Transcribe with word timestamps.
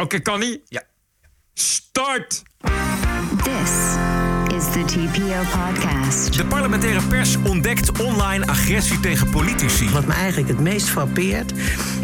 Oké, 0.00 0.18
kan 0.20 0.40
niet? 0.40 0.60
Ja. 0.64 0.82
Start! 1.54 2.42
This 3.42 3.70
is 4.56 4.64
the 4.72 4.84
TPO 4.86 5.58
podcast. 5.58 6.36
De 6.36 6.44
parlementaire 6.48 7.06
pers 7.06 7.36
ontdekt 7.36 8.02
online 8.02 8.46
agressie 8.46 9.00
tegen 9.00 9.30
politici. 9.30 9.90
Wat 9.90 10.06
me 10.06 10.12
eigenlijk 10.12 10.48
het 10.48 10.60
meest 10.60 10.88
frappeert, 10.88 11.52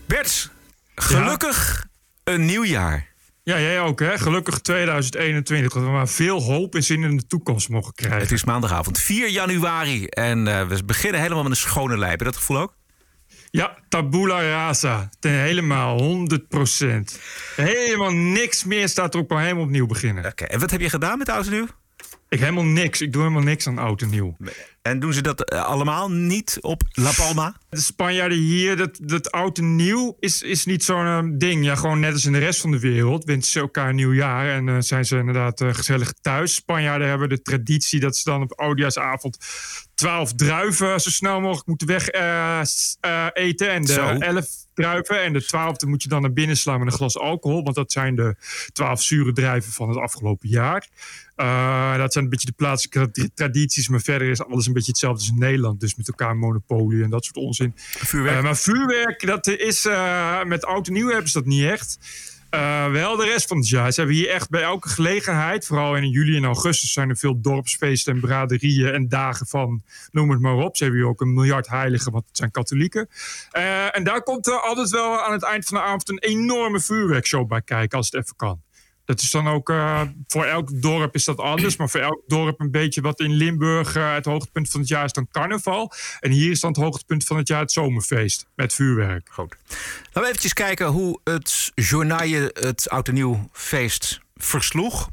Bert, 0.05 0.49
gelukkig 0.95 1.85
een 2.23 2.45
nieuw 2.45 2.63
jaar. 2.63 3.12
Ja, 3.45 3.59
jij 3.59 3.81
ook, 3.81 3.99
hè? 3.99 4.17
Gelukkig 4.17 4.59
2021. 4.59 5.73
Dat 5.73 5.84
we 5.84 5.89
maar 5.89 6.07
veel 6.07 6.41
hoop 6.41 6.75
en 6.75 6.84
zin 6.84 7.03
in 7.03 7.17
de 7.17 7.27
toekomst 7.27 7.70
mogen 7.70 7.93
krijgen. 7.93 8.20
Het 8.20 8.31
is 8.31 8.43
maandagavond 8.43 8.99
4 8.99 9.29
januari 9.29 10.05
en 10.05 10.47
eh, 10.47 10.67
we 10.67 10.84
beginnen 10.85 11.21
helemaal 11.21 11.43
met 11.43 11.51
een 11.51 11.57
schone 11.57 11.98
lei. 11.98 12.09
Heb 12.09 12.20
je 12.20 12.25
dat 12.25 12.35
gevoel 12.35 12.57
ook? 12.57 12.75
Ja, 13.49 13.77
tabula 13.89 14.41
rasa. 14.41 15.09
Ten 15.20 15.31
helemaal, 15.31 15.99
100% 15.99 16.35
Helemaal 17.55 18.12
niks 18.12 18.63
meer 18.63 18.90
staat 18.90 19.13
erop, 19.13 19.29
maar 19.29 19.41
helemaal 19.41 19.63
opnieuw 19.63 19.85
beginnen. 19.85 20.25
Oké, 20.25 20.43
en 20.43 20.59
wat 20.59 20.71
heb 20.71 20.81
je 20.81 20.90
gedaan 20.90 21.18
met 21.18 21.29
oud 21.29 21.46
en 21.46 21.51
nieuw? 21.51 21.68
Ik 22.34 22.39
helemaal 22.39 22.63
niks. 22.63 23.01
Ik 23.01 23.13
doe 23.13 23.21
helemaal 23.21 23.43
niks 23.43 23.67
aan 23.67 23.77
oud 23.77 24.01
en 24.01 24.09
nieuw. 24.09 24.35
En 24.81 24.99
doen 24.99 25.13
ze 25.13 25.21
dat 25.21 25.43
eh, 25.43 25.63
allemaal 25.63 26.12
niet 26.12 26.57
op 26.62 26.81
La 26.91 27.12
Palma? 27.15 27.55
De 27.70 27.79
Spanjaarden 27.79 28.37
hier, 28.37 28.77
dat, 28.77 28.99
dat 29.01 29.31
oud 29.31 29.57
en 29.57 29.75
nieuw 29.75 30.17
is, 30.20 30.41
is 30.41 30.65
niet 30.65 30.84
zo'n 30.84 31.05
eh, 31.05 31.23
ding. 31.31 31.65
Ja, 31.65 31.75
gewoon 31.75 31.99
net 31.99 32.13
als 32.13 32.25
in 32.25 32.31
de 32.31 32.40
rest 32.40 32.62
van 32.62 32.71
de 32.71 32.79
wereld 32.79 33.23
wensen 33.23 33.51
ze 33.51 33.59
elkaar 33.59 33.90
een 33.90 33.95
nieuw 33.95 34.13
jaar. 34.13 34.49
En 34.49 34.67
uh, 34.67 34.77
zijn 34.79 35.05
ze 35.05 35.17
inderdaad 35.17 35.62
uh, 35.62 35.73
gezellig 35.73 36.13
thuis. 36.21 36.55
Spanjaarden 36.55 37.07
hebben 37.07 37.29
de 37.29 37.41
traditie 37.41 37.99
dat 37.99 38.17
ze 38.17 38.29
dan 38.29 38.41
op 38.41 38.59
oudjaarsavond 38.59 39.37
twaalf 39.95 40.34
druiven 40.34 41.01
zo 41.01 41.09
snel 41.09 41.40
mogelijk 41.41 41.68
moeten 41.68 41.87
weg 41.87 42.09
eten. 43.34 43.70
En 43.70 43.81
de 43.81 43.93
elf 44.20 44.47
druiven. 44.73 45.23
En 45.23 45.34
de 45.34 45.45
twaalfde 45.45 45.87
moet 45.87 46.03
je 46.03 46.09
dan 46.09 46.21
naar 46.21 46.34
binnen 46.34 46.57
slaan 46.57 46.79
met 46.79 46.87
een 46.87 46.97
glas 46.97 47.18
alcohol. 47.18 47.63
Want 47.63 47.75
dat 47.75 47.91
zijn 47.91 48.15
de 48.15 48.35
twaalf 48.71 49.01
zure 49.01 49.34
druiven 49.34 49.71
van 49.71 49.90
het 49.90 49.97
afgelopen 49.97 50.49
jaar. 50.49 50.87
Uh, 51.37 51.98
dat 51.98 52.13
zijn 52.13 52.23
een 52.23 52.29
beetje 52.29 52.48
de 52.48 52.53
plaatselijke 52.55 53.31
tradities. 53.34 53.87
Maar 53.87 54.01
verder 54.01 54.29
is 54.29 54.43
alles 54.43 54.67
een 54.67 54.73
beetje 54.73 54.91
hetzelfde 54.91 55.20
als 55.20 55.29
in 55.29 55.40
Nederland. 55.40 55.79
Dus 55.79 55.95
met 55.95 56.07
elkaar 56.07 56.37
monopolie 56.37 57.03
en 57.03 57.09
dat 57.09 57.25
soort 57.25 57.37
onzin. 57.37 57.73
Vuurwerk. 57.75 58.37
Uh, 58.37 58.43
maar 58.43 58.57
vuurwerk, 58.57 59.25
dat 59.25 59.48
is 59.48 59.85
uh, 59.85 60.43
met 60.43 60.65
oud 60.65 60.87
en 60.87 60.93
nieuw 60.93 61.09
hebben 61.09 61.29
ze 61.29 61.37
dat 61.37 61.48
niet 61.48 61.63
echt. 61.63 61.98
Wel 62.91 63.15
de 63.15 63.25
rest 63.25 63.48
van 63.48 63.57
het 63.57 63.70
jaar. 63.70 63.91
Ze 63.91 63.99
hebben 63.99 64.17
hier 64.17 64.29
echt 64.29 64.50
bij 64.50 64.62
elke 64.62 64.90
gelegenheid, 64.90 65.66
vooral 65.66 65.95
in 65.95 66.09
juli 66.09 66.38
en 66.38 66.44
augustus, 66.44 66.94
zijn 66.94 67.09
er 67.09 67.17
veel 67.17 67.41
dorpsfeesten 67.41 68.13
en 68.13 68.19
braderieën 68.19 68.94
en 68.94 69.09
dagen 69.09 69.47
van, 69.47 69.84
noem 70.12 70.29
het 70.29 70.40
maar 70.40 70.56
op. 70.56 70.78
Ze 70.78 70.84
hebben 70.84 71.01
hier 71.01 71.09
ook 71.09 71.22
een 71.22 71.34
miljard 71.34 71.68
heiligen, 71.68 72.12
want 72.12 72.28
het 72.28 72.38
zijn 72.38 72.51
katholieken. 72.51 73.09
En 73.91 74.03
daar 74.03 74.23
komt 74.23 74.47
er 74.47 74.59
altijd 74.59 74.90
wel 74.90 75.22
aan 75.22 75.31
het 75.31 75.44
eind 75.44 75.66
van 75.66 75.78
de 75.78 75.84
avond 75.84 76.09
een 76.09 76.19
enorme 76.19 76.79
vuurwerkshow 76.79 77.47
bij 77.47 77.62
kijken, 77.62 77.97
als 77.97 78.12
het 78.12 78.23
even 78.23 78.35
kan. 78.35 78.62
Dat 79.06 79.22
is 79.22 79.31
dan 79.31 79.47
ook, 79.47 79.69
uh, 79.69 80.02
voor 80.28 80.46
elk 80.46 80.81
dorp 80.81 81.16
is 81.16 81.24
dat 81.24 81.38
anders. 81.38 81.75
Maar 81.75 81.90
voor 81.90 82.00
elk 82.00 82.22
dorp 82.28 82.59
een 82.59 82.72
beetje 82.72 83.02
wat 83.02 83.19
in 83.19 83.31
Limburg 83.31 83.96
uh, 83.96 84.14
het 84.14 84.25
hoogtepunt 84.25 84.69
van 84.69 84.80
het 84.80 84.90
jaar 84.90 85.06
is 85.06 85.14
dan 85.14 85.28
carnaval. 85.31 85.91
En 86.19 86.31
hier 86.31 86.52
is 86.52 86.59
dan 86.59 86.72
het 86.72 86.80
hoogtepunt 86.80 87.24
van 87.24 87.38
het 87.38 87.47
jaar 87.47 87.59
het 87.59 87.72
zomerfeest. 87.72 88.47
Met 88.56 88.74
vuurwerk. 88.74 89.28
Goed. 89.31 89.56
Laten 90.03 90.22
we 90.22 90.28
eventjes 90.28 90.53
kijken 90.53 90.88
hoe 90.88 91.19
het 91.24 91.72
journaal 91.75 92.28
het 92.53 92.90
Oud 92.90 93.08
en 93.08 93.14
Nieuw 93.14 93.50
feest 93.52 94.19
versloeg. 94.36 95.09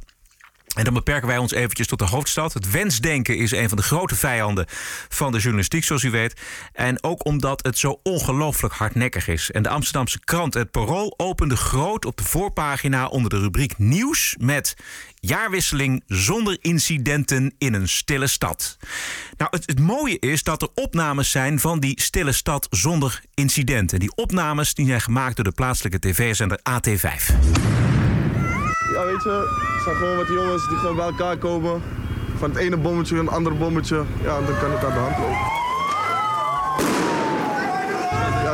En 0.76 0.84
dan 0.84 0.94
beperken 0.94 1.28
wij 1.28 1.38
ons 1.38 1.52
eventjes 1.52 1.86
tot 1.86 1.98
de 1.98 2.04
hoofdstad. 2.04 2.52
Het 2.52 2.70
wensdenken 2.70 3.36
is 3.36 3.50
een 3.50 3.68
van 3.68 3.76
de 3.76 3.82
grote 3.82 4.14
vijanden 4.14 4.66
van 5.08 5.32
de 5.32 5.38
journalistiek, 5.38 5.84
zoals 5.84 6.02
u 6.02 6.10
weet. 6.10 6.40
En 6.72 7.02
ook 7.02 7.24
omdat 7.24 7.64
het 7.64 7.78
zo 7.78 8.00
ongelooflijk 8.02 8.74
hardnekkig 8.74 9.28
is. 9.28 9.50
En 9.50 9.62
de 9.62 9.68
Amsterdamse 9.68 10.20
krant 10.20 10.54
Het 10.54 10.70
Parool 10.70 11.14
opende 11.16 11.56
groot 11.56 12.04
op 12.04 12.16
de 12.16 12.24
voorpagina 12.24 13.06
onder 13.06 13.30
de 13.30 13.38
rubriek 13.38 13.78
Nieuws 13.78 14.36
met 14.38 14.76
jaarwisseling 15.14 16.02
zonder 16.06 16.56
incidenten 16.60 17.54
in 17.58 17.74
een 17.74 17.88
stille 17.88 18.26
stad. 18.26 18.76
Nou, 19.36 19.50
het, 19.50 19.66
het, 19.66 19.78
mooie 19.78 20.18
is 20.18 20.42
dat 20.42 20.62
er 20.62 20.68
opnames 20.74 21.30
zijn 21.30 21.60
van 21.60 21.80
die 21.80 22.00
stille 22.00 22.32
stad 22.32 22.66
zonder 22.70 23.22
incidenten. 23.34 24.00
Die 24.00 24.14
opnames 24.14 24.74
die 24.74 24.86
zijn 24.86 25.00
gemaakt 25.00 25.36
door 25.36 25.44
de 25.44 25.52
plaatselijke 25.52 25.98
tv-zender 25.98 26.58
AT5. 26.58 27.89
Ja, 29.00 29.06
weet 29.06 29.22
je, 29.22 29.48
zijn 29.84 29.96
gewoon 29.96 30.16
wat 30.16 30.28
jongens 30.28 30.68
die 30.68 30.76
gewoon 30.76 30.96
bij 30.96 31.04
elkaar 31.04 31.36
komen. 31.36 31.82
Van 32.36 32.50
het 32.50 32.58
ene 32.58 32.76
bommetje 32.76 33.18
een 33.18 33.28
andere 33.28 33.54
bommetje. 33.54 34.02
Ja, 34.22 34.40
dan 34.40 34.58
kan 34.58 34.70
het 34.70 34.84
aan 34.84 34.92
de 34.92 34.98
hand 34.98 35.18
lopen. 35.18 35.59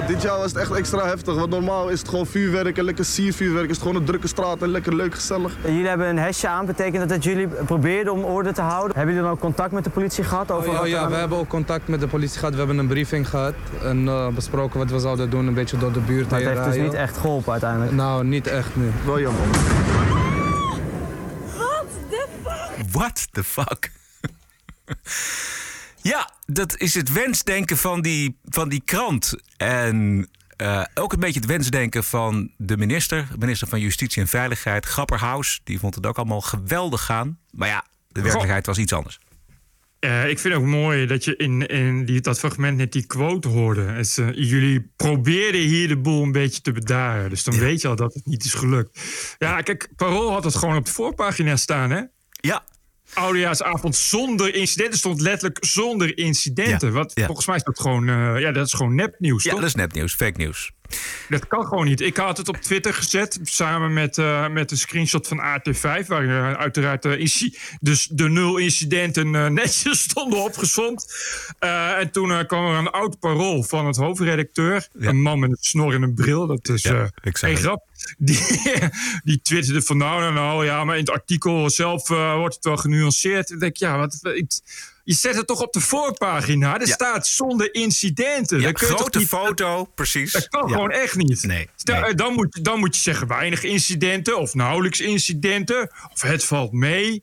Ja, 0.01 0.07
dit 0.07 0.23
jaar 0.23 0.39
was 0.39 0.53
het 0.53 0.57
echt 0.57 0.71
extra 0.71 1.07
heftig. 1.07 1.35
Want 1.35 1.51
normaal 1.51 1.89
is 1.89 1.99
het 1.99 2.09
gewoon 2.09 2.27
vuurwerk 2.27 2.79
en 2.79 2.85
lekker 2.85 3.05
siervuurwerk. 3.05 3.65
Is 3.71 3.77
het 3.77 3.87
gewoon 3.87 3.97
een 3.97 4.05
drukke 4.05 4.29
straat 4.29 4.63
en 4.63 4.69
lekker 4.69 4.95
leuk, 4.95 5.15
gezellig. 5.15 5.53
Jullie 5.65 5.89
hebben 5.89 6.09
een 6.09 6.19
hesje 6.19 6.49
aan. 6.49 6.67
Betekent 6.67 6.99
dat 6.99 7.09
dat 7.09 7.25
jullie 7.25 7.47
probeerden 7.47 8.13
om 8.13 8.25
orde 8.25 8.53
te 8.53 8.61
houden? 8.61 8.97
Hebben 8.97 9.15
jullie 9.15 9.29
dan 9.29 9.39
ook 9.39 9.43
contact 9.43 9.73
met 9.73 9.85
de 9.85 9.91
politie 9.91 10.25
gehad? 10.25 10.51
Over 10.51 10.69
oh, 10.69 10.75
ja, 10.75 10.85
ja 10.85 11.09
we 11.09 11.15
hebben 11.15 11.39
ook 11.39 11.49
contact 11.49 11.89
met 11.89 12.01
de 12.01 12.07
politie 12.07 12.39
gehad. 12.39 12.53
We 12.53 12.59
hebben 12.59 12.79
een 12.79 12.87
briefing 12.87 13.29
gehad. 13.29 13.55
En 13.83 14.05
uh, 14.05 14.29
besproken 14.29 14.79
wat 14.79 14.91
we 14.91 14.99
zouden 14.99 15.31
doen. 15.31 15.47
Een 15.47 15.55
beetje 15.55 15.79
door 15.79 15.93
de 15.93 16.01
buurt 16.01 16.31
Maar 16.31 16.39
heen 16.39 16.49
het 16.49 16.59
heeft 16.59 16.73
dus 16.73 16.83
niet 16.83 16.95
echt 16.95 17.17
geholpen 17.17 17.53
uiteindelijk? 17.53 17.93
Nou, 17.93 18.25
niet 18.25 18.47
echt, 18.47 18.77
nee. 18.77 18.91
Wel 19.05 19.21
jammer. 19.21 19.43
What 22.91 23.29
the 23.33 23.45
fuck? 23.45 23.91
Ja, 26.07 26.31
dat 26.47 26.79
is 26.79 26.95
het 26.95 27.13
wensdenken 27.13 27.77
van 27.77 28.03
die, 28.03 28.39
van 28.45 28.69
die 28.69 28.83
krant. 28.85 29.35
En 29.57 30.29
uh, 30.63 30.85
ook 30.95 31.13
een 31.13 31.21
beetje 31.21 31.41
het 31.41 31.49
wensdenken 31.49 32.05
van 32.05 32.51
de 32.57 32.77
minister, 32.77 33.29
minister 33.39 33.69
van 33.69 33.81
Justitie 33.81 34.23
en 34.23 34.29
Veiligheid, 34.29 34.87
Grapperhaus. 34.87 35.61
Die 35.65 35.79
vond 35.79 35.95
het 35.95 36.07
ook 36.07 36.17
allemaal 36.17 36.41
geweldig 36.41 37.05
gaan. 37.05 37.39
Maar 37.51 37.69
ja, 37.69 37.85
de 38.09 38.21
werkelijkheid 38.21 38.67
was 38.67 38.79
iets 38.79 38.93
anders. 38.93 39.19
Uh, 40.01 40.29
ik 40.29 40.39
vind 40.39 40.55
het 40.55 40.63
ook 40.63 40.69
mooi 40.69 41.07
dat 41.07 41.25
je 41.25 41.37
in, 41.37 41.67
in 41.67 42.05
die, 42.05 42.21
dat 42.21 42.39
fragment 42.39 42.77
net 42.77 42.93
die 42.93 43.07
quote 43.07 43.49
hoorde. 43.49 43.83
Het, 43.83 44.17
uh, 44.17 44.29
jullie 44.33 44.91
probeerden 44.97 45.61
hier 45.61 45.89
de 45.89 45.97
boel 45.97 46.23
een 46.23 46.33
beetje 46.33 46.61
te 46.61 46.73
bedaren. 46.73 47.31
Dus 47.31 47.45
dan 47.45 47.55
ja. 47.55 47.61
weet 47.61 47.81
je 47.81 47.89
al 47.89 47.97
dat 47.97 48.15
het 48.15 48.27
niet 48.27 48.45
is 48.45 48.55
gelukt. 48.55 49.01
Ja, 49.39 49.61
kijk, 49.61 49.89
Parool 49.97 50.31
had 50.31 50.45
het 50.45 50.57
gewoon 50.57 50.77
op 50.77 50.85
de 50.85 50.93
voorpagina 50.93 51.57
staan, 51.57 51.91
hè? 51.91 52.03
Ja. 52.31 52.65
Oudejaarsavond 53.15 53.97
zonder 53.97 54.55
incidenten 54.55 54.99
stond 54.99 55.21
letterlijk 55.21 55.65
zonder 55.65 56.19
incidenten. 56.19 56.89
Ja. 56.89 56.95
Wat 56.95 57.13
ja. 57.15 57.27
volgens 57.27 57.47
mij 57.47 57.57
is 57.57 57.63
dat 57.63 57.81
gewoon, 57.81 58.09
uh, 58.09 58.41
ja, 58.41 58.53
dat 58.53 58.67
is 58.67 58.73
gewoon 58.73 58.95
nepnieuws. 58.95 59.45
Ja, 59.45 59.51
toch? 59.51 59.61
dat 59.61 59.69
is 59.69 59.75
nepnieuws, 59.75 60.15
fake 60.15 60.37
nieuws. 60.37 60.75
Dat 61.29 61.47
kan 61.47 61.67
gewoon 61.67 61.85
niet. 61.85 62.01
Ik 62.01 62.17
had 62.17 62.37
het 62.37 62.49
op 62.49 62.57
Twitter 62.57 62.95
gezet 62.95 63.39
samen 63.43 63.93
met, 63.93 64.17
uh, 64.17 64.49
met 64.49 64.71
een 64.71 64.79
screenshot 64.79 65.29
van 65.29 65.39
AT5, 65.39 66.07
waar 66.07 66.25
uh, 66.25 66.53
uiteraard 66.53 67.03
dus 67.81 68.07
de 68.07 68.29
nul 68.29 68.57
incidenten 68.57 69.31
netjes 69.53 70.01
stonden 70.01 70.43
opgezond. 70.43 71.07
en 71.99 72.11
toen 72.11 72.47
kwam 72.47 72.67
er 72.67 72.79
een 72.79 72.91
oud 72.91 73.19
parool 73.19 73.63
van 73.63 73.87
het 73.87 73.97
hoofdredacteur, 73.97 74.89
ja. 74.99 75.09
een 75.09 75.23
man 75.23 75.39
met 75.39 75.51
een 75.51 75.57
snor 75.61 75.95
en 75.95 76.03
een 76.03 76.15
bril. 76.15 76.47
Dat 76.47 76.69
is 76.69 76.91
geen 77.23 77.57
grap. 77.57 77.85
Die, 78.19 78.39
die 79.25 79.41
twitterde 79.43 79.83
van 79.83 79.97
nou, 79.97 80.21
nou, 80.21 80.35
nou, 80.35 80.65
ja, 80.65 80.85
maar 80.85 80.95
in 80.95 81.01
het 81.01 81.11
artikel 81.11 81.71
zelf 81.71 82.09
wordt 82.09 82.55
het 82.55 82.65
wel 82.65 82.77
genuanceerd. 82.77 83.51
Ik 83.51 83.61
denk, 83.61 83.77
ja, 83.77 83.99
wat. 83.99 84.19
Ik, 84.23 84.53
je 85.07 85.15
zet 85.15 85.37
het 85.37 85.47
toch 85.47 85.63
op 85.63 85.73
de 85.73 85.81
voorpagina. 85.81 86.75
Er 86.81 86.87
ja. 86.87 86.93
staat 86.93 87.27
zonder 87.27 87.75
incidenten. 87.75 88.61
Ja, 88.61 88.73
kun 88.73 88.87
grote 88.87 89.19
niet, 89.19 89.29
foto, 89.29 89.85
precies. 89.85 90.33
Dat 90.33 90.49
kan 90.49 90.69
ja. 90.69 90.75
gewoon 90.75 90.91
echt 90.91 91.17
niet. 91.17 91.43
Nee, 91.43 91.69
Stel, 91.77 92.01
nee. 92.01 92.15
Dan, 92.15 92.33
moet, 92.33 92.65
dan 92.65 92.79
moet 92.79 92.97
je 92.97 93.03
zeggen 93.03 93.27
weinig 93.27 93.63
incidenten 93.63 94.39
of 94.39 94.55
nauwelijks 94.55 95.01
incidenten. 95.01 95.91
Of 96.13 96.23
het 96.23 96.45
valt 96.45 96.73
mee. 96.73 97.23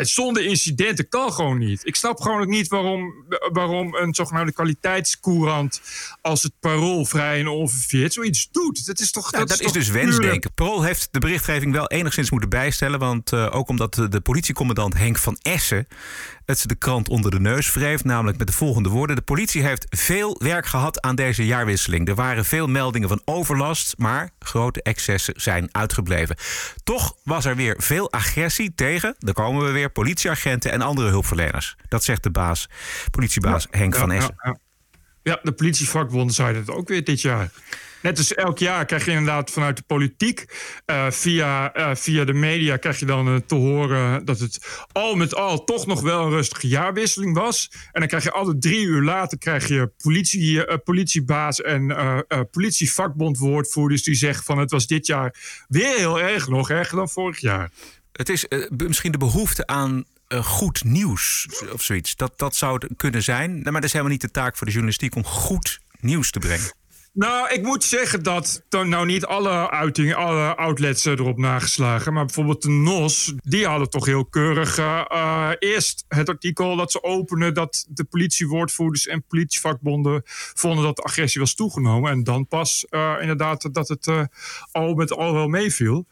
Zonder 0.00 0.44
incidenten 0.44 1.08
kan 1.08 1.32
gewoon 1.32 1.58
niet. 1.58 1.86
Ik 1.86 1.96
snap 1.96 2.20
gewoon 2.20 2.40
ook 2.40 2.48
niet 2.48 2.68
waarom, 2.68 3.14
waarom 3.52 3.94
een 3.94 4.14
zogenaamde 4.14 4.52
kwaliteitscourant 4.52 5.80
als 6.20 6.42
het 6.42 6.52
parool 6.60 7.04
vrij 7.04 7.40
en 7.40 7.48
onverveerd 7.48 8.12
zoiets 8.12 8.48
doet. 8.50 8.86
Dat 8.86 9.00
is 9.00 9.10
toch. 9.10 9.32
Ja, 9.32 9.38
dat, 9.38 9.48
dat 9.48 9.60
is, 9.60 9.72
dus 9.72 9.88
wensdenken. 9.88 10.54
Parool 10.54 10.82
heeft 10.82 11.08
de 11.10 11.18
berichtgeving 11.18 11.72
wel 11.72 11.86
enigszins 11.86 12.30
moeten 12.30 12.48
bijstellen. 12.48 12.98
Want 12.98 13.32
uh, 13.32 13.48
ook 13.54 13.68
omdat 13.68 13.94
de 13.94 14.20
politiecommandant 14.20 14.94
Henk 14.94 15.18
van 15.18 15.38
Essen 15.42 15.86
het 16.44 16.68
de 16.68 16.74
krant 16.74 17.08
onder 17.08 17.30
de 17.30 17.40
neus 17.40 17.72
wreef. 17.72 18.04
Namelijk 18.04 18.38
met 18.38 18.46
de 18.46 18.52
volgende 18.52 18.88
woorden. 18.88 19.16
De 19.16 19.22
politie 19.22 19.62
heeft 19.62 19.86
veel 19.90 20.40
werk 20.42 20.66
gehad 20.66 21.00
aan 21.00 21.14
deze 21.14 21.46
jaarwisseling. 21.46 22.08
Er 22.08 22.14
waren 22.14 22.44
veel 22.44 22.66
meldingen 22.66 23.08
van 23.08 23.22
overlast, 23.24 23.94
maar 23.98 24.30
grote 24.38 24.82
excessen 24.82 25.34
zijn 25.36 25.68
uitgebleven. 25.72 26.36
Toch 26.84 27.16
was 27.22 27.44
er 27.44 27.56
weer 27.56 27.74
veel 27.78 28.12
agressie 28.12 28.74
tegen, 28.74 29.14
daar 29.18 29.34
komen 29.34 29.64
we 29.64 29.70
weer, 29.70 29.90
politieagenten 29.90 30.72
en 30.72 30.80
andere 30.80 31.08
hulpverleners. 31.08 31.76
Dat 31.88 32.04
zegt 32.04 32.22
de 32.22 32.30
baas, 32.30 32.68
politiebaas 33.10 33.66
Henk 33.70 33.94
van 33.94 34.12
Essen. 34.12 34.36
ja, 35.22 35.40
de 35.42 35.52
politievakbonden 35.52 36.34
zeiden 36.34 36.60
het 36.60 36.70
ook 36.70 36.88
weer 36.88 37.04
dit 37.04 37.20
jaar. 37.20 37.50
Net 38.04 38.18
als 38.18 38.34
elk 38.34 38.58
jaar 38.58 38.84
krijg 38.84 39.04
je 39.04 39.10
inderdaad 39.10 39.50
vanuit 39.50 39.76
de 39.76 39.82
politiek, 39.86 40.44
eh, 40.84 41.10
via, 41.10 41.72
eh, 41.72 41.94
via 41.94 42.24
de 42.24 42.32
media, 42.32 42.76
krijg 42.76 42.98
je 42.98 43.06
dan 43.06 43.28
eh, 43.28 43.36
te 43.36 43.54
horen 43.54 44.24
dat 44.24 44.38
het 44.38 44.84
al 44.92 45.14
met 45.14 45.34
al 45.34 45.64
toch 45.64 45.86
nog 45.86 46.00
wel 46.00 46.24
een 46.24 46.30
rustige 46.30 46.68
jaarwisseling 46.68 47.34
was. 47.36 47.70
En 47.72 48.00
dan 48.00 48.08
krijg 48.08 48.22
je 48.22 48.30
alle 48.30 48.58
drie 48.58 48.84
uur 48.84 49.02
later 49.02 49.38
krijg 49.38 49.68
je 49.68 49.90
politie, 50.02 50.78
politiebaas 50.78 51.60
en 51.60 51.96
politievakbondwoordvoerders 52.50 54.02
die 54.02 54.14
zeggen 54.14 54.44
van 54.44 54.58
het 54.58 54.70
was 54.70 54.86
dit 54.86 55.06
jaar 55.06 55.34
weer 55.68 55.96
heel 55.96 56.20
erg, 56.20 56.48
nog 56.48 56.70
erger 56.70 56.96
dan 56.96 57.08
vorig 57.08 57.40
jaar. 57.40 57.70
Het 58.12 58.28
is 58.28 58.46
misschien 58.76 59.12
de 59.12 59.18
behoefte 59.18 59.66
aan 59.66 60.04
goed 60.28 60.84
nieuws 60.84 61.48
of 61.72 61.82
zoiets. 61.82 62.16
Dat, 62.16 62.32
dat 62.38 62.56
zou 62.56 62.74
het 62.74 62.96
kunnen 62.96 63.22
zijn. 63.22 63.62
Maar 63.62 63.72
dat 63.72 63.84
is 63.84 63.92
helemaal 63.92 64.12
niet 64.12 64.20
de 64.20 64.30
taak 64.30 64.56
voor 64.56 64.66
de 64.66 64.72
journalistiek 64.72 65.14
om 65.14 65.24
goed 65.24 65.80
nieuws 66.00 66.30
te 66.30 66.38
brengen. 66.38 66.83
Nou, 67.14 67.48
ik 67.52 67.62
moet 67.62 67.84
zeggen 67.84 68.22
dat 68.22 68.62
nou 68.68 69.06
niet 69.06 69.24
alle 69.24 69.70
uitingen, 69.70 70.16
alle 70.16 70.56
outlets 70.56 71.04
erop 71.04 71.38
nageslagen. 71.38 72.12
Maar 72.12 72.24
bijvoorbeeld 72.24 72.62
de 72.62 72.68
NOS, 72.68 73.34
die 73.42 73.66
hadden 73.66 73.90
toch 73.90 74.04
heel 74.04 74.24
keurig 74.24 74.78
eh, 74.78 75.04
eh, 75.08 75.50
eerst 75.58 76.04
het 76.08 76.28
artikel 76.28 76.76
dat 76.76 76.92
ze 76.92 77.02
openen 77.02 77.54
dat 77.54 77.86
de 77.88 78.04
politiewoordvoerders 78.04 79.06
en 79.06 79.24
politievakbonden 79.28 80.22
vonden 80.54 80.84
dat 80.84 80.96
de 80.96 81.02
agressie 81.02 81.40
was 81.40 81.54
toegenomen. 81.54 82.10
En 82.10 82.24
dan 82.24 82.48
pas 82.48 82.86
eh, 82.88 83.14
inderdaad 83.20 83.68
dat 83.74 83.88
het 83.88 84.28
al 84.72 84.94
met 84.94 85.12
al 85.12 85.32
wel 85.32 85.48
meeviel. 85.48 86.06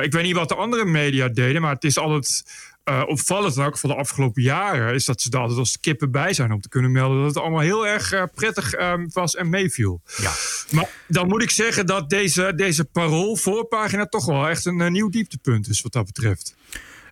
Ik 0.00 0.12
weet 0.12 0.22
niet 0.22 0.34
wat 0.34 0.48
de 0.48 0.54
andere 0.54 0.84
media 0.84 1.28
deden, 1.28 1.62
maar 1.62 1.74
het 1.74 1.84
is 1.84 1.98
altijd 1.98 2.44
eh, 2.88 3.02
opvallend, 3.06 3.56
en 3.56 3.64
ook 3.64 3.78
voor 3.78 3.88
de 3.88 3.96
afgelopen 3.96 4.42
jaren, 4.42 4.94
is 4.94 5.04
dat 5.04 5.20
ze 5.20 5.30
er 5.30 5.38
altijd 5.38 5.58
als 5.58 5.72
de 5.72 5.78
kippen 5.78 6.10
bij 6.10 6.32
zijn 6.32 6.52
om 6.52 6.60
te 6.60 6.68
kunnen 6.68 6.92
melden 6.92 7.18
dat 7.18 7.26
het 7.26 7.38
allemaal 7.38 7.60
heel 7.60 7.86
erg 7.86 8.12
eh, 8.12 8.22
prettig 8.34 8.72
eh, 8.72 8.94
was 9.12 9.34
en 9.34 9.48
meeviel. 9.48 10.00
Ja. 10.16 10.32
Maar 10.70 10.88
dan 11.06 11.28
moet 11.28 11.42
ik 11.42 11.50
zeggen 11.50 11.86
dat 11.86 12.10
deze, 12.10 12.52
deze 12.56 12.84
parool 12.84 13.36
voorpagina 13.36 14.06
toch 14.06 14.26
wel 14.26 14.48
echt 14.48 14.64
een, 14.64 14.80
eh, 14.80 14.90
nieuw 14.90 15.08
dieptepunt 15.08 15.68
is 15.68 15.80
wat 15.80 15.92
dat 15.92 16.06
betreft. 16.06 16.54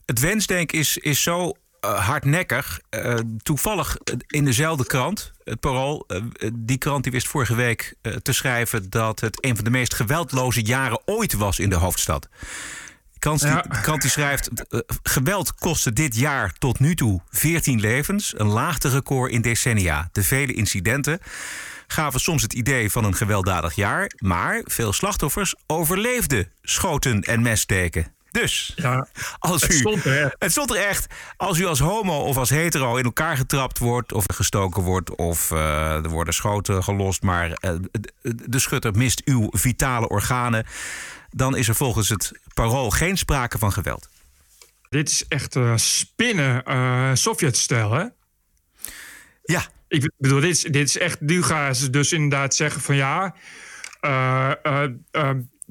Het 0.04 0.20
wensdenk 0.20 0.72
is, 0.72 0.96
is 0.96 1.22
zo 1.22 1.52
hardnekkig. 1.80 2.80
Toevallig 3.42 3.96
in 4.26 4.44
dezelfde 4.44 4.86
krant, 4.86 5.32
het 5.44 5.60
Parool. 5.60 6.06
die 6.54 6.78
krant 6.78 7.02
die 7.02 7.12
wist 7.12 7.28
vorige 7.28 7.54
week 7.54 7.94
te 8.22 8.32
schrijven 8.32 8.90
dat 8.90 9.20
het 9.20 9.44
een 9.44 9.54
van 9.54 9.64
de 9.64 9.70
meest 9.70 9.94
geweldloze 9.94 10.62
jaren 10.62 11.00
ooit 11.04 11.32
was 11.32 11.58
in 11.58 11.68
de 11.68 11.74
hoofdstad. 11.74 12.28
Krant, 13.18 13.40
die, 13.40 13.48
Ja. 13.50 13.60
de 13.62 13.80
krant 13.80 14.00
die 14.02 14.10
schrijft: 14.10 14.48
eh, 14.68 14.80
geweld 15.02 15.54
kostte 15.54 15.92
dit 15.92 16.16
jaar 16.16 16.52
tot 16.58 16.78
nu 16.78 16.94
toe 16.94 17.20
14 17.30 17.80
levens, 17.80 18.34
een 18.36 18.46
laagterecord 18.46 19.32
in 19.32 19.42
decennia. 19.42 20.08
De 20.12 20.22
vele 20.22 20.52
incidenten 20.52 21.18
gaven 21.86 22.20
soms 22.20 22.42
het 22.42 22.52
idee 22.52 22.90
van 22.90 23.04
een 23.04 23.14
gewelddadig 23.14 23.74
jaar, 23.74 24.10
maar 24.18 24.60
veel 24.64 24.92
slachtoffers 24.92 25.54
overleefden 25.66 26.50
schoten 26.62 27.20
en 27.22 27.42
messteken. 27.42 28.14
Dus 28.30 28.72
Ja, 28.76 29.06
als 29.38 29.62
het 29.62 29.72
u, 29.72 29.76
stond 29.76 30.04
er 30.04 30.22
echt. 30.24 30.34
Het 30.38 30.50
stond 30.50 30.70
er 30.70 30.76
echt. 30.86 31.06
Als 31.36 31.58
u 31.58 31.66
als 31.66 31.78
homo 31.78 32.18
of 32.20 32.36
als 32.36 32.50
hetero 32.50 32.96
in 32.96 33.04
elkaar 33.04 33.36
getrapt 33.36 33.78
wordt... 33.78 34.12
of 34.12 34.24
gestoken 34.34 34.82
wordt 34.82 35.14
of 35.16 35.50
eh, 35.50 35.94
er 35.94 36.08
worden 36.08 36.34
schoten 36.34 36.84
gelost... 36.84 37.22
maar 37.22 37.50
eh, 37.50 37.70
de- 37.90 38.12
de 38.48 38.58
schutter 38.58 38.92
mist 38.96 39.22
uw 39.24 39.48
vitale 39.50 40.08
organen... 40.08 40.66
dan 41.36 41.56
is 41.56 41.68
er 41.68 41.74
volgens 41.74 42.08
het 42.08 42.32
parool 42.54 42.90
geen 42.90 43.16
sprake 43.18 43.58
van 43.58 43.72
geweld. 43.72 44.08
Dit 44.88 45.08
is 45.10 45.24
echt 45.28 45.56
eh, 45.56 45.76
spinnen, 45.76 46.64
eh 46.64 47.10
Sovjet-stijl, 47.14 47.92
hè? 47.92 48.04
Ja, 49.42 49.66
Ik 49.88 50.10
bedoel, 50.16 50.40
dit 50.40 50.50
is, 50.50 50.62
dit 50.62 50.88
is 50.88 50.98
echt. 50.98 51.20
Nu 51.20 51.42
gaan 51.42 51.74
ze 51.74 51.90
dus 51.90 52.12
inderdaad 52.12 52.54
zeggen 52.54 52.80
van 52.80 52.96
ja. 52.96 53.34
eh, 54.00 54.82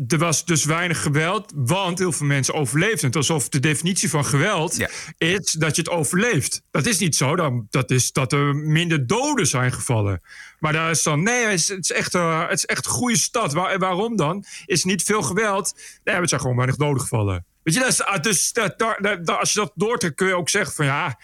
er 0.07 0.17
was 0.17 0.45
dus 0.45 0.65
weinig 0.65 1.01
geweld, 1.01 1.51
want 1.56 2.00
heel 2.00 2.12
veel 2.12 2.27
mensen 2.27 2.53
overleefden 2.53 3.06
het. 3.06 3.15
Alsof 3.15 3.50
de 3.50 3.59
definitie 3.59 4.09
van 4.09 4.25
geweld 4.25 4.75
Ja. 4.75 4.89
is 5.17 5.51
dat 5.51 5.75
je 5.75 5.81
het 5.81 5.91
overleeft. 5.91 6.62
Dat 6.71 6.85
is 6.85 6.97
niet 7.00 7.15
zo. 7.15 7.35
Dan, 7.35 7.67
dat 7.69 7.91
is 7.91 8.12
dat 8.12 8.33
er 8.33 8.56
minder 8.56 9.07
doden 9.07 9.47
zijn 9.47 9.71
gevallen. 9.73 10.21
Maar 10.65 10.73
daar 10.73 10.89
is 10.89 11.03
dan, 11.03 11.23
nee, 11.23 11.45
het 11.45 11.69
is, 11.79 11.91
echt, 11.91 12.15
eh, 12.15 12.41
het 12.50 12.57
is 12.57 12.65
echt 12.65 12.85
een 12.85 12.91
goede 12.91 13.17
stad. 13.17 13.53
Waar, 13.53 13.77
waarom 13.79 14.15
dan? 14.15 14.45
Is 14.65 14.83
niet 14.83 15.03
veel 15.03 15.21
geweld. 15.21 15.73
Nee, 16.03 16.15
het 16.15 16.29
zijn 16.29 16.41
gewoon 16.41 16.56
weinig 16.56 16.75
doden 16.75 17.01
gevallen. 17.01 17.45
Weet 17.63 17.73
je, 17.73 17.79
dat 17.79 17.89
is, 17.89 18.01
ah, 18.03 18.21
dus 18.21 18.53
dat, 18.53 18.79
daar- 18.79 19.01
daar- 19.01 19.23
daar- 19.23 19.38
als 19.38 19.53
je 19.53 19.59
dat 19.59 19.71
doortrekt, 19.75 20.15
kun 20.15 20.27
je 20.27 20.35
ook 20.35 20.50
zeggen 20.50 20.73
van 20.75 20.85
ja. 20.85 21.19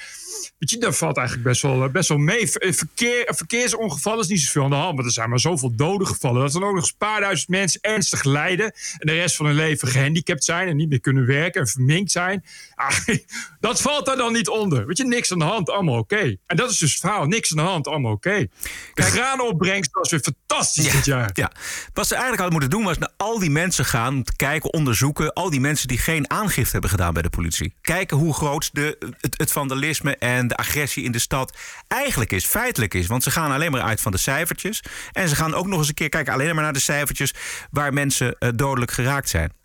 Weet 0.57 0.69
je, 0.69 0.77
dat 0.77 0.97
valt 0.97 1.17
eigenlijk 1.17 1.47
best 1.47 1.61
wel, 1.61 1.89
best 1.89 2.09
wel 2.09 2.17
mee. 2.17 2.49
Ver- 2.49 2.73
Verkeer, 2.73 3.23
verkeersongevallen 3.35 4.19
is 4.19 4.27
niet 4.27 4.41
zoveel 4.41 4.63
aan 4.63 4.69
de 4.69 4.75
hand. 4.75 4.95
Maar 4.95 5.05
er 5.05 5.11
zijn 5.11 5.29
maar 5.29 5.39
zoveel 5.39 5.75
doden 5.75 6.07
gevallen. 6.07 6.41
Dat 6.41 6.53
er 6.55 6.63
ook 6.63 6.73
nog 6.73 6.75
eens 6.81 6.89
een 6.89 6.97
paar 6.97 7.19
duizend 7.21 7.49
mensen 7.49 7.81
ernstig 7.81 8.23
lijden. 8.23 8.65
En 8.97 9.07
de 9.07 9.13
rest 9.13 9.35
van 9.35 9.45
hun 9.45 9.55
leven 9.55 9.87
gehandicapt 9.87 10.43
zijn. 10.43 10.67
En 10.67 10.75
niet 10.75 10.89
meer 10.89 10.99
kunnen 11.01 11.25
werken 11.25 11.61
en 11.61 11.67
verminkt 11.67 12.11
zijn. 12.11 12.45
Ah, 12.81 12.97
dat 13.59 13.81
valt 13.81 14.05
daar 14.05 14.15
dan 14.15 14.33
niet 14.33 14.47
onder. 14.47 14.85
Weet 14.85 14.97
je, 14.97 15.05
niks 15.05 15.31
aan 15.31 15.39
de 15.39 15.45
hand, 15.45 15.69
allemaal 15.69 15.97
oké. 15.97 16.35
En 16.45 16.55
dat 16.55 16.71
is 16.71 16.77
dus 16.77 16.91
het 16.91 16.99
verhaal. 16.99 17.25
Niks 17.25 17.51
aan 17.51 17.57
de 17.57 17.69
hand, 17.69 17.87
allemaal 17.87 18.11
oké. 18.11 18.47
De 18.93 19.01
graanopbrengst 19.01 19.91
was 19.91 20.11
weer 20.11 20.19
fantastisch 20.19 20.91
dit 20.91 21.05
jaar. 21.05 21.29
Ja, 21.33 21.51
wat 21.93 22.07
ze 22.07 22.15
eigenlijk 22.15 22.41
hadden 22.41 22.59
moeten 22.59 22.77
doen 22.77 22.87
was 22.87 22.97
naar 22.97 23.11
al 23.17 23.39
die 23.39 23.49
mensen 23.49 23.85
gaan, 23.85 24.15
om 24.15 24.23
te 24.23 24.35
kijken, 24.35 24.73
onderzoeken. 24.73 25.33
Al 25.33 25.49
die 25.49 25.59
mensen 25.59 25.87
die 25.87 25.97
geen 25.97 26.29
aangifte 26.29 26.71
hebben 26.71 26.89
gedaan 26.89 27.13
bij 27.13 27.21
de 27.21 27.29
politie. 27.29 27.73
Kijken 27.81 28.17
hoe 28.17 28.33
groot 28.33 28.69
de, 28.73 29.13
het, 29.21 29.37
het 29.37 29.51
vandalisme 29.51 30.17
en 30.17 30.47
de 30.47 30.55
agressie 30.55 31.03
in 31.03 31.11
de 31.11 31.19
stad 31.19 31.57
eigenlijk 31.87 32.31
is, 32.31 32.45
feitelijk 32.45 32.93
is. 32.93 33.07
Want 33.07 33.23
ze 33.23 33.31
gaan 33.31 33.51
alleen 33.51 33.71
maar 33.71 33.81
uit 33.81 34.01
van 34.01 34.11
de 34.11 34.17
cijfertjes. 34.17 34.83
En 35.11 35.29
ze 35.29 35.35
gaan 35.35 35.53
ook 35.53 35.67
nog 35.67 35.79
eens 35.79 35.87
een 35.87 35.93
keer 35.93 36.09
kijken 36.09 36.33
alleen 36.33 36.55
maar 36.55 36.63
naar 36.63 36.73
de 36.73 36.79
cijfertjes 36.79 37.33
waar 37.71 37.93
mensen 37.93 38.35
eh, 38.39 38.49
dodelijk 38.55 38.91
geraakt 38.91 39.29
zijn. 39.29 39.59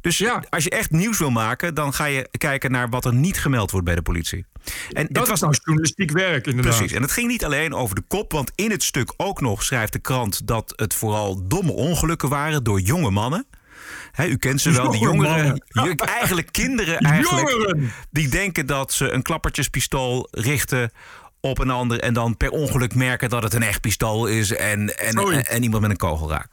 Dus 0.00 0.18
Ja. 0.18 0.44
als 0.50 0.64
je 0.64 0.70
echt 0.70 0.90
nieuws 0.90 1.18
wil 1.18 1.30
maken, 1.30 1.74
dan 1.74 1.94
ga 1.94 2.04
je 2.04 2.28
kijken 2.38 2.70
naar 2.70 2.88
wat 2.88 3.04
er 3.04 3.14
niet 3.14 3.38
gemeld 3.40 3.70
wordt 3.70 3.86
bij 3.86 3.94
de 3.94 4.02
politie. 4.02 4.46
En 4.92 5.06
Dat 5.10 5.16
het 5.16 5.28
was 5.28 5.40
nou 5.40 5.54
journalistiek 5.64 6.10
werk, 6.10 6.46
inderdaad. 6.46 6.76
Precies. 6.76 6.96
En 6.96 7.02
het 7.02 7.12
ging 7.12 7.28
niet 7.28 7.44
alleen 7.44 7.74
over 7.74 7.94
de 7.94 8.02
kop, 8.08 8.32
want 8.32 8.52
in 8.54 8.70
het 8.70 8.82
stuk 8.82 9.12
ook 9.16 9.40
nog 9.40 9.62
schrijft 9.62 9.92
de 9.92 9.98
krant 9.98 10.46
dat 10.46 10.72
het 10.76 10.94
vooral 10.94 11.46
domme 11.48 11.72
ongelukken 11.72 12.28
waren 12.28 12.64
door 12.64 12.80
jonge 12.80 13.10
mannen. 13.10 13.46
Hè, 14.12 14.26
u 14.26 14.36
kent 14.36 14.60
ze 14.60 14.70
wel, 14.70 14.90
die 14.90 15.00
Jonge 15.00 15.26
jongeren. 15.26 15.64
Eigenlijk 16.18 16.52
kinderen 16.52 16.98
eigenlijk. 16.98 17.48
Jongeren! 17.50 17.92
Die 18.10 18.28
denken 18.28 18.66
dat 18.66 18.92
ze 18.92 19.10
een 19.10 19.22
klappertjespistool 19.22 20.28
richten 20.30 20.90
op 21.40 21.58
een 21.58 21.70
ander. 21.70 22.00
En 22.00 22.14
dan 22.14 22.36
per 22.36 22.50
ongeluk 22.50 22.94
merken 22.94 23.28
dat 23.28 23.42
het 23.42 23.54
een 23.54 23.62
echt 23.62 23.80
pistool 23.80 24.26
is. 24.26 24.52
En, 24.52 24.98
en, 24.98 25.12
Zoiets. 25.12 25.48
en, 25.48 25.54
en 25.54 25.62
iemand 25.62 25.82
met 25.82 25.90
een 25.90 25.96
kogel 25.96 26.30
raakt. 26.30 26.52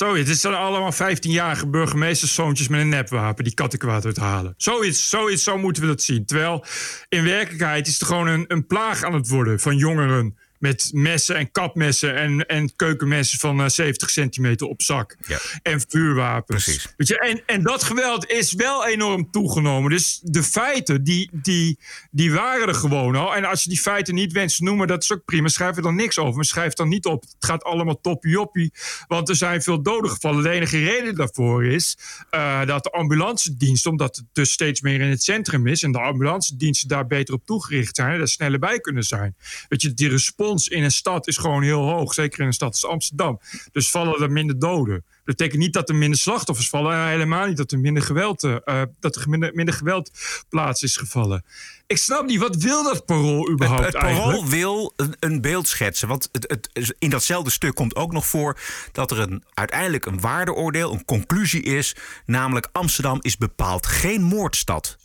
Zoiets. 0.00 0.30
Het 0.30 0.38
zijn 0.38 0.54
allemaal 0.54 0.92
15-jarige 0.92 1.68
burgemeesterszoontjes 1.68 2.68
met 2.68 2.80
een 2.80 2.88
nepwapen 2.88 3.44
die 3.44 3.54
kattenkwaad 3.54 4.04
uithalen. 4.04 4.54
Zoiets, 4.56 5.08
zoiets, 5.08 5.42
zo 5.42 5.58
moeten 5.58 5.82
we 5.82 5.88
dat 5.88 6.02
zien. 6.02 6.26
Terwijl 6.26 6.64
in 7.08 7.24
werkelijkheid 7.24 7.86
is 7.86 7.98
het 7.98 8.08
gewoon 8.08 8.26
een, 8.26 8.44
een 8.48 8.66
plaag 8.66 9.02
aan 9.02 9.14
het 9.14 9.28
worden 9.28 9.60
van 9.60 9.76
jongeren. 9.76 10.36
Met 10.60 10.90
messen 10.92 11.36
en 11.36 11.50
kapmessen 11.50 12.16
en, 12.16 12.46
en 12.46 12.76
keukenmessen 12.76 13.38
van 13.38 13.60
eh, 13.60 13.68
70 13.68 14.10
centimeter 14.10 14.66
op 14.66 14.82
zak. 14.82 15.16
Ja. 15.26 15.38
En 15.62 15.80
vuurwapens. 15.88 16.64
Precies. 16.64 16.94
Weet 16.96 17.08
je, 17.08 17.18
en, 17.18 17.42
en 17.46 17.62
dat 17.62 17.82
geweld 17.82 18.26
is 18.26 18.52
wel 18.52 18.86
enorm 18.86 19.30
toegenomen. 19.30 19.90
Dus 19.90 20.20
de 20.22 20.42
feiten, 20.42 21.04
die, 21.04 21.30
die, 21.32 21.78
die 22.10 22.32
waren 22.32 22.68
er 22.68 22.74
gewoon 22.74 23.16
al. 23.16 23.36
En 23.36 23.44
als 23.44 23.62
je 23.62 23.68
die 23.68 23.80
feiten 23.80 24.14
niet 24.14 24.32
wenst 24.32 24.56
te 24.56 24.62
noemen, 24.62 24.86
dat 24.86 25.02
is 25.02 25.12
ook 25.12 25.24
prima. 25.24 25.48
Schrijf 25.48 25.76
er 25.76 25.82
dan 25.82 25.94
niks 25.94 26.18
over. 26.18 26.34
Maar 26.34 26.44
schrijf 26.44 26.72
dan 26.72 26.88
niet 26.88 27.06
op. 27.06 27.22
Het 27.22 27.34
gaat 27.38 27.64
allemaal 27.64 28.00
toppie-joppie. 28.00 28.72
Want 29.06 29.28
er 29.28 29.36
zijn 29.36 29.62
veel 29.62 29.82
doden 29.82 30.10
gevallen. 30.10 30.42
De 30.42 30.50
enige 30.50 30.78
reden 30.84 31.14
daarvoor 31.14 31.64
is 31.64 31.98
eh, 32.30 32.66
dat 32.66 32.84
de 32.84 32.90
ambulance 32.90 33.56
dienst, 33.56 33.86
omdat 33.86 34.16
het 34.16 34.24
dus 34.32 34.52
steeds 34.52 34.80
meer 34.80 35.00
in 35.00 35.10
het 35.10 35.22
centrum 35.22 35.66
is. 35.66 35.82
En 35.82 35.92
de 35.92 36.00
ambulance 36.00 36.56
diensten 36.56 36.88
daar 36.88 37.06
beter 37.06 37.34
op 37.34 37.46
toegericht 37.46 37.96
zijn. 37.96 38.18
Daar 38.18 38.28
sneller 38.28 38.58
bij 38.58 38.80
kunnen 38.80 39.02
zijn. 39.02 39.36
Weet 39.68 39.82
je, 39.82 39.94
die 39.94 40.08
respons 40.08 40.49
in 40.58 40.84
een 40.84 40.90
stad 40.90 41.26
is 41.26 41.36
gewoon 41.36 41.62
heel 41.62 41.88
hoog. 41.88 42.14
Zeker 42.14 42.40
in 42.40 42.46
een 42.46 42.52
stad 42.52 42.70
als 42.70 42.86
Amsterdam. 42.86 43.40
Dus 43.72 43.90
vallen 43.90 44.20
er 44.20 44.32
minder 44.32 44.58
doden. 44.58 45.04
Dat 45.24 45.36
betekent 45.36 45.60
niet 45.60 45.72
dat 45.72 45.88
er 45.88 45.94
minder 45.94 46.18
slachtoffers 46.18 46.68
vallen. 46.68 46.92
En 46.92 47.08
helemaal 47.08 47.46
niet 47.46 47.56
dat 47.56 47.72
er 47.72 47.78
minder 47.78 48.02
geweld, 48.02 48.44
eh, 48.44 48.56
eh, 48.64 48.82
dat 49.00 49.16
er 49.16 49.28
minder, 49.28 49.50
minder 49.54 49.74
geweld 49.74 50.10
plaats 50.48 50.82
is 50.82 50.96
gevallen. 50.96 51.44
Ik 51.86 51.96
snap 51.96 52.26
niet, 52.26 52.40
wat 52.40 52.56
wil 52.56 52.82
dat 52.82 53.04
parool 53.04 53.50
überhaupt 53.50 53.84
Het, 53.84 53.94
het 53.94 54.02
eigenlijk? 54.02 54.36
parool 54.36 54.50
wil 54.50 54.92
een, 54.96 55.16
een 55.20 55.40
beeld 55.40 55.68
schetsen. 55.68 56.08
Want 56.08 56.28
het, 56.32 56.68
het, 56.72 56.94
in 56.98 57.10
datzelfde 57.10 57.50
stuk 57.50 57.74
komt 57.74 57.96
ook 57.96 58.12
nog 58.12 58.26
voor 58.26 58.58
dat 58.92 59.10
er 59.10 59.18
een, 59.18 59.44
uiteindelijk 59.54 60.06
een 60.06 60.20
waardeoordeel, 60.20 60.92
een 60.92 61.04
conclusie 61.04 61.62
is. 61.62 61.96
Namelijk 62.26 62.68
Amsterdam 62.72 63.18
is 63.20 63.36
bepaald 63.36 63.86
geen 63.86 64.22
moordstad. 64.22 64.98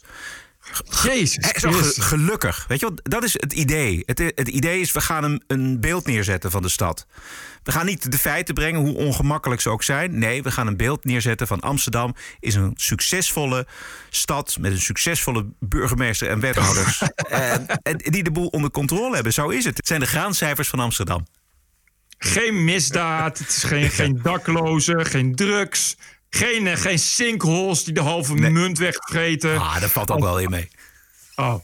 Jezus 1.04 1.38
Hij 1.46 1.52
is 1.56 1.66
al 1.66 1.72
ge- 1.72 1.78
Christus. 1.80 2.06
gelukkig. 2.06 2.66
Weet 2.68 2.80
je 2.80 2.86
wel, 2.86 2.96
dat 3.04 3.24
is 3.24 3.34
het 3.34 3.54
idee. 3.54 4.04
Het, 4.06 4.20
het 4.20 4.48
idee 4.48 4.80
is, 4.82 4.92
we 4.92 5.02
gaan 5.02 5.24
een, 5.24 5.44
een 5.48 5.80
beeld 5.80 6.06
neerzetten 6.06 6.52
van 6.52 6.62
de 6.62 6.70
stad. 6.70 7.06
We 7.64 7.72
gaan 7.72 7.86
niet 7.86 8.12
de 8.12 8.18
feiten 8.18 8.54
brengen, 8.54 8.80
hoe 8.82 8.96
ongemakkelijk 8.96 9.62
ze 9.62 9.70
ook 9.70 9.84
zijn. 9.84 10.20
Nee, 10.20 10.44
we 10.44 10.52
gaan 10.52 10.68
een 10.68 10.78
beeld 10.78 11.06
neerzetten 11.06 11.48
van 11.48 11.60
Amsterdam 11.60 12.16
is 12.40 12.56
een 12.56 12.74
succesvolle 12.76 13.68
stad 14.10 14.58
met 14.60 14.72
een 14.72 14.82
succesvolle 14.82 15.46
burgemeester 15.60 16.30
en 16.30 16.40
wethouders. 16.40 17.02
en, 17.30 17.68
en 17.68 17.98
die 17.98 18.24
de 18.24 18.32
boel 18.32 18.48
onder 18.48 18.72
controle 18.72 19.14
hebben. 19.16 19.34
Zo 19.34 19.50
is 19.50 19.66
het. 19.66 19.78
Het 19.78 19.88
zijn 19.88 20.00
de 20.00 20.06
graancijfers 20.06 20.68
van 20.68 20.80
Amsterdam. 20.80 21.26
Geen 22.18 22.64
misdaad, 22.64 23.38
het 23.38 23.50
is 23.50 23.64
geen, 23.64 23.90
geen 23.90 24.20
daklozen, 24.24 25.06
geen 25.06 25.36
drugs. 25.36 25.98
Geen, 26.30 26.68
eh, 26.68 26.78
geen 26.78 27.00
sinkholes 27.00 27.84
die 27.84 27.94
de 27.94 28.02
halve 28.02 28.34
munt 28.34 28.78
wegvreten. 28.78 29.58
Ah, 29.58 29.82
dat 29.82 29.92
valt 29.92 30.12
ook 30.12 30.20
wel 30.20 30.40
in 30.40 30.50
mee. 30.50 30.70
Oh. 31.36 31.56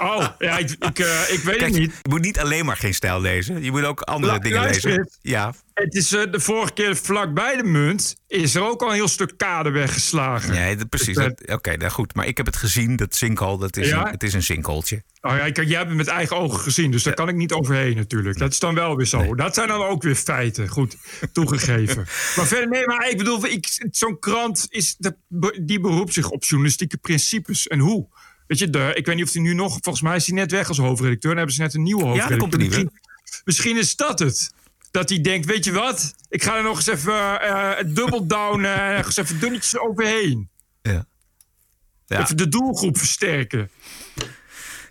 Oh, 0.00 0.26
ja, 0.38 0.58
ik, 0.58 0.70
ik, 0.70 0.98
eh, 0.98 1.32
ik 1.32 1.38
weet 1.40 1.56
Kijk, 1.56 1.60
het 1.70 1.78
niet. 1.80 1.92
je 2.02 2.08
moet 2.08 2.20
niet 2.20 2.38
alleen 2.38 2.64
maar 2.64 2.76
geen 2.76 2.94
stijl 2.94 3.20
lezen. 3.20 3.62
Je 3.62 3.70
moet 3.70 3.84
ook 3.84 4.00
andere 4.00 4.32
La- 4.32 4.38
dingen 4.38 4.60
luister 4.60 4.88
lezen. 4.90 5.08
Ja, 5.22 5.54
Het 5.74 5.94
is 5.94 6.12
eh, 6.12 6.22
de 6.32 6.40
vorige 6.40 6.72
keer 6.72 6.96
vlak 6.96 7.34
bij 7.34 7.56
de 7.56 7.62
munt. 7.64 8.16
Is 8.26 8.54
er 8.54 8.62
ook 8.62 8.82
al 8.82 8.88
een 8.88 8.94
heel 8.94 9.08
stuk 9.08 9.32
kade 9.36 9.70
weggeslagen. 9.70 10.50
nee, 10.54 10.76
dat- 10.76 10.88
precies. 10.88 11.16
Dus, 11.16 11.26
eh, 11.34 11.54
Oké, 11.54 11.76
nou 11.76 11.90
goed. 11.90 12.14
Maar 12.14 12.26
ik 12.26 12.36
heb 12.36 12.46
het 12.46 12.56
gezien, 12.56 12.96
dat 12.96 13.14
sinkhole, 13.14 13.58
dat 13.58 13.76
is, 13.76 13.88
Ja? 13.88 14.06
een, 14.06 14.10
het 14.12 14.22
is 14.22 14.32
een 14.32 14.42
sinkholtje. 14.42 15.02
Oh 15.20 15.36
ja, 15.36 15.50
kijk, 15.50 15.68
jij 15.68 15.76
hebt 15.76 15.88
het 15.88 15.96
met 15.96 16.06
eigen 16.06 16.36
ogen 16.36 16.60
gezien, 16.60 16.90
dus 16.90 17.02
daar 17.02 17.14
kan 17.14 17.28
ik 17.28 17.34
niet 17.34 17.52
overheen 17.52 17.96
natuurlijk. 17.96 18.38
Dat 18.38 18.52
is 18.52 18.58
dan 18.58 18.74
wel 18.74 18.96
weer 18.96 19.06
zo. 19.06 19.34
Dat 19.34 19.54
zijn 19.54 19.68
dan 19.68 19.82
ook 19.82 20.02
weer 20.02 20.14
feiten, 20.14 20.68
goed 20.68 20.96
toegegeven. 21.32 21.96
maar 22.36 22.46
verder, 22.46 22.68
nee, 22.68 22.86
maar 22.86 23.10
ik 23.10 23.16
bedoel, 23.18 23.46
ik- 23.46 23.86
zo'n 23.90 24.18
krant 24.18 24.66
is, 24.70 24.94
de, 24.98 25.16
die 25.62 25.80
beroept 25.80 26.12
zich 26.12 26.30
op 26.30 26.44
journalistieke 26.44 26.96
principes. 26.96 27.66
En 27.66 27.78
hoe? 27.78 28.08
Weet 28.48 28.58
je, 28.58 28.70
de, 28.70 28.92
ik 28.94 29.06
weet 29.06 29.16
niet 29.16 29.24
of 29.24 29.32
hij 29.32 29.42
nu 29.42 29.54
nog, 29.54 29.78
volgens 29.80 30.00
mij 30.00 30.16
is 30.16 30.26
hij 30.26 30.34
net 30.34 30.50
weg 30.50 30.68
als 30.68 30.78
hoofdredacteur. 30.78 31.30
Dan 31.30 31.36
hebben 31.36 31.54
ze 31.54 31.62
net 31.62 31.74
een 31.74 31.82
nieuwe 31.82 32.02
er 32.02 32.08
hoofdredacteur. 32.08 32.40
komt 32.40 32.54
een 32.54 32.60
nieuwe. 32.60 32.90
Misschien, 33.22 33.42
misschien 33.44 33.76
is 33.76 33.96
dat 33.96 34.18
het. 34.18 34.52
Dat 34.90 35.08
hij 35.08 35.20
denkt, 35.20 35.46
weet 35.46 35.64
je 35.64 35.72
wat? 35.72 36.14
Ik 36.28 36.42
ga 36.42 36.56
er 36.56 36.62
nog 36.62 36.76
eens 36.76 36.86
even 36.86 37.40
eh 37.40 37.84
dubbel 37.86 38.26
down 38.26 38.60
nog 38.96 39.06
eens 39.06 39.16
even 39.16 39.40
dunnetjes 39.40 39.78
overheen. 39.78 40.48
Ja. 40.82 41.06
Ja. 42.06 42.22
Even 42.22 42.36
de 42.36 42.48
doelgroep 42.48 42.98
versterken. 42.98 43.70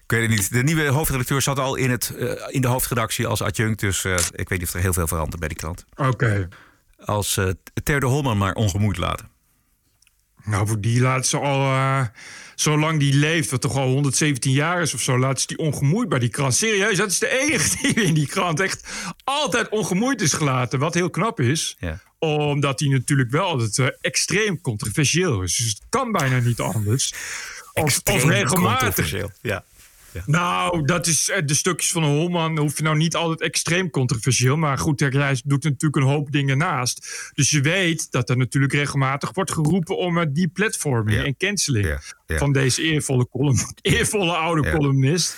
Ik 0.04 0.14
weet 0.14 0.22
het 0.22 0.30
niet. 0.30 0.52
De 0.52 0.64
nieuwe 0.64 0.88
hoofdredacteur 0.88 1.42
zat 1.42 1.60
al 1.60 1.76
in, 1.76 1.90
het, 1.90 2.14
in 2.48 2.62
de 2.62 2.68
hoofdredactie 2.68 3.28
als 3.28 3.42
adjunct. 3.42 3.80
Dus 3.80 4.06
ik 4.32 4.50
weet 4.50 4.60
niet 4.60 4.68
of 4.68 4.74
er 4.74 4.80
heel 4.80 4.94
veel 4.94 5.08
verandert 5.08 5.40
bij 5.40 5.48
die 5.48 5.58
klant. 5.58 5.86
Oké. 5.96 6.48
Als 7.06 7.38
uh, 7.38 7.50
Ter 7.84 8.00
de 8.00 8.06
Holman 8.06 8.38
maar 8.38 8.54
ongemoeid 8.54 8.98
laten. 8.98 9.30
Nou, 10.44 10.68
voor 10.68 10.82
die 10.82 11.02
laat 11.02 11.28
ze 11.28 11.40
al, 11.40 11.62
zolang 12.62 13.00
die 13.00 13.14
leeft, 13.14 13.50
wat 13.50 13.62
toch 13.62 13.76
al 13.76 13.88
117 13.88 14.52
jaar 14.52 14.82
is 14.82 14.94
of 14.94 15.02
zo, 15.02 15.20
laat 15.20 15.42
ze 15.42 15.48
die 15.48 15.58
ongemoeid 15.58 16.10
bij 16.10 16.20
die 16.20 16.30
krant. 16.30 16.56
Serieus, 16.56 16.98
dat 16.98 17.12
is 17.12 17.20
de 17.20 17.40
enige 17.40 17.78
die 17.82 18.04
in 18.04 18.14
die 18.14 18.28
krant 18.28 18.60
echt 18.60 18.84
altijd 19.24 19.70
ongemoeid 19.70 20.22
is 20.22 20.34
gelaten. 20.34 20.80
Wat 20.80 20.94
heel 20.94 21.10
knap 21.10 21.40
is, 21.40 21.76
Ja. 21.80 22.00
omdat 22.20 22.80
die 22.80 22.90
natuurlijk 22.90 23.32
wel 23.32 23.46
altijd 23.46 23.78
eh, 23.80 23.88
extreem 24.02 24.62
controversieel 24.62 25.42
is. 25.42 25.56
Dus 25.56 25.68
het 25.68 25.82
kan 25.90 26.12
bijna 26.12 26.40
niet 26.40 26.60
anders. 26.60 27.14
Of, 27.74 28.02
of 28.04 28.24
regelmatig. 28.24 28.80
controversieel. 28.80 29.32
Ja. 30.18 30.24
Nou, 30.26 30.86
dat 30.86 31.08
is 31.08 31.30
eh, 31.30 31.42
de 31.46 31.54
stukjes 31.54 31.92
van 31.92 32.04
Holman. 32.04 32.58
Hoef 32.60 32.78
je 32.78 32.84
nou 32.84 32.98
niet 32.98 33.16
altijd 33.16 33.42
extreem 33.42 33.90
controversieel. 33.90 34.58
Maar 34.58 34.78
goed, 34.78 35.00
hij 35.00 35.42
doet 35.46 35.64
natuurlijk 35.64 35.96
een 35.96 36.12
hoop 36.12 36.32
dingen 36.32 36.58
naast. 36.58 37.32
Dus 37.34 37.50
je 37.50 37.62
weet 37.62 38.12
dat 38.12 38.30
er 38.30 38.38
natuurlijk 38.38 38.74
regelmatig 38.74 39.32
wordt 39.34 39.52
geroepen 39.52 39.98
om 39.98 40.18
uh, 40.18 40.24
die 40.30 40.48
platforming 40.48 41.18
Ja. 41.18 41.24
en 41.26 41.38
canceling 41.38 42.16
van 42.28 42.52
deze 42.52 42.82
eervolle, 42.82 43.28
column, 43.30 43.60
eervolle 43.82 44.36
oude 44.36 44.72
columnist. 44.72 45.36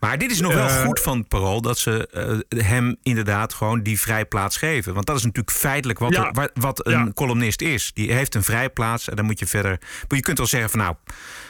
Maar 0.00 0.18
dit 0.18 0.30
is 0.30 0.40
nog 0.40 0.54
wel 0.54 0.66
Eh, 0.68 0.82
goed 0.84 1.00
van 1.00 1.18
het 1.18 1.28
parool 1.28 1.60
dat 1.62 1.78
ze 1.78 2.06
eh, 2.52 2.62
hem 2.64 2.96
inderdaad 3.02 3.54
gewoon 3.54 3.82
die 3.82 4.00
vrijplaats 4.00 4.56
geven. 4.56 4.94
Want 4.94 5.06
dat 5.06 5.16
is 5.16 5.22
natuurlijk 5.22 5.56
feitelijk 5.56 5.98
wat, 5.98 6.12
Ja. 6.12 6.32
er- 6.32 6.50
wat, 6.54 6.86
een 6.86 6.92
Ja. 7.04 7.10
columnist 7.14 7.60
is. 7.60 7.90
Die 7.94 8.12
heeft 8.12 8.34
een 8.34 8.42
vrijplaats 8.42 9.08
en 9.08 9.16
dan 9.16 9.24
moet 9.24 9.38
je 9.38 9.46
verder. 9.46 9.78
Maar 10.08 10.18
je 10.18 10.20
kunt 10.24 10.38
wel 10.38 10.46
zeggen 10.46 10.70
van 10.70 10.78
nou, 10.78 10.94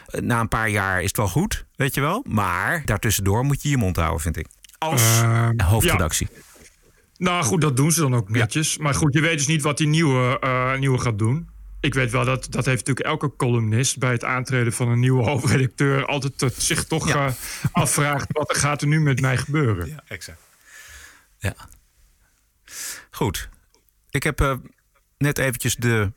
eh, 0.06 0.20
na 0.20 0.40
een 0.40 0.48
paar 0.48 0.68
jaar 0.68 0.98
is 1.00 1.06
het 1.08 1.16
wel 1.16 1.28
goed, 1.28 1.64
weet 1.76 1.94
je 1.94 2.00
wel. 2.00 2.24
Maar 2.28 2.82
daartussendoor 2.84 3.44
moet 3.44 3.62
je 3.62 3.68
je 3.68 3.76
mond 3.76 3.96
houden, 3.96 4.20
vind 4.20 4.36
ik. 4.36 4.46
Als 4.78 5.20
Eh, 5.20 5.48
hoofdredactie. 5.64 6.28
Nou 7.16 7.44
goed, 7.44 7.60
dat 7.60 7.76
doen 7.76 7.92
ze 7.92 8.00
dan 8.00 8.14
ook 8.14 8.28
netjes. 8.28 8.78
Maar 8.78 8.94
goed, 8.94 9.14
je 9.14 9.20
weet 9.20 9.36
dus 9.38 9.46
niet 9.46 9.62
wat 9.62 9.76
die 9.78 9.86
nieuwe, 9.86 10.76
nieuwe 10.78 10.98
gaat 10.98 11.18
doen. 11.18 11.48
Ik 11.80 11.94
weet 11.94 12.10
wel 12.10 12.24
dat 12.24 12.46
dat 12.50 12.64
heeft 12.64 12.86
natuurlijk 12.86 13.06
elke 13.06 13.36
columnist 13.36 13.98
bij 13.98 14.12
het 14.12 14.24
aantreden 14.24 14.72
van 14.72 14.88
een 14.88 14.98
nieuwe 15.00 15.22
hoofdredacteur 15.30 16.06
altijd 16.06 16.40
het 16.40 16.62
zich 16.62 16.84
toch 16.84 17.08
Ja. 17.08 17.26
eh, 17.26 17.32
afvraagt: 17.72 18.26
wat 18.32 18.56
gaat 18.56 18.82
er 18.82 18.88
nu 18.88 19.00
met 19.00 19.20
mij 19.20 19.36
gebeuren? 19.36 19.88
Ja, 19.88 20.02
exact. 20.08 20.40
Ja. 21.38 21.54
Goed. 23.10 23.48
Ik 24.10 24.22
heb 24.22 24.40
eh, 24.40 24.56
net 25.18 25.38
eventjes 25.38 25.76
de 25.76 26.12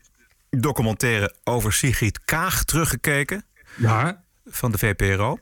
documentaire 0.50 1.34
over 1.44 1.72
Sigrid 1.72 2.24
Kaag 2.24 2.64
teruggekeken 2.64 3.44
Ja, 3.76 4.24
van 4.46 4.72
de 4.72 4.78
VPRO. 4.78 5.38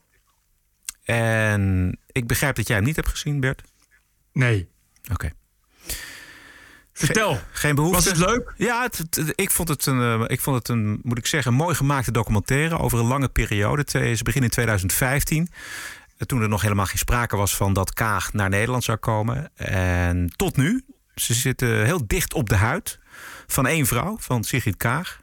En 1.05 1.99
ik 2.07 2.27
begrijp 2.27 2.57
dat 2.57 2.67
jij 2.67 2.77
hem 2.77 2.85
niet 2.85 2.97
hebt 2.97 3.09
gezien, 3.09 3.41
Bert. 3.41 3.63
nee. 4.33 4.69
Oké. 5.13 5.31
Vertel. 6.93 7.41
Geen 7.53 7.75
behoefte. 7.75 7.97
Was 7.97 8.05
het 8.19 8.29
leuk? 8.29 8.55
Ja, 8.57 8.83
het, 8.83 8.99
het- 8.99 9.33
ik, 9.35 9.51
vond 9.51 9.69
het 9.69 9.87
een, 9.87 10.01
eh, 10.01 10.25
ik 10.27 10.41
vond 10.41 10.57
het 10.57 10.69
een, 10.69 11.01
moet 11.03 11.19
ik 11.19 11.27
zeggen, 11.27 11.53
een 11.53 11.59
mooi 11.59 11.75
gemaakte 11.75 12.13
documentaire 12.13 12.79
over 12.79 12.99
een 12.99 13.07
lange 13.07 13.29
periode. 13.29 13.83
Ze 13.87 13.99
beginnen 14.23 14.43
in 14.43 14.51
2015. 14.51 15.49
eh, 16.17 16.27
Toen 16.27 16.43
er 16.43 16.49
nog 16.49 16.63
helemaal 16.63 16.87
geen 16.87 16.99
sprake 16.99 17.37
was 17.37 17.57
van 17.57 17.73
dat 17.73 17.95
Kaag 17.95 18.33
naar 18.33 18.49
Nederland 18.49 18.85
zou 18.85 18.99
komen. 18.99 19.57
En 19.57 20.33
tot 20.37 20.57
nu. 20.57 20.85
Ze 21.15 21.35
zitten 21.35 21.85
heel 21.85 22.07
dicht 22.07 22.35
op 22.35 22.49
de 22.49 22.57
huid 22.57 22.99
van 23.47 23.67
één 23.67 23.87
vrouw, 23.87 24.17
van 24.21 24.45
Sigrid 24.45 24.77
Kaag. 24.77 25.21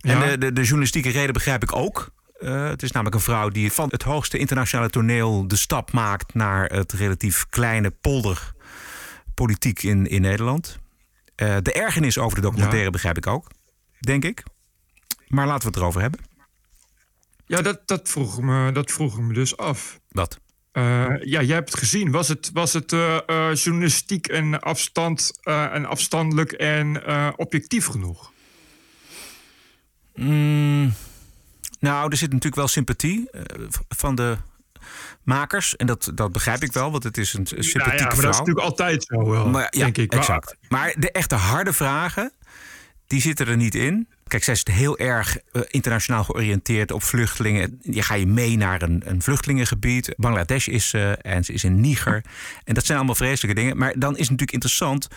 En 0.00 0.18
Ja. 0.18 0.26
de, 0.26 0.38
de, 0.38 0.52
de 0.52 0.60
journalistieke 0.62 1.10
reden 1.10 1.32
begrijp 1.32 1.62
ik 1.62 1.76
ook. 1.76 2.10
Eh, 2.38 2.68
het 2.68 2.82
is 2.82 2.90
namelijk 2.92 3.16
een 3.16 3.22
vrouw 3.22 3.48
die 3.48 3.72
van 3.72 3.88
het 3.90 4.02
hoogste 4.02 4.38
internationale 4.38 4.90
toneel 4.90 5.48
de 5.48 5.56
stap 5.56 5.92
maakt 5.92 6.34
naar 6.34 6.64
het 6.66 6.92
relatief 6.92 7.46
kleine 7.48 7.90
polderpolitiek 9.40 9.82
in, 9.82 10.06
in 10.06 10.20
Nederland. 10.20 10.78
Eh, 11.34 11.56
de 11.62 11.72
ergernis 11.72 12.18
over 12.18 12.36
de 12.36 12.42
documentaire 12.42 12.84
Ja. 12.84 12.90
begrijp 12.90 13.16
ik 13.16 13.26
ook, 13.26 13.46
denk 14.00 14.24
ik. 14.24 14.42
Maar 15.28 15.46
laten 15.46 15.62
we 15.62 15.66
het 15.66 15.76
erover 15.76 16.00
hebben. 16.00 16.20
Ja, 17.46 17.62
dat, 17.62 17.80
dat, 17.86 18.08
vroeg 18.08 18.40
me, 18.40 18.72
dat 18.72 18.90
vroeg 18.90 19.20
me 19.20 19.32
dus 19.32 19.56
af. 19.56 20.00
Wat? 20.08 20.38
Eh, 20.72 20.82
ja, 21.20 21.42
jij 21.42 21.54
hebt 21.54 21.70
het 21.70 21.78
gezien. 21.78 22.10
Was 22.10 22.28
het, 22.28 22.50
was 22.52 22.72
het 22.72 22.92
eh, 22.92 23.54
journalistiek 23.54 24.26
en, 24.26 24.60
afstand, 24.60 25.30
en 25.42 25.84
afstandelijk 25.84 26.52
en 26.52 27.06
objectief 27.36 27.86
genoeg? 27.86 28.32
Mm, 30.14 30.92
nou, 31.80 32.10
er 32.10 32.16
zit 32.16 32.28
natuurlijk 32.28 32.56
wel 32.56 32.68
sympathie 32.68 33.30
van 33.88 34.14
de 34.14 34.36
makers. 35.30 35.76
En 35.76 35.86
dat, 35.86 36.10
dat 36.14 36.32
begrijp 36.32 36.62
ik 36.62 36.72
wel, 36.72 36.90
want 36.90 37.02
het 37.04 37.18
is 37.18 37.32
een 37.34 37.46
Nou 37.50 37.62
sympathieke 37.62 37.98
ja, 38.02 38.04
maar 38.04 38.16
vrouw. 38.16 38.30
dat 38.30 38.32
is 38.32 38.38
natuurlijk 38.38 38.66
altijd 38.66 39.04
zo 39.04 39.30
wel, 39.30 39.48
Maar, 39.48 39.66
ja, 39.70 39.84
denk 39.84 39.98
ik. 39.98 40.12
Exact. 40.12 40.56
Maar 40.68 40.94
de 40.98 41.12
echte 41.12 41.34
harde 41.34 41.72
vragen, 41.72 42.32
die 43.06 43.20
zitten 43.20 43.46
er 43.46 43.56
niet 43.56 43.74
in. 43.74 44.08
Kijk, 44.26 44.44
zij 44.44 44.54
is 44.54 44.66
heel 44.72 44.98
erg 44.98 45.36
eh, 45.52 45.62
internationaal 45.68 46.24
georiënteerd 46.24 46.90
op 46.92 47.02
vluchtelingen. 47.02 47.78
Je 47.82 48.02
ga 48.02 48.14
je 48.14 48.26
mee 48.26 48.56
naar 48.56 48.82
een, 48.82 49.02
een 49.04 49.22
vluchtelingengebied. 49.22 50.14
Bangladesh 50.16 50.66
is 50.66 50.88
ze 50.88 51.18
en 51.22 51.44
ze 51.44 51.52
is 51.52 51.64
in 51.64 51.80
Niger. 51.80 52.24
En 52.64 52.74
dat 52.74 52.84
zijn 52.86 52.98
allemaal 52.98 53.14
vreselijke 53.16 53.60
dingen. 53.60 53.76
Maar 53.76 53.92
dan 53.98 54.10
is 54.12 54.28
het 54.28 54.30
natuurlijk 54.30 54.52
interessant 54.52 55.08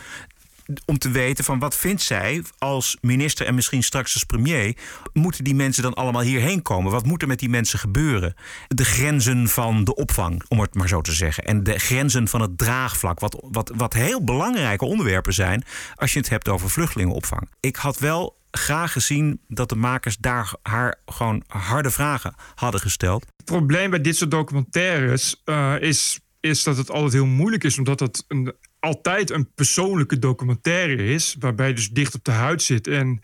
om 0.84 0.98
te 0.98 1.10
weten 1.10 1.44
van 1.44 1.58
wat 1.58 1.76
vindt 1.76 2.02
zij 2.02 2.42
als 2.58 2.96
minister 3.00 3.46
en 3.46 3.54
misschien 3.54 3.82
straks 3.82 4.14
als 4.14 4.24
premier. 4.24 4.76
Moeten 5.12 5.44
die 5.44 5.54
mensen 5.54 5.82
dan 5.82 5.94
allemaal 5.94 6.22
hierheen 6.22 6.62
komen? 6.62 6.92
Wat 6.92 7.06
moet 7.06 7.22
er 7.22 7.28
met 7.28 7.38
die 7.38 7.48
mensen 7.48 7.78
gebeuren? 7.78 8.34
De 8.68 8.84
grenzen 8.84 9.48
van 9.48 9.84
de 9.84 9.94
opvang, 9.94 10.42
om 10.48 10.60
het 10.60 10.74
maar 10.74 10.88
zo 10.88 11.00
te 11.00 11.12
zeggen. 11.12 11.44
En 11.44 11.62
de 11.62 11.78
grenzen 11.78 12.28
van 12.28 12.40
het 12.40 12.58
draagvlak. 12.58 13.20
Wat, 13.20 13.44
wat, 13.50 13.72
wat 13.76 13.92
heel 13.92 14.24
belangrijke 14.24 14.84
onderwerpen 14.84 15.32
zijn 15.32 15.64
als 15.94 16.12
je 16.12 16.18
het 16.18 16.28
hebt 16.28 16.48
over 16.48 16.70
vluchtelingenopvang. 16.70 17.48
Ik 17.60 17.76
had 17.76 17.98
wel 17.98 18.36
graag 18.50 18.92
gezien 18.92 19.40
dat 19.48 19.68
de 19.68 19.76
makers 19.76 20.16
daar 20.16 20.54
haar 20.62 21.00
gewoon 21.06 21.42
harde 21.46 21.90
vragen 21.90 22.34
hadden 22.54 22.80
gesteld. 22.80 23.26
Het 23.36 23.44
probleem 23.44 23.90
bij 23.90 24.00
dit 24.00 24.16
soort 24.16 24.30
documentaires 24.30 25.42
eh, 25.44 25.74
is, 25.80 26.20
is 26.40 26.62
dat 26.62 26.76
het 26.76 26.90
altijd 26.90 27.12
heel 27.12 27.26
moeilijk 27.26 27.64
is, 27.64 27.78
omdat 27.78 28.00
het 28.00 28.24
een, 28.28 28.54
altijd 28.84 29.30
een 29.30 29.52
persoonlijke 29.54 30.18
documentaire 30.18 31.04
is, 31.04 31.36
waarbij 31.38 31.68
je 31.68 31.74
dus 31.74 31.90
dicht 31.90 32.14
op 32.14 32.24
de 32.24 32.30
huid 32.30 32.62
zit. 32.62 32.86
En 32.86 33.20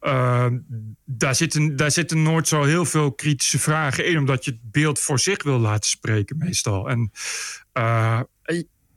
eh, 0.00 0.46
daar, 1.04 1.34
zitten, 1.34 1.76
daar 1.76 1.90
zitten 1.90 2.22
nooit 2.22 2.48
zo 2.48 2.62
heel 2.62 2.84
veel 2.84 3.12
kritische 3.12 3.58
vragen 3.58 4.06
in, 4.06 4.18
omdat 4.18 4.44
je 4.44 4.50
het 4.50 4.70
beeld 4.70 4.98
voor 4.98 5.18
zich 5.18 5.42
wil 5.42 5.58
laten 5.58 5.90
spreken, 5.90 6.36
meestal. 6.36 6.88
En 6.88 7.10
eh, 7.72 8.20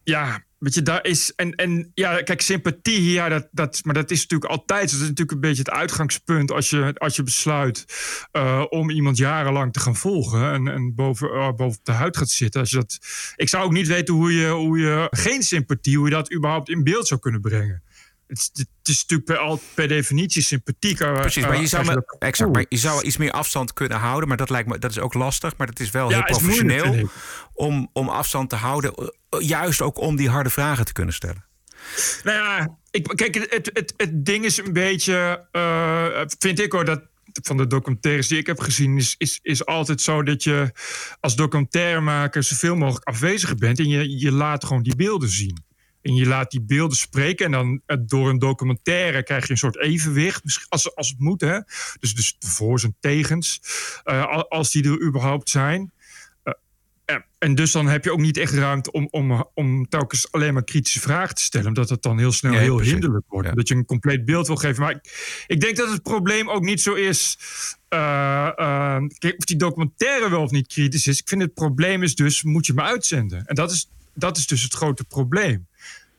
ja, 0.04 0.44
Weet 0.60 0.74
je, 0.74 0.82
daar 0.82 1.06
is. 1.06 1.34
En, 1.36 1.56
en 1.56 1.92
ja, 1.94 2.22
kijk, 2.22 2.42
sympathie, 2.42 3.12
ja, 3.12 3.30
dat, 3.30 3.48
dat, 3.52 3.80
maar 3.84 3.94
dat 3.94 4.12
is 4.12 4.22
natuurlijk 4.22 4.52
altijd. 4.52 4.82
Dat 4.82 5.00
is 5.00 5.00
natuurlijk 5.00 5.32
een 5.32 5.40
beetje 5.40 5.64
het 5.64 5.70
uitgangspunt 5.70 6.52
als 6.52 6.70
je, 6.70 6.94
als 6.98 7.16
je 7.16 7.24
besluit 7.24 7.86
uh, 8.32 8.64
om 8.70 8.90
iemand 8.90 9.18
jarenlang 9.18 9.74
te 9.74 9.80
gaan 9.80 9.96
volgen 9.96 10.52
en, 10.52 10.68
en 10.68 10.96
boven, 10.96 11.30
uh, 11.34 11.52
boven 11.52 11.80
de 11.84 11.92
huid 11.92 12.18
gaat 12.18 12.30
zitten. 12.30 12.62
Als 12.62 12.70
je 12.70 12.76
dat, 12.76 13.00
ik 13.36 13.50
zou 13.50 13.66
ook 13.66 13.72
niet 13.72 13.88
weten 13.88 14.14
hoe 14.14 14.34
je, 14.34 14.50
hoe 14.50 14.80
je 14.80 15.08
geen 15.10 15.44
sympathie, 15.44 15.98
hoe 15.98 16.10
je 16.10 16.16
dat 16.16 16.34
überhaupt 16.34 16.70
in 16.70 16.84
beeld 16.84 17.08
zou 17.08 17.20
kunnen 17.20 17.42
brengen. 17.42 17.84
Het, 18.28 18.38
is- 18.38 18.50
het 18.54 18.68
is 18.84 19.02
natuurlijk 19.02 19.30
per, 19.30 19.38
al, 19.38 19.60
per 19.74 19.88
definitie 19.88 20.42
sympathiek. 20.42 21.00
eh, 21.00 21.14
Precies, 21.14 21.44
maar 21.44 21.56
je, 21.56 21.62
eh, 21.62 21.68
zou 21.68 21.86
me, 21.86 21.94
dat- 21.94 22.16
exact, 22.20 22.52
maar 22.54 22.66
je 22.70 22.78
zou 22.78 23.04
iets 23.04 23.18
meer 23.18 23.32
afstand 23.32 23.74
kunnen 23.74 23.98
houden. 23.98 24.28
Maar 24.28 24.38
dat 24.38 24.50
lijkt 24.50 24.70
me 24.70 24.78
dat 24.80 24.92
is 24.92 25.00
ook 25.00 25.14
lastig. 25.14 25.58
Maar 25.58 25.68
dat 25.68 25.80
is 25.80 25.90
wel 25.92 26.10
Ja, 26.10 26.22
heel 26.26 26.40
moeilijk, 26.40 26.68
professioneel 26.68 27.10
om, 27.54 27.90
om 27.94 28.10
afstand 28.10 28.50
te 28.50 28.56
houden. 28.56 28.94
eh, 28.96 29.08
Juist 29.40 29.82
ook 29.82 29.98
om 30.00 30.16
die 30.16 30.30
harde 30.30 30.50
vragen 30.50 30.86
te 30.86 30.94
kunnen 30.94 31.14
stellen. 31.14 31.46
Nou 32.24 32.38
ja, 32.38 32.78
ik, 32.92 33.04
kijk, 33.16 33.36
het, 33.36 33.70
het, 33.74 33.94
het, 33.98 34.26
ding 34.26 34.46
is 34.46 34.58
een 34.58 34.74
beetje, 34.74 35.48
vind 36.40 36.60
ik 36.60 36.72
hoor, 36.72 36.86
dat 36.86 37.02
van 37.44 37.58
de 37.58 37.68
documentaires 37.68 38.28
die 38.28 38.38
ik 38.38 38.48
heb 38.48 38.60
gezien, 38.60 38.98
is, 38.98 39.16
is, 39.18 39.40
is 39.42 39.66
altijd 39.66 40.02
zo 40.02 40.24
dat 40.24 40.44
je 40.44 40.72
als 41.20 41.36
documentairemaker 41.36 42.44
zoveel 42.44 42.76
mogelijk 42.76 43.06
afwezig 43.08 43.56
bent 43.56 43.80
en 43.80 43.88
je, 43.90 44.20
je 44.20 44.32
laat 44.32 44.66
gewoon 44.66 44.84
die 44.84 44.96
beelden 44.96 45.30
zien. 45.30 45.66
En 46.08 46.16
je 46.16 46.26
laat 46.26 46.52
die 46.52 46.62
beelden 46.62 46.98
spreken 46.98 47.46
en 47.46 47.52
dan 47.52 47.82
eh, 47.86 47.98
door 48.02 48.30
een 48.30 48.40
documentaire 48.40 49.24
krijg 49.24 49.46
je 49.46 49.52
een 49.52 49.58
soort 49.58 49.78
evenwicht, 49.78 50.66
als, 50.70 50.96
als 50.96 51.10
het 51.10 51.20
moet, 51.20 51.42
hè. 51.42 51.60
Dus, 52.00 52.16
dus 52.16 52.36
de 52.40 52.48
voor's 52.48 52.84
en 52.84 52.96
tegens, 53.00 53.62
eh, 54.04 54.26
al- 54.26 54.50
als 54.50 54.72
die 54.72 54.84
er 54.84 55.02
überhaupt 55.02 55.50
zijn. 55.50 55.92
Eh, 56.44 57.16
en 57.38 57.56
dus 57.56 57.72
dan 57.72 57.88
heb 57.88 58.04
je 58.04 58.12
ook 58.12 58.20
niet 58.20 58.38
echt 58.38 58.54
ruimte 58.54 58.92
om, 58.92 59.08
om, 59.12 59.52
om 59.54 59.90
telkens 59.90 60.32
alleen 60.32 60.54
maar 60.54 60.64
kritische 60.64 61.00
vragen 61.00 61.36
te 61.36 61.42
stellen. 61.42 61.68
Omdat 61.68 61.90
het 61.90 62.02
dan 62.02 62.18
heel 62.18 62.32
snel 62.32 62.54
heel 62.54 62.76
precies. 62.76 62.92
hinderlijk 62.94 63.26
wordt. 63.28 63.56
Dat 63.56 63.68
je 63.68 63.76
een 63.76 63.86
compleet 63.86 64.26
beeld 64.26 64.48
wil 64.48 64.56
geven. 64.56 64.84
Maar 64.84 64.92
ik, 64.92 65.44
ik 65.48 65.62
denk 65.62 65.76
dat 65.78 65.92
het 65.92 66.04
probleem 66.04 66.50
ook 66.50 66.64
niet 66.64 66.82
zo 66.82 66.94
is. 66.94 67.38
kijk, 67.90 69.36
of 69.38 69.46
die 69.46 69.58
documentaire 69.58 70.30
wel 70.30 70.42
of 70.42 70.52
niet 70.52 70.68
kritisch 70.68 71.08
is. 71.08 71.20
Ik 71.20 71.28
vind 71.28 71.42
het 71.42 71.54
probleem 71.54 72.04
is 72.04 72.16
dus, 72.16 72.44
moet 72.44 72.66
je 72.66 72.74
me 72.74 72.82
uitzenden? 72.82 73.46
En 73.46 73.56
dat 73.56 73.72
is, 73.72 73.90
dat 74.14 74.38
is 74.38 74.48
dus 74.48 74.64
het 74.64 74.74
grote 74.74 75.04
probleem. 75.04 75.68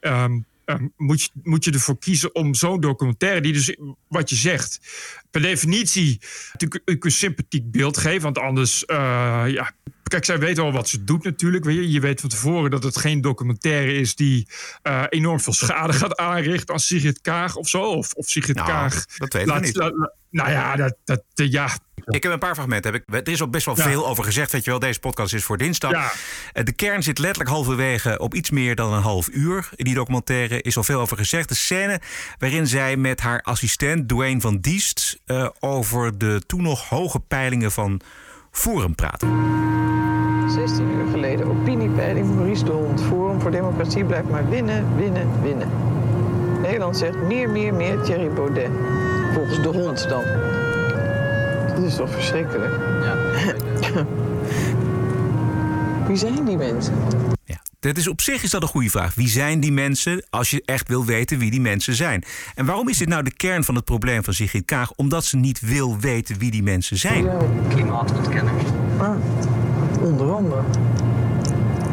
Ehm, 0.01 0.39
moet, 0.97 1.23
je, 1.23 1.29
moet 1.43 1.65
je 1.65 1.71
ervoor 1.71 1.99
kiezen 1.99 2.35
om 2.35 2.55
zo'n 2.55 2.81
documentaire, 2.81 3.41
die 3.41 3.53
dus 3.53 3.77
wat 4.09 4.31
je 4.31 4.37
zegt, 4.37 4.81
per 5.31 5.41
definitie 5.41 6.21
natuurlijk 6.53 6.83
een, 6.85 6.99
een 7.03 7.11
sympathiek 7.11 7.71
beeld 7.71 7.97
geven. 7.97 8.23
Want 8.23 8.39
anders, 8.39 8.85
eh, 8.85 9.45
ja. 9.47 9.73
Kijk, 10.09 10.25
zij 10.25 10.39
weet 10.39 10.57
wel 10.57 10.73
wat 10.73 10.89
ze 10.89 11.05
doet 11.05 11.25
natuurlijk. 11.25 11.65
Weet 11.65 11.75
je. 11.77 11.91
je 11.91 12.01
weet 12.01 12.21
van 12.21 12.29
tevoren 12.29 12.71
dat 12.71 12.83
het 12.83 12.97
geen 12.99 13.21
documentaire 13.21 13.93
is 13.95 14.15
die 14.15 14.49
eh, 14.83 15.05
enorm 15.09 15.41
veel 15.41 15.53
schade 15.53 15.93
gaat 15.93 16.17
aanrichten 16.17 16.75
aan 16.75 16.81
Sigrid 16.81 17.21
Kaag 17.21 17.57
of 17.57 17.69
zo. 17.69 17.83
Of, 17.83 18.13
of 18.13 18.27
Sigrid 18.29 18.57
Nou, 18.57 18.69
Kaag. 18.69 19.05
dat 19.07 19.33
weten 19.33 19.49
we 19.49 19.55
laat- 19.55 19.63
niet. 19.63 19.77
la- 19.77 19.91
la- 19.95 20.13
nou 20.31 20.51
ja, 20.51 20.77
dat, 20.77 20.97
dat, 21.05 21.23
ja. 21.35 21.71
Ik 22.05 22.23
heb 22.23 22.33
een 22.33 22.39
paar 22.39 22.55
fragmenten. 22.55 22.93
Heb 22.93 23.03
ik, 23.09 23.27
er 23.27 23.33
is 23.33 23.41
al 23.41 23.49
best 23.49 23.67
wel 23.67 23.77
Ja. 23.77 23.83
veel 23.83 24.09
over 24.09 24.25
gezegd. 24.25 24.53
Weet 24.53 24.65
je 24.65 24.71
wel, 24.71 24.79
deze 24.79 25.01
podcast 25.01 25.35
is 25.35 25.45
voor 25.45 25.57
dinsdag. 25.59 25.91
Ja. 25.91 26.13
Eh, 26.53 26.65
De 26.65 26.73
kern 26.73 27.03
zit 27.03 27.19
letterlijk 27.19 27.51
halverwege 27.51 28.19
op 28.19 28.35
iets 28.35 28.51
meer 28.51 28.75
dan 28.75 28.93
een 28.93 29.03
half 29.03 29.29
uur. 29.33 29.69
In 29.75 29.85
die 29.85 29.95
documentaire 29.95 30.63
is 30.63 30.77
al 30.77 30.83
veel 30.85 31.01
over 31.01 31.17
gezegd. 31.17 31.49
De 31.49 31.55
scène 31.55 32.01
waarin 32.39 32.67
zij 32.67 32.97
met 32.97 33.21
haar 33.21 33.41
assistent 33.43 34.09
Dwayne 34.09 34.41
van 34.41 34.59
Diest... 34.61 35.19
eh, 35.27 35.49
over 35.61 36.19
de 36.19 36.43
toen 36.47 36.63
nog 36.63 36.89
hoge 36.89 37.21
peilingen 37.21 37.73
van 37.73 38.01
Forum 38.59 38.95
praat. 38.95 39.25
16 40.49 40.91
uur 40.91 41.07
geleden 41.11 41.47
opiniepeiling 41.47 42.35
Maurice 42.35 42.65
de 42.65 42.71
Hond. 42.71 43.03
Forum 43.03 43.41
voor 43.41 43.51
Democratie 43.51 44.05
blijft 44.05 44.29
maar 44.29 44.49
winnen, 44.49 44.97
winnen, 44.97 45.27
winnen. 45.43 45.69
Nederland 46.63 46.97
zegt 46.97 47.17
meer, 47.17 47.51
meer, 47.51 47.75
meer 47.75 48.01
Thierry 48.01 48.31
Baudet. 48.31 48.71
Volgens 49.35 49.63
de 49.63 49.69
hond 49.69 50.09
dan. 50.09 50.23
Dat 51.75 51.85
is 51.85 51.97
toch 51.97 52.11
verschrikkelijk? 52.11 52.73
Ja. 53.03 53.17
Wie 56.07 56.17
zijn 56.17 56.45
die 56.45 56.57
mensen? 56.57 56.95
Ja. 57.45 57.61
Dit 57.81 57.99
is 57.99 58.09
op 58.09 58.21
zich 58.21 58.43
is 58.43 58.51
dat 58.51 58.63
een 58.63 58.69
goede 58.69 58.91
vraag. 58.91 59.15
Wie 59.15 59.29
zijn 59.29 59.61
die 59.61 59.73
mensen 59.73 60.27
als 60.31 60.51
je 60.51 60.63
echt 60.65 60.89
wil 60.89 61.05
weten 61.05 61.39
wie 61.39 61.51
die 61.51 61.61
mensen 61.61 61.95
zijn? 61.95 62.25
En 62.55 62.67
waarom 62.67 62.89
is 62.89 62.99
dit 62.99 63.09
nou 63.09 63.23
de 63.23 63.33
kern 63.33 63.65
van 63.65 63.75
het 63.75 63.85
probleem 63.85 64.25
van 64.25 64.35
Sigrid 64.35 64.65
Kaag? 64.65 64.93
Omdat 64.93 65.25
ze 65.25 65.37
niet 65.37 65.61
wil 65.61 65.99
weten 65.99 66.39
wie 66.39 66.51
die 66.51 66.63
mensen 66.63 66.97
zijn. 66.97 67.29
Klimaatontkenners. 67.69 68.63
Ah, 68.99 69.17
onder 70.01 70.33
andere. 70.33 70.63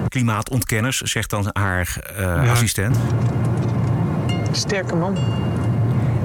Klimaatontkenners, 0.08 1.02
zegt 1.02 1.30
dan 1.30 1.50
haar 1.54 1.98
eh, 2.16 2.52
assistent. 2.52 2.98
Sterke 4.52 4.96
man. 4.96 5.18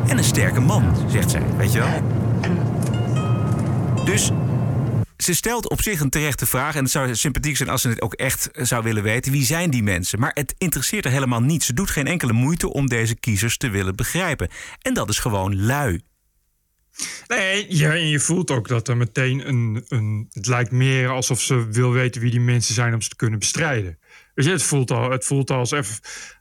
En 0.06 0.18
een 0.18 0.24
sterke 0.24 0.60
man, 0.60 0.96
zegt 1.08 1.30
zij. 1.30 1.42
Weet 1.56 1.72
je 1.72 1.78
wel? 1.78 2.02
Dus 4.04 4.30
ze 5.22 5.34
stelt 5.34 5.68
op 5.70 5.82
zich 5.82 6.00
een 6.00 6.10
terechte 6.10 6.46
vraag. 6.46 6.74
En 6.74 6.82
het 6.82 6.92
zou 6.92 7.14
sympathiek 7.14 7.56
zijn 7.56 7.68
als 7.68 7.82
ze 7.82 7.88
het 7.88 8.00
ook 8.00 8.14
echt 8.14 8.48
zou 8.52 8.82
willen 8.82 9.02
weten. 9.02 9.32
Wie 9.32 9.44
zijn 9.44 9.70
die 9.70 9.82
mensen? 9.82 10.20
Maar 10.20 10.30
het 10.34 10.54
interesseert 10.58 11.04
er 11.04 11.10
helemaal 11.10 11.40
niet. 11.42 11.64
Ze 11.64 11.72
doet 11.72 11.90
geen 11.90 12.06
enkele 12.06 12.32
moeite 12.32 12.72
om 12.72 12.86
deze 12.88 13.14
kiezers 13.14 13.56
te 13.56 13.68
willen 13.70 13.96
begrijpen. 13.96 14.48
En 14.82 14.94
dat 14.94 15.08
is 15.08 15.18
gewoon 15.18 15.62
lui. 15.66 16.00
Nee, 17.26 17.66
ja, 17.68 17.90
en 17.92 18.08
je 18.08 18.20
voelt 18.20 18.50
ook 18.50 18.68
dat 18.68 18.88
er 18.88 18.96
meteen 18.96 19.48
een, 19.48 19.84
een. 19.88 20.26
Het 20.32 20.46
lijkt 20.46 20.70
meer 20.70 21.08
alsof 21.08 21.40
ze 21.40 21.68
wil 21.70 21.92
weten 21.92 22.20
wie 22.20 22.30
die 22.30 22.40
mensen 22.40 22.74
zijn 22.74 22.94
om 22.94 23.02
ze 23.02 23.08
te 23.08 23.16
kunnen 23.16 23.38
bestrijden. 23.38 23.98
Weet 24.34 24.44
je, 24.46 24.52
het 24.52 24.62
voelt 24.62 24.90
al, 24.90 25.10
het 25.10 25.24
voelt 25.24 25.50
al 25.50 25.58
als 25.58 25.70
even. 25.70 25.94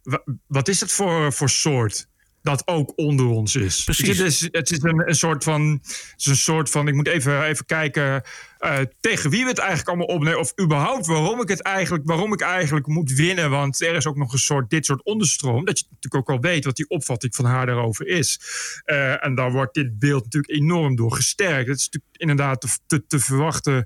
wa- 0.03 0.23
Wat 0.47 0.67
is 0.67 0.79
het 0.79 0.91
voor, 0.91 1.33
voor 1.33 1.49
soort? 1.49 2.07
Dat 2.41 2.67
ook 2.67 2.93
onder 2.95 3.25
ons 3.25 3.55
is. 3.55 3.77
Je, 3.77 3.83
Precies. 3.83 4.17
het 4.17 4.27
is, 4.27 4.47
het 4.51 4.71
is 4.71 4.81
een, 4.81 5.07
een 5.09 5.15
soort 5.15 5.43
van. 5.43 5.79
Het 5.81 6.13
is 6.17 6.25
een 6.25 6.35
soort 6.35 6.69
van. 6.69 6.87
Ik 6.87 6.93
moet 6.93 7.07
even, 7.07 7.43
even 7.43 7.65
kijken. 7.65 8.23
Eh, 8.59 8.77
tegen 8.99 9.29
wie 9.29 9.43
we 9.43 9.49
het 9.49 9.57
eigenlijk 9.57 9.87
allemaal 9.89 10.15
opnemen. 10.15 10.39
Of 10.39 10.53
überhaupt 10.61 11.05
waarom 11.05 11.41
ik 11.41 11.47
het 11.47 11.61
eigenlijk. 11.61 12.07
Waarom 12.07 12.33
ik 12.33 12.41
eigenlijk 12.41 12.87
moet 12.87 13.11
winnen. 13.13 13.49
Want 13.49 13.81
er 13.81 13.95
is 13.95 14.05
ook 14.07 14.15
nog 14.17 14.33
een 14.33 14.39
soort. 14.39 14.69
Dit 14.69 14.85
soort 14.85 15.03
onderstroom. 15.03 15.65
Dat 15.65 15.79
je 15.79 15.85
natuurlijk 15.89 16.29
ook 16.29 16.35
al 16.35 16.41
weet 16.41 16.65
wat 16.65 16.75
die 16.75 16.89
opvatting 16.89 17.35
van 17.35 17.45
haar 17.45 17.65
daarover 17.65 18.07
is. 18.07 18.39
Eh, 18.83 19.25
en 19.25 19.35
daar 19.35 19.51
wordt 19.51 19.73
dit 19.73 19.99
beeld 19.99 20.23
natuurlijk 20.23 20.53
enorm 20.53 20.95
door 20.95 21.11
gesterkt. 21.11 21.67
Het 21.67 21.77
is 21.77 21.85
natuurlijk 21.85 22.13
inderdaad 22.21 22.61
te, 22.61 22.67
te, 22.85 23.05
te 23.07 23.19
verwachten 23.19 23.85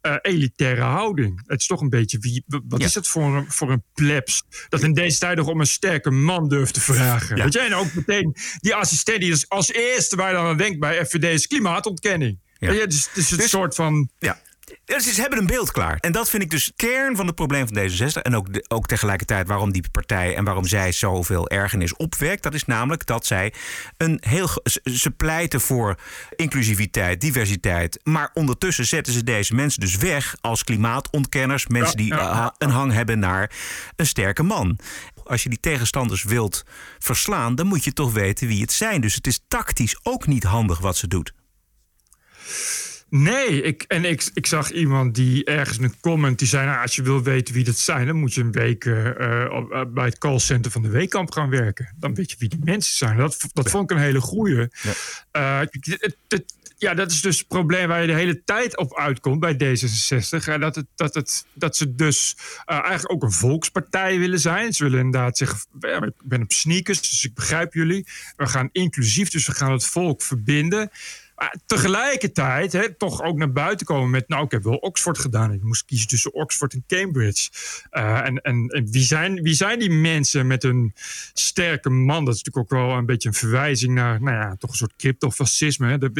eh, 0.00 0.14
elitaire 0.22 0.82
houding. 0.82 1.42
Het 1.46 1.60
is 1.60 1.66
toch 1.66 1.80
een 1.80 1.90
beetje 1.90 2.18
wie. 2.18 2.44
Wat 2.46 2.80
Ja. 2.80 2.86
is 2.86 2.94
het 2.94 3.08
voor 3.08 3.36
een, 3.36 3.50
voor 3.52 3.70
een 3.70 3.82
plebs? 3.94 4.42
Dat 4.68 4.82
in 4.82 4.92
deze 4.92 5.18
tijd 5.18 5.36
nog 5.36 5.46
om 5.48 5.60
een 5.60 5.66
sterke 5.66 6.10
man 6.10 6.48
durft 6.48 6.74
te 6.74 6.80
vragen. 6.80 7.36
Ja. 7.36 7.42
Weet 7.42 7.52
je? 7.52 7.58
En 7.60 7.74
ook 7.74 7.94
meteen 7.94 8.34
die 8.60 8.74
assistent 8.74 9.20
die 9.20 9.30
dus 9.30 9.48
als 9.48 9.72
eerste 9.72 10.16
waar 10.16 10.28
je 10.28 10.34
dan 10.36 10.46
aan 10.46 10.56
denkt 10.56 10.78
bij 10.78 11.06
FVD 11.06 11.24
is 11.24 11.46
klimaatontkenning. 11.46 12.38
Ja. 12.58 12.72
Je, 12.72 12.86
dus 12.86 13.06
het 13.06 13.16
is 13.16 13.30
een 13.30 13.36
Dus- 13.38 13.50
soort 13.50 13.74
van. 13.74 14.08
Ja. 14.18 14.40
Ja, 14.84 15.00
Ze 15.00 15.20
hebben 15.20 15.38
een 15.38 15.46
beeld 15.46 15.72
klaar. 15.72 15.96
En 16.00 16.12
dat 16.12 16.30
vind 16.30 16.42
ik 16.42 16.50
dus 16.50 16.72
kern 16.76 17.16
van 17.16 17.26
het 17.26 17.34
probleem 17.34 17.68
van 17.68 17.76
D66. 17.78 18.22
En 18.22 18.36
ook, 18.36 18.52
de- 18.52 18.64
ook 18.68 18.86
tegelijkertijd 18.86 19.48
waarom 19.48 19.72
die 19.72 19.84
partij 19.90 20.36
en 20.36 20.44
waarom 20.44 20.66
zij 20.66 20.92
zoveel 20.92 21.48
ergernis 21.48 21.96
opwekt. 21.96 22.42
Dat 22.42 22.54
is 22.54 22.64
namelijk 22.64 23.06
dat 23.06 23.26
zij 23.26 23.52
een 23.96 24.18
heel. 24.26 24.48
ze- 24.84 25.10
pleiten 25.16 25.60
voor 25.60 25.98
inclusiviteit, 26.36 27.20
diversiteit. 27.20 28.00
Maar 28.02 28.30
ondertussen 28.34 28.86
zetten 28.86 29.12
ze 29.12 29.24
deze 29.24 29.54
mensen 29.54 29.80
dus 29.80 29.96
weg 29.96 30.36
als 30.40 30.64
klimaatontkenners. 30.64 31.66
Mensen 31.66 31.96
die 31.96 32.06
ja, 32.06 32.16
ja. 32.16 32.44
eh, 32.44 32.48
een 32.58 32.70
hang 32.74 32.92
hebben 32.92 33.18
naar 33.18 33.50
een 33.96 34.06
sterke 34.06 34.42
man. 34.42 34.78
Als 35.24 35.42
je 35.42 35.48
die 35.48 35.60
tegenstanders 35.60 36.22
wilt 36.22 36.64
verslaan, 36.98 37.54
dan 37.54 37.66
moet 37.66 37.84
je 37.84 37.92
toch 37.92 38.12
weten 38.12 38.46
wie 38.46 38.60
het 38.60 38.72
zijn. 38.72 39.00
Dus 39.00 39.14
het 39.14 39.26
is 39.26 39.40
tactisch 39.48 39.98
ook 40.02 40.26
niet 40.26 40.44
handig 40.44 40.78
wat 40.78 40.96
ze 40.96 41.08
doet. 41.08 41.32
Nee, 43.08 43.62
ik, 43.62 43.82
en 43.88 44.04
ik, 44.04 44.30
ik 44.34 44.46
zag 44.46 44.70
iemand 44.72 45.14
die 45.14 45.44
ergens 45.44 45.78
een 45.78 46.00
comment 46.00 46.38
die 46.38 46.48
zei: 46.48 46.66
nou, 46.66 46.82
Als 46.82 46.96
je 46.96 47.02
wil 47.02 47.22
weten 47.22 47.54
wie 47.54 47.64
dat 47.64 47.76
zijn, 47.78 48.06
dan 48.06 48.16
moet 48.16 48.34
je 48.34 48.40
een 48.40 48.52
week 48.52 48.84
eh, 48.84 49.42
eh, 49.42 49.52
op- 49.52 49.70
eh, 49.72 49.80
bij 49.88 50.04
het 50.04 50.18
callcenter 50.18 50.70
van 50.70 50.82
de 50.82 50.88
Weekamp 50.88 51.30
gaan 51.30 51.50
werken. 51.50 51.94
Dan 51.98 52.14
weet 52.14 52.30
je 52.30 52.36
wie 52.38 52.48
die 52.48 52.60
mensen 52.64 52.94
zijn. 52.96 53.16
Dat, 53.16 53.36
dat 53.52 53.70
vond 53.70 53.90
ik 53.90 53.96
een 53.96 54.02
hele 54.02 54.20
goeie. 54.20 54.68
Eh, 55.30 55.58
het- 55.58 55.76
het- 56.00 56.16
het- 56.28 56.54
ja, 56.78 56.94
dat 56.94 57.10
is 57.10 57.20
dus 57.20 57.38
het 57.38 57.48
probleem 57.48 57.88
waar 57.88 58.00
je 58.00 58.06
de 58.06 58.14
hele 58.14 58.44
tijd 58.44 58.76
op 58.76 58.98
uitkomt 58.98 59.40
bij 59.40 59.54
D66. 59.54 60.48
eh, 60.48 60.60
dat, 60.60 60.74
het, 60.74 60.86
dat, 60.94 61.14
het, 61.14 61.46
dat 61.52 61.76
ze 61.76 61.94
dus 61.94 62.36
eigenlijk 62.66 63.12
ook 63.12 63.22
een 63.22 63.32
volkspartij 63.32 64.18
willen 64.18 64.40
zijn. 64.40 64.72
Ze 64.72 64.82
willen 64.82 64.98
inderdaad 64.98 65.36
zeggen: 65.38 65.58
ja, 65.80 66.02
ik 66.02 66.12
ben 66.24 66.42
op 66.42 66.52
sneakers, 66.52 67.00
dus 67.00 67.24
ik 67.24 67.34
begrijp 67.34 67.74
jullie. 67.74 68.06
We 68.36 68.46
gaan 68.46 68.68
inclusief, 68.72 69.30
dus 69.30 69.46
we 69.46 69.52
gaan 69.54 69.72
het 69.72 69.86
volk 69.86 70.22
verbinden. 70.22 70.90
Maar 71.36 71.56
tegelijkertijd 71.66 72.72
hè, 72.72 72.94
toch 72.94 73.22
ook 73.22 73.36
naar 73.36 73.52
buiten 73.52 73.86
komen 73.86 74.10
met... 74.10 74.28
nou, 74.28 74.44
ik 74.44 74.50
heb 74.50 74.62
wel 74.62 74.76
Oxford 74.76 75.18
gedaan. 75.18 75.52
Ik 75.52 75.62
moest 75.62 75.84
kiezen 75.84 76.08
tussen 76.08 76.34
Oxford 76.34 76.72
en 76.72 76.84
Cambridge. 76.86 77.50
Eh, 77.90 78.26
en 78.26 78.36
en, 78.42 78.86
wie, 78.90 79.02
zijn, 79.02 79.42
wie 79.42 79.54
zijn 79.54 79.78
die 79.78 79.90
mensen 79.90 80.46
met 80.46 80.64
een 80.64 80.92
sterke 81.32 81.90
man? 81.90 82.24
Dat 82.24 82.34
is 82.34 82.42
natuurlijk 82.42 82.72
ook 82.72 82.80
wel 82.80 82.96
een 82.96 83.06
beetje 83.06 83.28
een 83.28 83.34
verwijzing 83.34 83.94
naar... 83.94 84.22
nou 84.22 84.36
ja, 84.36 84.56
toch 84.58 84.70
een 84.70 84.76
soort 84.76 84.96
cryptofascisme. 84.96 85.88
Hè. 85.88 85.98
Dat- 85.98 86.14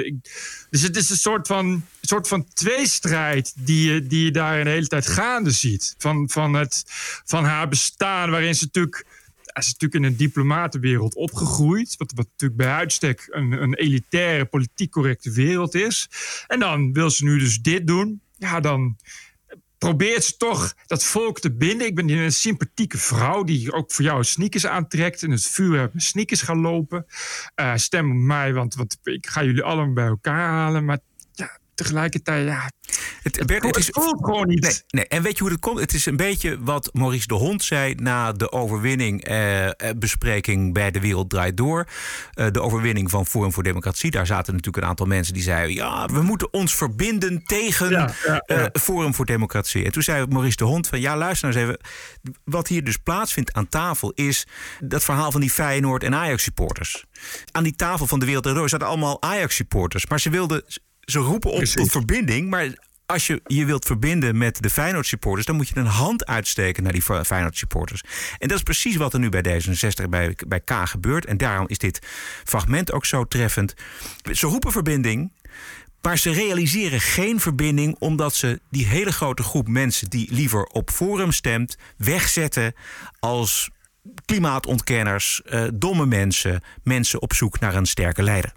Dus 0.70 0.82
het 0.82 0.96
is 0.96 1.10
een 1.10 1.16
soort 1.16 1.46
van, 1.46 1.66
een 1.66 1.84
soort 2.00 2.28
van 2.28 2.46
tweestrijd... 2.52 3.52
Die 3.56 3.92
je, 3.92 4.06
die 4.06 4.24
je 4.24 4.30
daar 4.30 4.64
de 4.64 4.70
hele 4.70 4.86
tijd 4.86 5.06
gaande 5.06 5.50
ziet. 5.50 5.94
Van, 5.98 6.28
van, 6.30 6.54
het, 6.54 6.82
van 7.24 7.44
haar 7.44 7.68
bestaan, 7.68 8.30
waarin 8.30 8.54
ze 8.54 8.64
natuurlijk 8.64 9.06
hij 9.54 9.62
is 9.62 9.72
natuurlijk 9.72 9.94
in 9.94 10.10
een 10.10 10.16
diplomatenwereld 10.16 11.14
opgegroeid. 11.14 11.94
Wat, 11.96 12.12
wat 12.14 12.26
natuurlijk 12.30 12.60
bij 12.60 12.72
uitstek 12.72 13.26
een, 13.30 13.52
een 13.52 13.74
elitaire, 13.74 14.44
politiek 14.44 14.90
correcte 14.90 15.30
wereld 15.30 15.74
is. 15.74 16.08
En 16.46 16.58
dan 16.58 16.92
wil 16.92 17.10
ze 17.10 17.24
nu 17.24 17.38
dus 17.38 17.60
dit 17.60 17.86
doen. 17.86 18.20
Ja, 18.38 18.60
dan 18.60 18.96
probeert 19.78 20.24
ze 20.24 20.36
toch 20.36 20.74
dat 20.86 21.04
volk 21.04 21.40
te 21.40 21.52
binden. 21.52 21.86
Ik 21.86 21.94
ben 21.94 22.08
een 22.08 22.32
sympathieke 22.32 22.98
vrouw 22.98 23.44
die 23.44 23.72
ook 23.72 23.92
voor 23.92 24.04
jou 24.04 24.24
sneakers 24.24 24.66
aantrekt. 24.66 25.22
En 25.22 25.30
het 25.30 25.46
vuur 25.46 25.90
met 25.92 26.02
sneakers 26.02 26.42
gaan 26.42 26.60
lopen. 26.60 27.06
Uh, 27.60 27.76
stem 27.76 28.10
op 28.10 28.16
mij, 28.16 28.52
want, 28.52 28.74
want 28.74 28.98
ik 29.02 29.26
ga 29.26 29.44
jullie 29.44 29.62
allemaal 29.62 29.92
bij 29.92 30.06
elkaar 30.06 30.48
halen. 30.48 30.84
Maar 30.84 30.98
ja, 31.32 31.58
tegelijkertijd, 31.74 32.46
ja. 32.46 32.70
Het, 33.22 33.46
Bert, 33.46 33.64
het 33.64 33.76
is 33.76 33.88
gewoon 33.92 34.48
niet. 34.48 34.60
Nee, 34.60 34.82
nee, 34.88 35.06
En 35.06 35.22
weet 35.22 35.36
je 35.36 35.42
hoe 35.42 35.52
het 35.52 35.60
komt? 35.60 35.80
Het 35.80 35.94
is 35.94 36.06
een 36.06 36.16
beetje 36.16 36.58
wat 36.60 36.90
Maurice 36.92 37.26
de 37.26 37.34
Hond 37.34 37.62
zei 37.62 37.94
na 37.94 38.32
de 38.32 38.52
overwinning 38.52 39.24
eh, 39.24 39.66
eh 39.66 39.72
bespreking 39.96 40.72
bij 40.72 40.90
De 40.90 41.00
Wereld 41.00 41.30
Draait 41.30 41.56
Door. 41.56 41.88
Eh, 42.32 42.46
de 42.50 42.60
overwinning 42.60 43.10
van 43.10 43.26
Forum 43.26 43.52
voor 43.52 43.62
Democratie. 43.62 44.10
Daar 44.10 44.26
zaten 44.26 44.52
natuurlijk 44.54 44.82
een 44.82 44.90
aantal 44.90 45.06
mensen 45.06 45.34
die 45.34 45.42
zeiden: 45.42 45.74
ja, 45.74 46.06
we 46.06 46.22
moeten 46.22 46.52
ons 46.52 46.74
verbinden 46.74 47.44
tegen 47.44 47.90
ja, 47.90 48.14
ja, 48.26 48.42
ja. 48.46 48.60
Uh, 48.60 48.66
Forum 48.72 49.14
voor 49.14 49.26
Democratie. 49.26 49.84
En 49.84 49.92
toen 49.92 50.02
zei 50.02 50.26
Maurice 50.26 50.56
de 50.56 50.64
Hond 50.64 50.88
van 50.88 51.00
ja, 51.00 51.16
luister 51.16 51.48
nou 51.48 51.60
eens 51.60 51.70
even. 51.70 51.88
Wat 52.44 52.68
hier 52.68 52.84
dus 52.84 52.96
plaatsvindt 52.96 53.52
aan 53.52 53.68
tafel 53.68 54.12
is 54.14 54.46
dat 54.80 55.04
verhaal 55.04 55.32
van 55.32 55.40
die 55.40 55.50
Feyenoord 55.50 56.02
en 56.02 56.14
Ajax 56.14 56.42
supporters. 56.42 57.04
Aan 57.52 57.62
die 57.62 57.76
tafel 57.76 58.06
van 58.06 58.18
De 58.18 58.24
Wereld 58.24 58.42
Draait 58.44 58.60
Door 58.60 58.68
zaten 58.68 58.86
allemaal 58.86 59.22
Ajax 59.22 59.54
supporters, 59.54 60.06
maar 60.06 60.20
ze 60.20 60.30
wilden 60.30 60.64
ze 61.00 61.18
roepen 61.18 61.50
op 61.50 61.64
tot 61.64 61.90
verbinding, 61.90 62.50
maar 62.50 62.68
als 63.06 63.26
je 63.26 63.40
je 63.46 63.64
wilt 63.64 63.84
verbinden 63.84 64.38
met 64.38 64.62
de 64.62 64.70
Feyenoord 64.70 65.06
supporters, 65.06 65.46
dan 65.46 65.56
moet 65.56 65.68
je 65.68 65.76
een 65.76 65.86
hand 65.86 66.26
uitsteken 66.26 66.82
naar 66.82 66.92
die 66.92 67.02
Feyenoord 67.02 67.56
supporters. 67.56 68.02
En 68.38 68.48
dat 68.48 68.56
is 68.56 68.62
precies 68.62 68.96
wat 68.96 69.12
er 69.12 69.18
nu 69.18 69.28
bij 69.28 69.62
D66 69.62 70.08
bij, 70.08 70.36
bij 70.46 70.60
K 70.60 70.72
gebeurt. 70.72 71.24
En 71.24 71.36
daarom 71.36 71.68
is 71.68 71.78
dit 71.78 71.98
fragment 72.44 72.92
ook 72.92 73.04
zo 73.04 73.24
treffend. 73.24 73.74
Ze 74.32 74.46
roepen 74.46 74.72
verbinding. 74.72 75.32
Maar 76.00 76.18
ze 76.18 76.32
realiseren 76.32 77.00
geen 77.00 77.40
verbinding 77.40 77.96
omdat 77.98 78.34
ze 78.34 78.60
die 78.70 78.86
hele 78.86 79.12
grote 79.12 79.42
groep 79.42 79.68
mensen 79.68 80.10
die 80.10 80.32
liever 80.32 80.64
op 80.64 80.90
Forum 80.90 81.32
stemt, 81.32 81.76
wegzetten 81.96 82.74
als 83.20 83.70
klimaatontkenners, 84.24 85.42
uh, 85.44 85.64
domme 85.74 86.06
mensen, 86.06 86.62
mensen 86.82 87.22
op 87.22 87.32
zoek 87.32 87.60
naar 87.60 87.74
een 87.74 87.86
sterke 87.86 88.22
leider. 88.22 88.52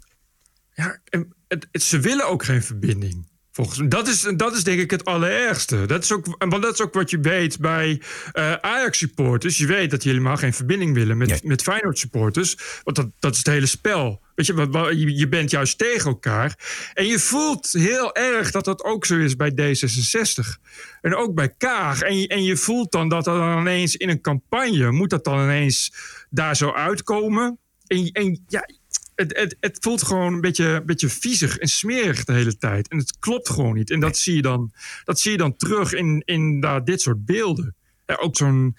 Ja, 0.73 0.99
het, 1.47 1.67
ze 1.71 1.99
willen 1.99 2.27
ook 2.27 2.43
geen 2.43 2.63
verbinding. 2.63 3.27
Volgens 3.57 3.81
dat 3.87 4.07
is, 4.07 4.21
dat 4.35 4.55
is 4.55 4.63
denk 4.63 4.79
ik 4.79 4.91
het 4.91 5.05
allerergste. 5.05 5.85
Dat 5.85 6.03
is 6.03 6.11
ook, 6.11 6.25
want 6.37 6.61
dat 6.61 6.73
is 6.73 6.81
ook 6.81 6.93
wat 6.93 7.09
je 7.09 7.19
weet 7.19 7.59
bij 7.59 8.01
uh, 8.33 8.53
Ajax-supporters. 8.53 9.57
Je 9.57 9.65
weet 9.65 9.91
dat 9.91 10.01
die 10.01 10.11
helemaal 10.11 10.37
geen 10.37 10.53
verbinding 10.53 10.93
willen 10.93 11.17
met, 11.17 11.43
met 11.43 11.61
Feyenoord-supporters. 11.61 12.57
Want 12.83 12.95
dat, 12.95 13.07
dat 13.19 13.31
is 13.31 13.37
het 13.37 13.47
hele 13.47 13.65
spel. 13.65 14.21
Weet 14.35 14.45
je, 14.45 15.15
je 15.15 15.27
bent 15.27 15.51
juist 15.51 15.77
tegen 15.77 16.09
elkaar. 16.09 16.59
En 16.93 17.05
je 17.05 17.19
voelt 17.19 17.71
heel 17.71 18.15
erg 18.15 18.51
dat 18.51 18.65
dat 18.65 18.83
ook 18.83 19.05
zo 19.05 19.17
is 19.17 19.35
bij 19.35 19.51
D66. 19.51 20.61
En 21.01 21.15
ook 21.15 21.35
bij 21.35 21.53
Kaag. 21.57 22.01
En 22.01 22.19
je, 22.19 22.27
en 22.27 22.43
je 22.43 22.57
voelt 22.57 22.91
dan 22.91 23.09
dat 23.09 23.27
er 23.27 23.37
dan 23.37 23.59
ineens 23.59 23.95
in 23.95 24.09
een 24.09 24.21
campagne... 24.21 24.91
moet 24.91 25.09
dat 25.09 25.23
dan 25.23 25.39
ineens 25.39 25.93
daar 26.29 26.55
zo 26.55 26.71
uitkomen... 26.71 27.59
En, 27.87 28.11
en 28.11 28.43
ja, 28.47 28.69
het, 29.17 29.37
het, 29.37 29.57
het 29.59 29.77
voelt 29.79 30.03
gewoon 30.03 30.33
een 30.33 30.41
beetje, 30.41 30.83
beetje 30.85 31.09
viezig 31.09 31.57
en 31.57 31.67
smerig 31.67 32.23
de 32.23 32.33
hele 32.33 32.57
tijd. 32.57 32.87
En 32.87 32.97
het 32.97 33.19
klopt 33.19 33.49
gewoon 33.49 33.73
niet. 33.73 33.91
En 33.91 33.99
dat 33.99 34.17
zie 34.17 34.35
je 34.35 34.41
dan, 34.41 34.71
dat 35.03 35.19
zie 35.19 35.31
je 35.31 35.37
dan 35.37 35.55
terug 35.55 35.93
in, 35.93 36.21
in 36.25 36.59
daar 36.59 36.83
dit 36.83 37.01
soort 37.01 37.25
beelden. 37.25 37.75
Ja, 38.05 38.15
ook 38.15 38.37
zo'n 38.37 38.75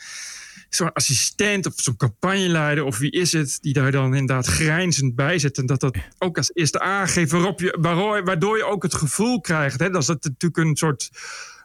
zo'n 0.69 0.93
assistent 0.93 1.67
of 1.67 1.73
zo'n 1.77 1.97
campagneleider 1.97 2.85
of 2.85 2.99
wie 2.99 3.11
is 3.11 3.33
het 3.33 3.59
die 3.61 3.73
daar 3.73 3.91
dan 3.91 4.15
inderdaad 4.15 4.47
grijnzend 4.47 5.15
bij 5.15 5.39
zit. 5.39 5.59
En 5.59 5.67
dat 5.67 5.81
dat 5.81 5.99
ook 6.19 6.37
als 6.37 6.51
eerste 6.55 6.81
aangeeft 6.81 7.31
waarop 7.31 7.61
je, 7.61 7.77
waardoor 8.25 8.57
je 8.57 8.65
ook 8.65 8.83
het 8.83 8.95
gevoel 8.95 9.41
krijgt 9.41 9.81
hè, 9.81 9.91
dat 9.91 10.07
het 10.07 10.25
natuurlijk 10.25 10.69
een 10.69 10.77
soort 10.77 11.11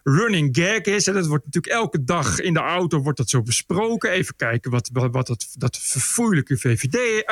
running 0.04 0.58
gag 0.58 0.82
is. 0.82 1.08
En 1.08 1.14
dat 1.14 1.28
wordt 1.28 1.46
natuurlijk 1.46 1.74
elke 1.74 2.04
dag 2.04 2.40
in 2.40 2.54
de 2.54 2.60
auto 2.60 3.00
wordt 3.00 3.18
dat 3.18 3.30
zo 3.30 3.42
besproken. 3.42 4.10
Even 4.10 4.36
kijken 4.36 4.72
wat, 4.72 4.90
wat, 4.94 5.12
wat 5.12 5.28
dat, 5.28 5.48
dat 5.54 5.78
verfoeilijke 5.78 6.58
VVD, 6.58 7.24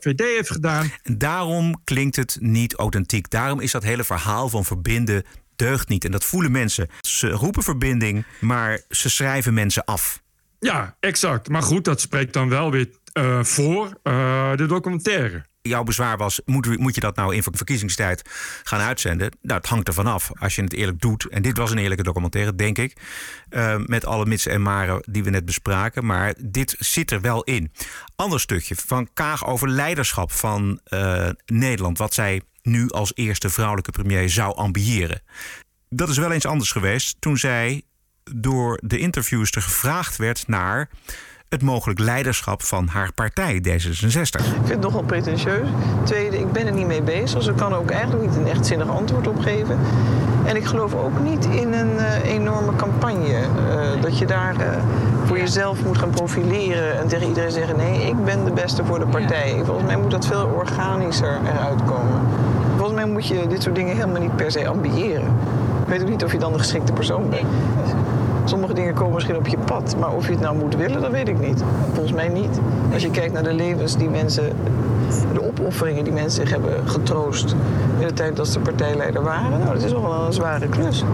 FVD 0.00 0.20
heeft 0.20 0.50
gedaan. 0.50 0.92
En 1.02 1.18
daarom 1.18 1.80
klinkt 1.84 2.16
het 2.16 2.36
niet 2.40 2.74
authentiek. 2.74 3.30
Daarom 3.30 3.60
is 3.60 3.72
dat 3.72 3.82
hele 3.82 4.04
verhaal 4.04 4.48
van 4.48 4.64
verbinden 4.64 5.24
deugt 5.56 5.88
niet. 5.88 6.04
En 6.04 6.10
dat 6.10 6.24
voelen 6.24 6.52
mensen. 6.52 6.88
Ze 7.00 7.30
roepen 7.30 7.62
verbinding, 7.62 8.24
maar 8.40 8.80
ze 8.88 9.10
schrijven 9.10 9.54
mensen 9.54 9.84
af. 9.84 10.22
Ja, 10.58 10.96
exact. 11.00 11.48
Maar 11.48 11.62
goed, 11.62 11.84
dat 11.84 12.00
spreekt 12.00 12.32
dan 12.32 12.48
wel 12.48 12.70
weer 12.70 12.88
uh, 13.18 13.44
voor 13.44 14.00
uh, 14.04 14.56
de 14.56 14.66
documentaire 14.66 15.44
jouw 15.62 15.82
bezwaar 15.82 16.16
was: 16.16 16.40
moet, 16.44 16.78
moet 16.78 16.94
je 16.94 17.00
dat 17.00 17.16
nou 17.16 17.34
in 17.34 17.42
verkiezingstijd 17.42 18.30
gaan 18.62 18.80
uitzenden? 18.80 19.36
Nou, 19.42 19.60
het 19.60 19.68
hangt 19.68 19.88
ervan 19.88 20.06
af. 20.06 20.30
Als 20.38 20.54
je 20.54 20.62
het 20.62 20.72
eerlijk 20.72 21.00
doet. 21.00 21.28
En 21.28 21.42
dit 21.42 21.56
was 21.56 21.70
een 21.70 21.78
eerlijke 21.78 22.02
documentaire, 22.02 22.54
denk 22.54 22.78
ik. 22.78 22.96
Uh, 23.50 23.76
met 23.86 24.06
alle 24.06 24.26
mitsen 24.26 24.52
en 24.52 24.62
maren 24.62 25.02
die 25.10 25.24
we 25.24 25.30
net 25.30 25.44
bespraken. 25.44 26.06
Maar 26.06 26.34
dit 26.38 26.76
zit 26.78 27.10
er 27.10 27.20
wel 27.20 27.42
in. 27.42 27.72
Ander 28.16 28.40
stukje 28.40 28.76
van 28.86 29.08
Kaag 29.12 29.46
over 29.46 29.68
leiderschap 29.68 30.32
van 30.32 30.80
uh, 30.88 31.28
Nederland. 31.46 31.98
Wat 31.98 32.14
zij 32.14 32.42
nu 32.62 32.88
als 32.88 33.12
eerste 33.14 33.50
vrouwelijke 33.50 33.90
premier 33.90 34.30
zou 34.30 34.54
ambiëren. 34.54 35.22
Dat 35.88 36.08
is 36.08 36.18
wel 36.18 36.32
eens 36.32 36.46
anders 36.46 36.72
geweest 36.72 37.16
toen 37.20 37.36
zij 37.36 37.82
door 38.24 38.78
de 38.82 38.98
interviewster 38.98 39.62
gevraagd 39.62 40.16
werd 40.16 40.48
naar 40.48 40.88
het 41.52 41.62
mogelijk 41.62 41.98
leiderschap 41.98 42.62
van 42.62 42.86
haar 42.86 43.12
partij 43.12 43.62
D66. 43.68 44.40
Ik 44.40 44.52
vind 44.54 44.68
het 44.68 44.80
nogal 44.80 45.02
pretentieus. 45.02 45.68
Tweede, 46.04 46.38
ik 46.38 46.52
ben 46.52 46.66
er 46.66 46.72
niet 46.72 46.86
mee 46.86 47.02
bezig, 47.02 47.38
dus 47.38 47.46
ik 47.46 47.56
kan 47.56 47.72
er 47.72 47.78
ook 47.78 47.90
eigenlijk 47.90 48.26
niet 48.26 48.36
een 48.36 48.46
echt 48.46 48.66
zinnig 48.66 48.88
antwoord 48.88 49.26
op 49.26 49.40
geven. 49.40 49.78
En 50.44 50.56
ik 50.56 50.64
geloof 50.64 50.94
ook 50.94 51.20
niet 51.20 51.44
in 51.44 51.72
een 51.72 51.94
uh, 51.94 52.24
enorme 52.24 52.76
campagne. 52.76 53.28
Uh, 53.28 54.02
dat 54.02 54.18
je 54.18 54.26
daar 54.26 54.54
uh, 54.54 54.66
voor 55.24 55.38
jezelf 55.38 55.84
moet 55.84 55.98
gaan 55.98 56.10
profileren 56.10 56.98
en 56.98 57.08
tegen 57.08 57.26
iedereen 57.26 57.52
zeggen: 57.52 57.76
nee, 57.76 58.06
ik 58.06 58.24
ben 58.24 58.44
de 58.44 58.52
beste 58.52 58.84
voor 58.84 58.98
de 58.98 59.06
partij. 59.06 59.60
Volgens 59.64 59.86
mij 59.86 59.96
moet 59.96 60.10
dat 60.10 60.26
veel 60.26 60.46
organischer 60.56 61.38
eruit 61.44 61.84
komen. 61.84 62.20
Volgens 62.76 62.94
mij 62.94 63.06
moet 63.06 63.26
je 63.26 63.46
dit 63.46 63.62
soort 63.62 63.74
dingen 63.74 63.96
helemaal 63.96 64.20
niet 64.20 64.36
per 64.36 64.50
se 64.50 64.68
ambiëren. 64.68 65.36
Ik 65.82 65.88
weet 65.88 66.02
ook 66.02 66.08
niet 66.08 66.24
of 66.24 66.32
je 66.32 66.38
dan 66.38 66.52
de 66.52 66.58
geschikte 66.58 66.92
persoon 66.92 67.30
bent. 67.30 67.46
Sommige 68.44 68.74
dingen 68.74 68.94
komen 68.94 69.14
misschien 69.14 69.36
op 69.36 69.46
je 69.46 69.58
pad, 69.64 69.96
maar 69.98 70.12
of 70.12 70.26
je 70.26 70.32
het 70.32 70.40
nou 70.40 70.56
moet 70.56 70.76
willen, 70.76 71.00
dat 71.00 71.10
weet 71.10 71.28
ik 71.28 71.40
niet. 71.40 71.62
Volgens 71.92 72.12
mij 72.12 72.28
niet. 72.28 72.60
Als 72.92 73.02
je 73.02 73.10
kijkt 73.10 73.32
naar 73.32 73.42
de 73.42 73.54
levens 73.54 73.96
die 73.96 74.08
mensen, 74.08 74.52
de 75.32 75.42
opofferingen 75.42 76.04
die 76.04 76.12
mensen 76.12 76.42
zich 76.42 76.50
hebben 76.50 76.88
getroost 76.88 77.54
in 77.98 78.06
de 78.06 78.12
tijd 78.12 78.36
dat 78.36 78.48
ze 78.48 78.58
partijleider 78.58 79.22
waren, 79.22 79.58
nou, 79.58 79.74
dat 79.74 79.82
is 79.82 79.92
nog 79.92 80.02
wel 80.02 80.26
een 80.26 80.32
zware 80.32 80.68
klus. 80.68 81.04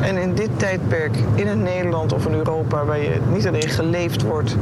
En 0.00 0.16
in 0.16 0.34
dit 0.34 0.50
tijdperk, 0.56 1.16
in 1.34 1.48
een 1.48 1.62
Nederland 1.62 2.12
of 2.12 2.26
in 2.26 2.34
Europa, 2.34 2.84
waar 2.84 3.00
je 3.00 3.20
niet 3.32 3.46
alleen 3.46 3.68
geleefd 3.68 4.22
wordt 4.22 4.56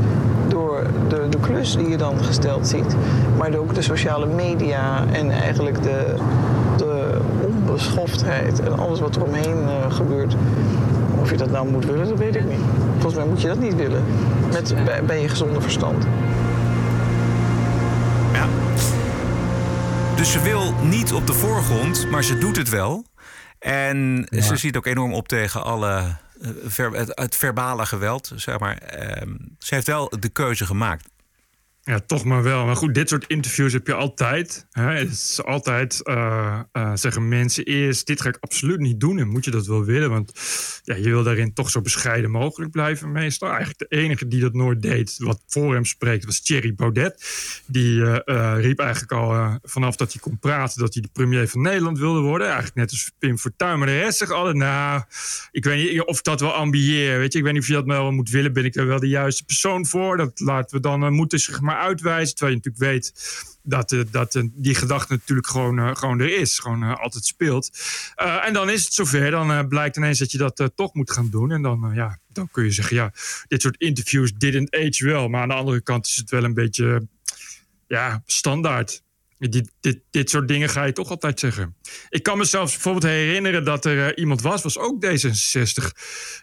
door 0.49 0.83
de, 1.09 1.29
de 1.29 1.38
klus 1.38 1.77
die 1.77 1.88
je 1.88 1.96
dan 1.96 2.25
gesteld 2.25 2.66
ziet, 2.68 2.96
maar 3.38 3.55
ook 3.55 3.75
de 3.75 3.83
sociale 3.83 4.27
media 4.27 5.05
en 5.12 5.31
eigenlijk 5.31 5.83
de, 5.83 6.14
de 6.77 7.18
onbeschoftheid 7.46 8.61
en 8.61 8.79
alles 8.79 9.01
wat 9.01 9.16
er 9.16 9.22
omheen 9.22 9.57
uh, 9.62 9.92
gebeurt, 9.92 10.37
of 11.27 11.33
je 11.33 11.39
dat 11.39 11.51
nou 11.51 11.69
moet 11.69 11.85
willen, 11.85 12.09
dat 12.09 12.19
weet 12.19 12.37
ik 12.37 12.45
niet. 12.45 12.61
Volgens 12.93 13.15
mij 13.15 13.25
moet 13.25 13.41
je 13.41 13.49
dat 13.49 13.59
niet 13.59 13.75
willen. 13.75 14.05
Met, 14.53 14.75
bij, 15.07 15.21
je 15.21 15.29
gezonde 15.29 15.61
verstand. 15.61 16.05
Ja. 18.33 18.49
Dus 20.17 20.33
ze 20.33 20.41
wil 20.41 20.75
niet 20.83 21.12
op 21.12 21.27
de 21.27 21.33
voorgrond, 21.33 22.11
maar 22.11 22.25
ze 22.25 22.39
doet 22.39 22.57
het 22.57 22.69
wel. 22.69 23.05
En 23.59 24.29
ze 24.31 24.57
ziet 24.57 24.77
ook 24.77 24.87
enorm 24.87 25.15
op 25.15 25.29
tegen 25.29 25.65
alle 25.65 26.17
eh, 26.77 26.91
het, 27.09 27.37
verbale 27.37 27.87
geweld, 27.87 28.33
zeg 28.35 28.59
maar. 28.59 28.77
Ehm, 28.77 29.35
ze 29.59 29.75
heeft 29.75 29.87
wel 29.87 30.12
de 30.21 30.29
keuze 30.29 30.67
gemaakt. 30.67 31.09
Ja, 31.88 32.01
toch 32.01 32.25
maar 32.25 32.42
wel. 32.42 32.64
Maar 32.64 32.77
goed, 32.77 32.94
dit 32.94 33.09
soort 33.09 33.25
interviews 33.27 33.72
heb 33.72 33.87
je 33.87 33.94
altijd. 33.94 34.66
Hè? 34.70 34.83
Het 34.83 35.11
is 35.11 35.42
altijd 35.44 36.01
uh, 36.05 36.61
uh, 36.72 36.90
zeggen 36.94 37.29
mensen 37.29 37.64
eerst: 37.64 38.07
dit 38.07 38.20
ga 38.20 38.29
ik 38.29 38.37
absoluut 38.40 38.79
niet 38.79 39.01
doen. 39.01 39.18
En 39.18 39.29
moet 39.29 39.44
je 39.44 39.51
dat 39.51 39.66
wel 39.66 39.85
willen? 39.85 40.11
Want 40.11 40.33
ja, 40.83 40.94
je 40.94 41.09
wil 41.11 41.22
daarin 41.22 41.53
toch 41.53 41.70
zo 41.70 41.81
bescheiden 41.81 42.31
mogelijk 42.31 42.70
blijven, 42.70 43.12
meestal. 43.12 43.49
Eigenlijk 43.49 43.79
de 43.79 43.96
enige 43.96 44.29
die 44.29 44.40
dat 44.40 44.53
nooit 44.53 44.83
deed, 44.83 45.14
wat 45.18 45.42
voor 45.46 45.75
hem 45.75 45.85
spreekt, 45.85 46.25
was 46.25 46.40
Thierry 46.40 46.75
Baudet. 46.75 47.25
Die 47.66 48.01
uh, 48.01 48.18
riep 48.57 48.79
eigenlijk 48.79 49.12
al 49.12 49.59
vanaf 49.62 49.96
dat 49.96 50.12
hij 50.12 50.20
kon 50.20 50.38
praten 50.38 50.81
dat 50.81 50.94
hij 50.94 51.03
de 51.03 51.11
premier 51.12 51.49
van 51.49 51.62
Nederland 51.62 51.99
wilde 51.99 52.20
worden. 52.20 52.46
Eigenlijk 52.46 52.77
net 52.77 52.90
als 52.90 53.11
Pim 53.18 53.38
Fortuyn. 53.38 53.79
Maar 53.79 53.87
de 53.87 53.99
rest 53.99 54.18
zegt 54.18 54.33
altijd: 54.33 54.57
nou, 54.57 55.03
ik 55.51 55.64
weet 55.64 55.90
niet 55.90 56.03
of 56.03 56.22
dat 56.22 56.40
wel 56.40 56.53
ambieer. 56.53 57.18
Weet 57.18 57.33
je, 57.33 57.38
ik 57.38 57.44
weet 57.44 57.53
niet 57.53 57.62
of 57.62 57.68
je 57.68 57.75
dat 57.75 57.87
wel 57.87 58.11
moet 58.11 58.31
willen. 58.31 58.53
Ben 58.53 58.64
ik 58.64 58.75
er 58.75 58.87
wel 58.87 59.01
de 59.01 59.09
juiste 59.09 59.44
persoon 59.44 59.87
voor? 59.87 60.16
Dat 60.16 60.40
laten 60.40 60.77
we 60.77 60.83
dan 60.83 61.12
moeten, 61.12 61.38
zeg 61.38 61.61
maar 61.61 61.75
maar 61.77 61.87
uitwijzen. 61.87 62.37
Terwijl 62.37 62.57
je 62.57 62.62
natuurlijk 62.65 62.93
weet 62.93 63.12
dat, 63.62 63.93
eh, 63.93 64.01
dat 64.11 64.35
eh, 64.35 64.43
die 64.53 64.75
gedachte 64.75 65.12
natuurlijk 65.12 65.47
gewoon, 65.47 65.79
eh, 65.79 65.95
gewoon 65.95 66.21
er 66.21 66.39
is. 66.39 66.59
Gewoon 66.59 66.99
altijd 66.99 67.25
speelt. 67.25 67.71
En 68.45 68.53
dan 68.53 68.71
is 68.71 68.85
het 68.85 68.93
zover. 68.93 69.31
Dan 69.31 69.69
blijkt 69.69 69.97
ineens 69.97 70.19
dat 70.19 70.31
je 70.31 70.39
dat 70.39 70.71
toch 70.75 70.95
moet 70.95 71.11
gaan 71.11 71.31
doen. 71.31 71.51
En 71.51 71.62
dan, 71.62 71.91
ja, 71.95 72.19
dan 72.29 72.49
kun 72.51 72.65
je 72.65 72.71
zeggen, 72.71 72.97
ja, 72.97 73.12
dit 73.49 73.62
soort 73.62 73.81
interviews 73.81 74.33
didn't 74.33 74.75
age 74.75 75.05
wel. 75.05 75.29
Maar 75.29 75.43
aan 75.43 75.49
de 75.49 75.55
andere 75.55 75.81
kant 75.81 76.07
is 76.07 76.17
het 76.17 76.31
wel 76.31 76.45
een 76.45 76.55
beetje 76.55 77.07
ja, 77.87 78.23
standaard. 78.27 79.03
Dit, 79.38 79.72
dit, 79.81 80.01
dit 80.11 80.31
soort 80.31 80.49
dingen 80.49 80.68
ga 80.68 80.85
je 80.85 80.92
toch 80.92 81.11
altijd 81.11 81.40
zeggen. 81.40 81.77
Ik 82.09 82.22
kan 82.22 82.38
mezelf 82.38 82.70
bijvoorbeeld 82.70 83.05
herinneren 83.05 83.64
dat 83.64 83.85
er 83.85 84.07
eh, 84.07 84.12
iemand 84.14 84.42
was, 84.42 84.62
was 84.62 84.79
ook 84.79 85.07
D66. 85.07 85.85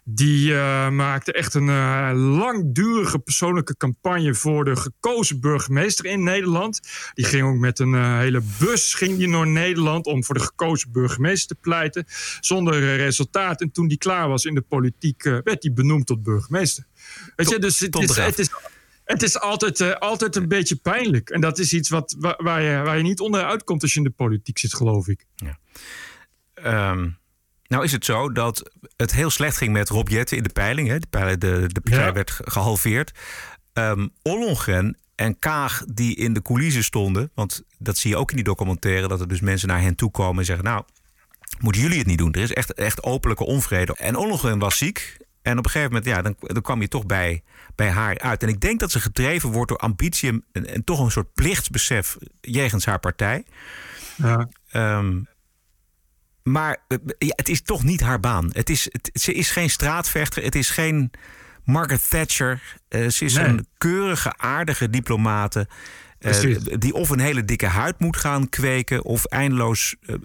Die 0.03 0.53
eh, 0.53 0.89
maakte 0.89 1.32
echt 1.32 1.53
een 1.53 1.69
eh, 1.69 2.12
langdurige 2.15 3.19
persoonlijke 3.19 3.77
campagne 3.77 4.36
voor 4.36 4.65
de 4.65 4.75
gekozen 4.75 5.39
burgemeester 5.39 6.06
in 6.06 6.23
Nederland. 6.23 6.79
Die 7.13 7.25
ging 7.25 7.43
ook 7.43 7.58
met 7.58 7.79
een 7.79 8.17
hele 8.17 8.41
bus 8.60 8.93
ging 8.93 9.17
die 9.17 9.32
door 9.32 9.47
Nederland 9.47 10.06
om 10.06 10.23
voor 10.23 10.36
de 10.36 10.43
gekozen 10.43 10.91
burgemeester 10.91 11.47
te 11.47 11.62
pleiten. 11.62 12.06
Zonder 12.39 12.95
resultaat. 12.95 13.62
En 13.62 13.71
toen 13.71 13.88
die 13.88 13.97
klaar 13.97 14.27
was 14.27 14.45
in 14.45 14.56
de 14.56 14.62
politiek, 14.62 15.23
werd 15.23 15.63
hij 15.63 15.73
benoemd 15.73 16.06
tot 16.06 16.23
burgemeester. 16.23 16.86
Weet 17.36 17.49
je, 17.49 17.60
dus 17.60 17.82
is, 17.82 18.15
het 18.15 18.39
is 18.39 18.49
het 19.13 19.23
is 19.23 19.39
altijd, 19.39 19.80
eh, 19.80 19.91
altijd 19.91 20.36
een 20.36 20.47
beetje 20.47 20.76
pijnlijk. 20.76 21.30
En 21.30 21.41
dat 21.41 21.60
is 21.60 21.73
iets 21.73 21.89
wat, 21.89 22.15
waar, 22.19 22.36
waar 22.43 22.62
je, 22.62 22.82
waar 22.82 22.97
je 22.97 23.04
niet 23.04 23.19
onderuit 23.19 23.63
komt 23.63 23.82
als 23.82 23.91
je 23.93 23.97
in 23.97 24.04
de 24.06 24.12
politiek 24.12 24.58
zit, 24.60 24.73
geloof 24.73 25.08
ik. 25.08 25.26
Ehm, 26.54 27.10
nou 27.67 27.84
is 27.84 27.91
het 27.91 28.06
zo 28.06 28.32
dat 28.32 28.71
het 28.95 29.13
heel 29.13 29.30
slecht 29.30 29.58
ging 29.58 29.73
met 29.73 29.89
Rob 29.89 30.08
Jetten 30.10 30.38
in 30.38 30.43
de 30.43 30.49
peiling. 30.54 30.88
Hè? 30.88 30.99
De, 30.99 31.08
peiling 31.10 31.39
de, 31.39 31.67
de 31.67 31.82
partij 31.82 32.06
Ja. 32.06 32.13
werd 32.13 32.32
ge- 32.32 32.52
gehalveerd. 32.52 33.12
Ehm 33.73 34.08
Ollongren 34.21 34.97
en 35.15 35.39
Kaag 35.39 35.84
die 35.93 36.15
in 36.15 36.34
de 36.34 36.41
coulissen 36.41 36.84
stonden... 36.84 37.32
want 37.34 37.63
dat 37.78 37.97
zie 37.97 38.10
je 38.12 38.17
ook 38.17 38.30
in 38.30 38.36
die 38.36 38.45
documentaire... 38.45 39.08
dat 39.08 39.19
er 39.21 39.28
dus 39.28 39.41
mensen 39.41 39.67
naar 39.67 39.82
hen 39.82 39.95
toe 39.95 40.12
komen 40.12 40.39
en 40.39 40.45
zeggen... 40.45 40.65
nou, 40.65 40.84
moeten 41.60 41.82
jullie 41.82 41.97
het 41.97 42.08
niet 42.08 42.17
doen? 42.17 42.34
Er 42.34 42.41
is 42.41 42.54
echt, 42.54 42.73
echt 42.73 43.04
openlijke 43.04 43.45
onvrede. 43.45 43.93
En 43.95 44.15
Ollongren 44.15 44.60
was 44.60 44.78
ziek. 44.78 45.17
En 45.43 45.58
op 45.58 45.65
een 45.65 45.71
gegeven 45.71 45.93
moment, 45.93 46.06
ja, 46.06 46.21
dan, 46.21 46.36
dan 46.39 46.62
kwam 46.62 46.82
je 46.82 46.88
toch 46.88 47.06
bij, 47.06 47.43
bij 47.75 47.89
haar 47.89 48.19
uit. 48.19 48.43
En 48.43 48.49
ik 48.49 48.60
denk 48.62 48.79
dat 48.79 48.91
ze 48.91 48.99
gedreven 48.99 49.51
wordt 49.51 49.69
door 49.69 49.77
ambitie... 49.77 50.43
en, 50.51 50.67
en 50.67 50.84
toch 50.84 50.99
een 50.99 51.12
soort 51.12 51.34
plichtsbesef 51.34 52.17
jegens 52.41 52.86
haar 52.86 52.99
partij. 52.99 53.45
Ja. 54.15 54.49
Ehm, 54.69 55.21
maar 56.43 56.77
eh, 56.88 56.97
ja, 57.17 57.34
het 57.36 57.49
is 57.49 57.62
toch 57.62 57.84
niet 57.84 58.01
haar 58.01 58.19
baan. 58.19 58.49
Het 58.53 58.69
is, 58.69 58.84
het- 58.91 59.10
ze 59.13 59.34
is 59.34 59.49
geen 59.51 59.69
straatvechter. 59.69 60.43
Het 60.43 60.56
is 60.56 60.69
geen 60.69 61.12
Margaret 61.63 62.10
Thatcher. 62.10 62.75
Eh, 62.88 63.08
ze 63.10 63.25
is 63.25 63.34
Nee. 63.34 63.45
een 63.45 63.67
keurige, 63.77 64.38
aardige 64.38 64.89
diplomate. 64.89 65.67
Eh, 66.24 66.80
die 66.80 66.94
of 66.94 67.10
een 67.10 67.20
hele 67.20 67.46
dikke 67.46 67.66
huid 67.66 68.00
moet 68.00 68.18
gaan 68.18 68.50
kweken. 68.50 69.04
of 69.06 69.26
eindeloos 69.26 69.96
eh, 70.06 70.16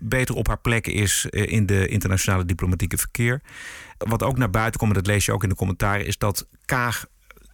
beter 0.00 0.34
op 0.34 0.46
haar 0.46 0.58
plek 0.58 0.86
is 0.86 1.26
eh, 1.30 1.52
in 1.52 1.66
de 1.66 1.88
internationale 1.88 2.44
diplomatieke 2.44 2.98
verkeer. 2.98 3.40
Wat 3.98 4.22
ook 4.22 4.38
naar 4.38 4.50
buiten 4.50 4.80
komt, 4.80 4.90
en 4.90 5.02
dat 5.02 5.06
lees 5.06 5.24
je 5.24 5.32
ook 5.32 5.42
in 5.42 5.48
de 5.48 5.54
commentaren. 5.54 6.06
is 6.06 6.18
dat 6.18 6.46
Kaag 6.64 7.06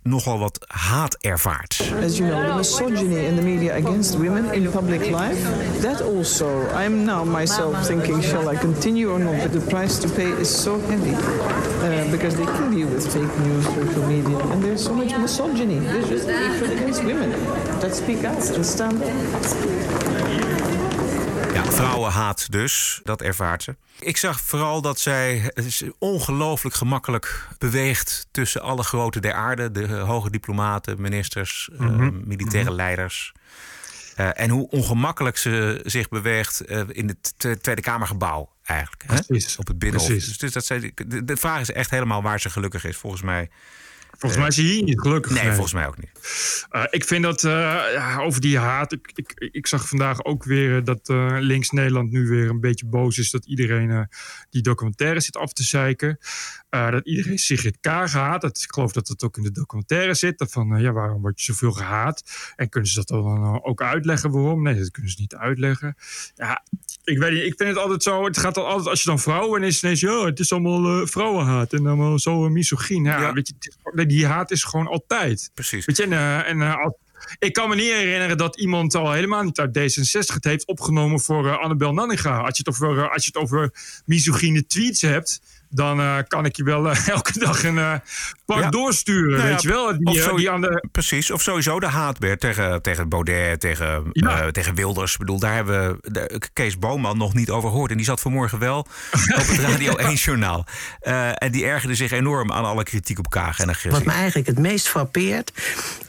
nogal 0.03 0.39
wat 0.39 0.59
haat 0.67 1.17
ervaart. 1.21 1.81
As 2.03 2.19
you 2.19 2.27
know, 2.27 2.47
the 2.47 2.55
misogyny 2.55 3.27
in 3.27 3.37
the 3.37 3.43
media 3.43 3.75
against 3.75 4.19
women 4.19 4.53
in 4.53 4.71
public 4.71 5.11
life, 5.11 5.43
that 5.81 6.01
also, 6.01 6.69
I'm 6.71 7.05
now 7.05 7.25
myself 7.25 7.87
thinking, 7.87 8.23
shall 8.23 8.49
I 8.49 8.57
continue 8.57 9.11
or 9.13 9.19
not? 9.19 9.43
But 9.43 9.53
the 9.53 9.67
price 9.71 9.99
to 9.99 10.09
pay 10.09 10.31
is 10.41 10.63
so 10.63 10.79
heavy 10.79 11.15
uh, 11.15 12.11
because 12.11 12.37
they 12.37 12.45
kill 12.45 12.73
you 12.73 12.87
with 12.87 13.13
fake 13.13 13.39
news, 13.39 13.65
social 13.65 14.07
media, 14.07 14.39
and 14.53 14.63
there's 14.63 14.85
so 14.85 14.95
much 14.95 15.17
misogyny. 15.17 15.79
There's 15.79 16.09
just 16.09 16.29
hatred 16.29 16.71
against 16.73 17.05
women. 17.05 17.31
That 17.81 17.95
speak 17.95 18.25
out 18.25 18.51
and 18.51 18.67
stand 18.67 19.03
up. 19.03 20.62
Vrouwenhaat 21.75 22.51
dus, 22.51 23.01
dat 23.05 23.21
ervaart 23.23 23.63
ze. 23.63 23.77
Ik 24.01 24.17
zag 24.17 24.41
vooral 24.41 24.83
dat 24.83 25.01
zij 25.01 25.51
eh, 25.55 25.65
ongelooflijk 25.99 26.75
gemakkelijk 26.75 27.49
beweegt 27.59 28.27
tussen 28.31 28.63
alle 28.63 28.83
grote 28.83 29.21
der 29.21 29.33
aarde. 29.33 29.71
De 29.71 29.85
eh, 29.85 30.03
hoge 30.05 30.31
diplomaten, 30.31 31.01
ministers, 31.01 31.69
eh, 31.73 31.79
Mhm. 31.81 32.11
militaire 32.25 32.73
leiders. 32.73 33.33
En 34.17 34.51
hoe 34.51 34.69
ongemakkelijk 34.69 35.37
ze 35.37 35.81
zich 35.85 36.09
beweegt 36.09 36.61
in 36.89 37.09
het 37.09 37.35
Twe- 37.37 37.59
Tweede 37.61 37.81
Kamergebouw 37.81 38.51
eigenlijk. 38.63 39.03
Hè? 39.07 39.17
Op 39.59 39.67
het 39.67 39.79
Binnenhof. 39.79 40.09
Precies. 40.09 40.29
Dus, 40.29 40.39
dus 40.39 40.53
dat 40.53 40.65
zij, 40.65 40.93
de, 41.07 41.25
de 41.25 41.37
vraag 41.37 41.61
is 41.61 41.71
echt 41.71 41.91
helemaal 41.91 42.23
waar 42.23 42.41
ze 42.41 42.51
gelukkig 42.51 42.85
is. 42.85 42.97
Volgens 42.97 43.23
mij. 43.23 43.51
Volgens 44.23 44.41
mij 44.41 44.51
is 44.51 44.57
hij 44.57 44.65
hier 44.65 44.83
niet 44.83 45.01
gelukkig. 45.01 45.33
Nee, 45.33 45.51
volgens 45.51 45.73
mij 45.73 45.87
ook 45.87 45.99
niet. 45.99 46.11
Uh, 46.73 46.85
ik 46.91 47.05
vind 47.05 47.23
dat 47.23 47.43
uh, 47.43 47.51
ja, 47.93 48.19
over 48.21 48.41
die 48.41 48.59
haat. 48.59 48.93
Ik, 48.93 49.11
ik, 49.15 49.49
ik 49.53 49.67
zag 49.67 49.89
vandaag 49.89 50.25
ook 50.25 50.45
weer 50.45 50.77
uh, 50.77 50.85
dat 50.85 51.09
uh, 51.09 51.37
links 51.41 51.71
Nederland 51.71 52.11
nu 52.11 52.29
weer 52.29 52.49
een 52.49 52.61
beetje 52.61 52.87
boos 52.87 53.19
is 53.19 53.31
dat 53.31 53.47
iedereen 53.47 54.09
die 54.51 54.63
documentaire 54.63 55.21
zit 55.21 55.37
af 55.37 55.53
te 55.53 55.63
zeiken. 55.63 56.19
Dat 56.71 57.07
iedereen 57.07 57.39
Sigrid 57.39 57.79
Kaag 57.81 58.13
haat. 58.13 58.41
Dat, 58.41 58.59
ik 58.59 58.73
geloof 58.73 58.93
dat 58.93 59.09
het 59.09 59.23
ook 59.23 59.37
in 59.37 59.43
de 59.43 59.51
documentaire 59.51 60.15
zit. 60.15 60.39
Dat 60.39 60.53
van 60.53 60.81
ja, 60.81 60.93
waarom 60.93 61.21
word 61.21 61.41
je 61.41 61.53
zoveel 61.53 61.73
gehaat? 61.73 62.23
En 62.57 62.69
kunnen 62.69 62.91
ze 62.91 62.97
dat 62.97 63.09
dan 63.09 63.63
ook 63.65 63.83
uitleggen 63.83 64.31
waarom? 64.31 64.63
Nee, 64.63 64.79
dat 64.79 64.91
kunnen 64.91 65.11
ze 65.11 65.21
niet 65.21 65.35
uitleggen. 65.35 65.97
Ja, 66.35 66.65
ik 67.05 67.19
weet 67.19 67.33
niet. 67.33 67.43
Ik 67.43 67.55
vind 67.57 67.69
het 67.69 67.79
altijd 67.79 68.03
zo. 68.03 68.25
Het 68.25 68.39
gaat 68.39 68.55
dan 68.55 68.67
altijd 68.67 68.89
als 68.89 69.03
je 69.03 69.09
dan 69.09 69.19
vrouwen 69.19 69.63
en 69.63 69.67
is 69.67 69.83
ineens 69.83 70.01
ja, 70.01 70.25
het 70.25 70.41
is 70.41 70.53
allemaal 70.53 71.07
vrouwenhaat 71.07 71.73
en 71.73 71.87
allemaal 71.87 72.19
zo 72.19 72.49
misogyn. 72.49 73.05
Ja, 73.05 73.21
ja. 73.21 73.33
weet 73.33 73.49
je, 73.49 73.73
die 74.13 74.27
haat 74.27 74.51
is 74.51 74.65
gewoon 74.65 74.87
altijd. 74.87 75.51
Precies. 75.55 75.85
Weet 75.85 75.97
je, 75.97 76.03
en, 76.03 76.11
uh, 76.11 76.49
en 76.49 76.59
uh, 76.59 76.77
als, 76.77 76.93
ik 77.39 77.53
kan 77.53 77.69
me 77.69 77.75
niet 77.75 77.93
herinneren 77.93 78.37
dat 78.37 78.57
iemand 78.61 78.95
al 78.95 79.13
helemaal 79.13 79.43
niet 79.43 79.59
uit 79.59 79.79
D66 79.79 80.35
het 80.35 80.45
heeft 80.45 80.67
opgenomen 80.67 81.21
voor 81.21 81.47
uh, 81.47 81.59
Annabel 81.59 81.93
Nanninga. 81.93 82.39
Als 82.39 82.57
je 82.57 82.63
het 82.65 82.81
over, 82.81 83.11
als 83.11 83.25
je 83.25 83.31
het 83.35 83.43
over 83.43 83.71
misogyne 84.05 84.67
tweets 84.67 85.01
hebt, 85.01 85.41
dan 85.75 86.01
uh, 86.01 86.17
kan 86.29 86.45
ik 86.45 86.57
je 86.57 86.65
wel 86.65 86.91
uh, 86.91 87.09
elke 87.17 87.39
dag 87.39 87.65
een 87.65 87.77
uh, 87.77 87.95
pak 88.45 88.59
ja. 88.59 88.71
doorsturen. 88.71 89.39
Nou 89.39 89.49
weet 89.49 89.63
ja, 89.63 89.69
je 89.69 89.75
wel? 89.75 89.99
Die, 89.99 90.23
zo, 90.23 90.37
die 90.37 90.51
aan 90.51 90.61
de... 90.61 90.85
Precies, 90.93 91.31
of 91.31 91.43
sowieso 91.43 91.81
de 91.81 91.87
haatbeer 91.87 92.39
tegen, 92.39 92.83
tegen 92.83 93.09
Baudet, 93.09 93.61
tegen, 93.61 94.05
ja. 94.13 94.51
tegen 94.51 94.75
Wilders. 94.75 95.13
Ik 95.13 95.19
bedoel, 95.19 95.39
daar 95.39 95.55
hebben 95.55 95.99
we 96.01 96.11
de, 96.11 96.41
Kees 96.53 96.79
Boman 96.79 97.19
nog 97.19 97.35
niet 97.35 97.51
over 97.51 97.71
gehoord. 97.71 97.91
En 97.91 97.97
die 97.97 98.07
zat 98.07 98.21
vanmorgen 98.21 98.59
wel 98.59 98.79
op 99.39 99.47
het 99.47 99.59
Radio 99.59 99.99
1-journaal. 99.99 100.67
en 101.35 101.53
die 101.53 101.65
ergerde 101.65 101.95
zich 101.95 102.11
enorm 102.11 102.53
aan 102.53 102.65
alle 102.65 102.83
kritiek 102.83 103.19
op 103.19 103.31
Kaag 103.31 103.59
en 103.59 103.69
agressie. 103.69 103.91
Wat 103.91 104.05
me 104.05 104.13
eigenlijk 104.13 104.47
het 104.47 104.59
meest 104.59 104.89
frappeert 104.89 105.53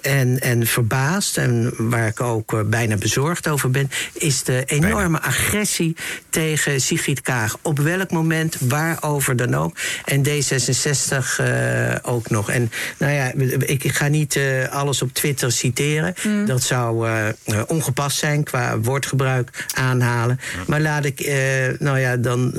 en, 0.01 0.39
en 0.39 0.67
verbaast... 0.67 1.37
en 1.37 1.73
waar 1.77 2.07
ik 2.07 2.21
ook 2.21 2.69
bijna 2.69 2.95
bezorgd 2.95 3.47
over 3.47 3.71
ben... 3.71 3.89
is 4.13 4.43
de 4.43 4.63
enorme 4.65 5.19
bijna. 5.19 5.21
agressie 5.21 5.95
tegen 6.29 6.81
Sigrid 6.81 7.21
Kaag. 7.21 7.57
Op 7.61 7.79
welk 7.79 8.11
moment, 8.11 8.57
waarover 8.59 9.35
dan 9.35 9.52
ook. 9.55 9.75
En 10.05 10.25
D66 10.27 11.41
uh, 11.41 11.95
ook 12.01 12.29
nog. 12.29 12.49
En 12.49 12.71
nou 12.97 13.13
ja, 13.13 13.31
ik, 13.65 13.91
ga 13.95 14.07
niet 14.07 14.35
uh, 14.35 14.67
alles 14.69 15.01
op 15.01 15.13
Twitter 15.13 15.51
citeren. 15.51 16.13
Mm. 16.23 16.45
Dat 16.45 16.63
zou 16.63 17.09
uh, 17.09 17.61
ongepast 17.67 18.17
zijn 18.17 18.43
qua 18.43 18.79
woordgebruik 18.79 19.65
aanhalen. 19.73 20.39
Maar 20.67 20.81
laat 20.81 21.05
ik, 21.05 21.31
nou 21.79 21.99
ja, 21.99 22.17
dan 22.17 22.51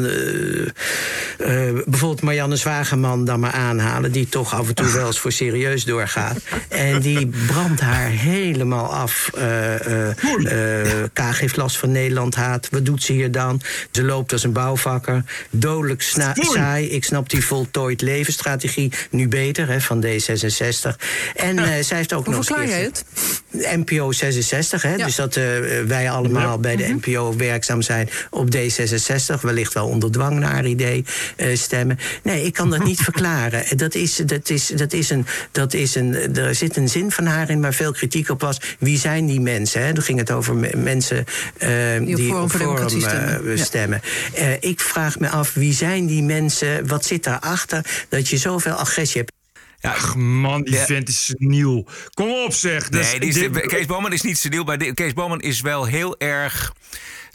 bijvoorbeeld 1.86 2.22
Marianne 2.22 2.56
Zwageman 2.56 3.24
dan 3.24 3.40
maar 3.40 3.52
aanhalen. 3.52 4.12
Die 4.12 4.28
toch 4.28 4.54
af 4.54 4.68
en 4.68 4.74
toe 4.74 4.92
wel 4.92 5.06
eens 5.06 5.18
voor 5.18 5.32
serieus 5.32 5.84
doorgaat. 5.84 6.36
En 6.68 7.00
die 7.00 7.30
brandt 7.46 7.80
haar 7.80 8.08
helemaal 8.08 8.94
af. 8.94 9.30
Kaag 11.12 11.40
heeft 11.40 11.56
last 11.56 11.76
van 11.76 11.92
Nederland 11.92 12.34
haat. 12.34 12.68
Wat 12.70 12.84
doet 12.84 13.02
ze 13.02 13.12
hier 13.12 13.30
dan? 13.30 13.60
Ze 13.90 14.04
loopt 14.04 14.32
als 14.32 14.42
een 14.42 14.52
bouwvakker. 14.52 15.24
Dodelijk 15.50 16.02
saai. 16.02 16.83
Ik 16.90 17.04
snap 17.04 17.28
die 17.28 17.44
voltooid 17.44 18.00
levensstrategie 18.00 18.92
nu 19.10 19.28
beter 19.28 19.68
hè, 19.68 19.80
van 19.80 20.04
D66. 20.04 20.96
En 21.34 21.56
uh, 21.56 21.64
zij 21.80 21.96
heeft 21.96 22.12
ook 22.12 22.24
Hoe 22.24 22.34
nog 22.34 22.44
verklaar 22.44 22.68
jij 22.68 22.82
het? 22.82 23.04
NPO 23.50 24.12
66, 24.12 24.82
hè, 24.82 24.94
ja. 24.94 25.04
dus 25.04 25.14
dat 25.14 25.36
uh, 25.36 25.44
wij 25.86 26.10
allemaal 26.10 26.50
ja. 26.50 26.58
bij 26.58 26.76
de 26.76 26.88
NPO 26.88 27.22
mm-hmm. 27.22 27.38
werkzaam 27.38 27.82
zijn 27.82 28.08
op 28.30 28.56
D66. 28.56 29.40
Wellicht 29.40 29.72
wel 29.72 29.86
onder 29.88 30.10
dwang 30.10 30.38
naar 30.38 30.66
idee 30.66 31.04
uh, 31.36 31.56
stemmen. 31.56 31.98
Nee, 32.22 32.44
ik 32.44 32.52
kan 32.52 32.70
dat 32.70 32.84
niet 32.84 33.00
verklaren. 33.10 33.76
Dat 33.76 33.94
is, 33.94 34.16
dat 34.16 34.50
is, 34.50 34.66
dat 34.66 34.92
is 34.92 35.10
een, 35.10 35.26
dat 35.50 35.74
is 35.74 35.94
een, 35.94 36.36
er 36.36 36.54
zit 36.54 36.76
een 36.76 36.88
zin 36.88 37.10
van 37.10 37.26
haar 37.26 37.50
in 37.50 37.60
waar 37.60 37.74
veel 37.74 37.92
kritiek 37.92 38.30
op 38.30 38.40
was. 38.40 38.60
Wie 38.78 38.98
zijn 38.98 39.26
die 39.26 39.40
mensen? 39.40 39.84
Hè? 39.84 39.92
Dan 39.92 40.02
ging 40.02 40.18
het 40.18 40.30
over 40.30 40.54
me, 40.54 40.70
mensen 40.76 41.24
die, 42.04 42.16
die 42.16 42.34
op 42.34 42.50
Forum 42.50 42.88
stemmen. 42.88 43.58
stemmen. 43.58 44.00
Ja. 44.34 44.56
ik 44.60 44.80
vraag 44.80 45.18
me 45.18 45.28
af, 45.28 45.54
wie 45.54 45.72
zijn 45.72 46.06
die 46.06 46.22
mensen? 46.22 46.73
Wat 46.86 47.04
zit 47.04 47.24
daarachter 47.24 48.06
dat 48.08 48.28
je 48.28 48.36
zoveel 48.36 48.72
agressie 48.74 49.20
hebt? 49.20 49.32
Ja, 49.78 49.90
Ach 49.90 50.14
man, 50.14 50.62
die 50.62 50.74
ja. 50.74 50.84
vent 50.84 51.08
is 51.08 51.34
nieuw. 51.36 51.84
Kom 52.14 52.30
op 52.30 52.52
zeg. 52.52 52.90
Nee, 52.90 53.20
die 53.20 53.28
is, 53.28 53.34
dit... 53.34 53.66
Kees 53.66 53.86
Boman 53.86 54.12
is 54.12 54.22
niet 54.22 54.38
seniel. 54.38 54.64
Maar 54.64 54.76
Kees 54.76 55.12
Boman 55.12 55.40
is 55.40 55.60
wel 55.60 55.84
heel 55.84 56.18
erg 56.18 56.72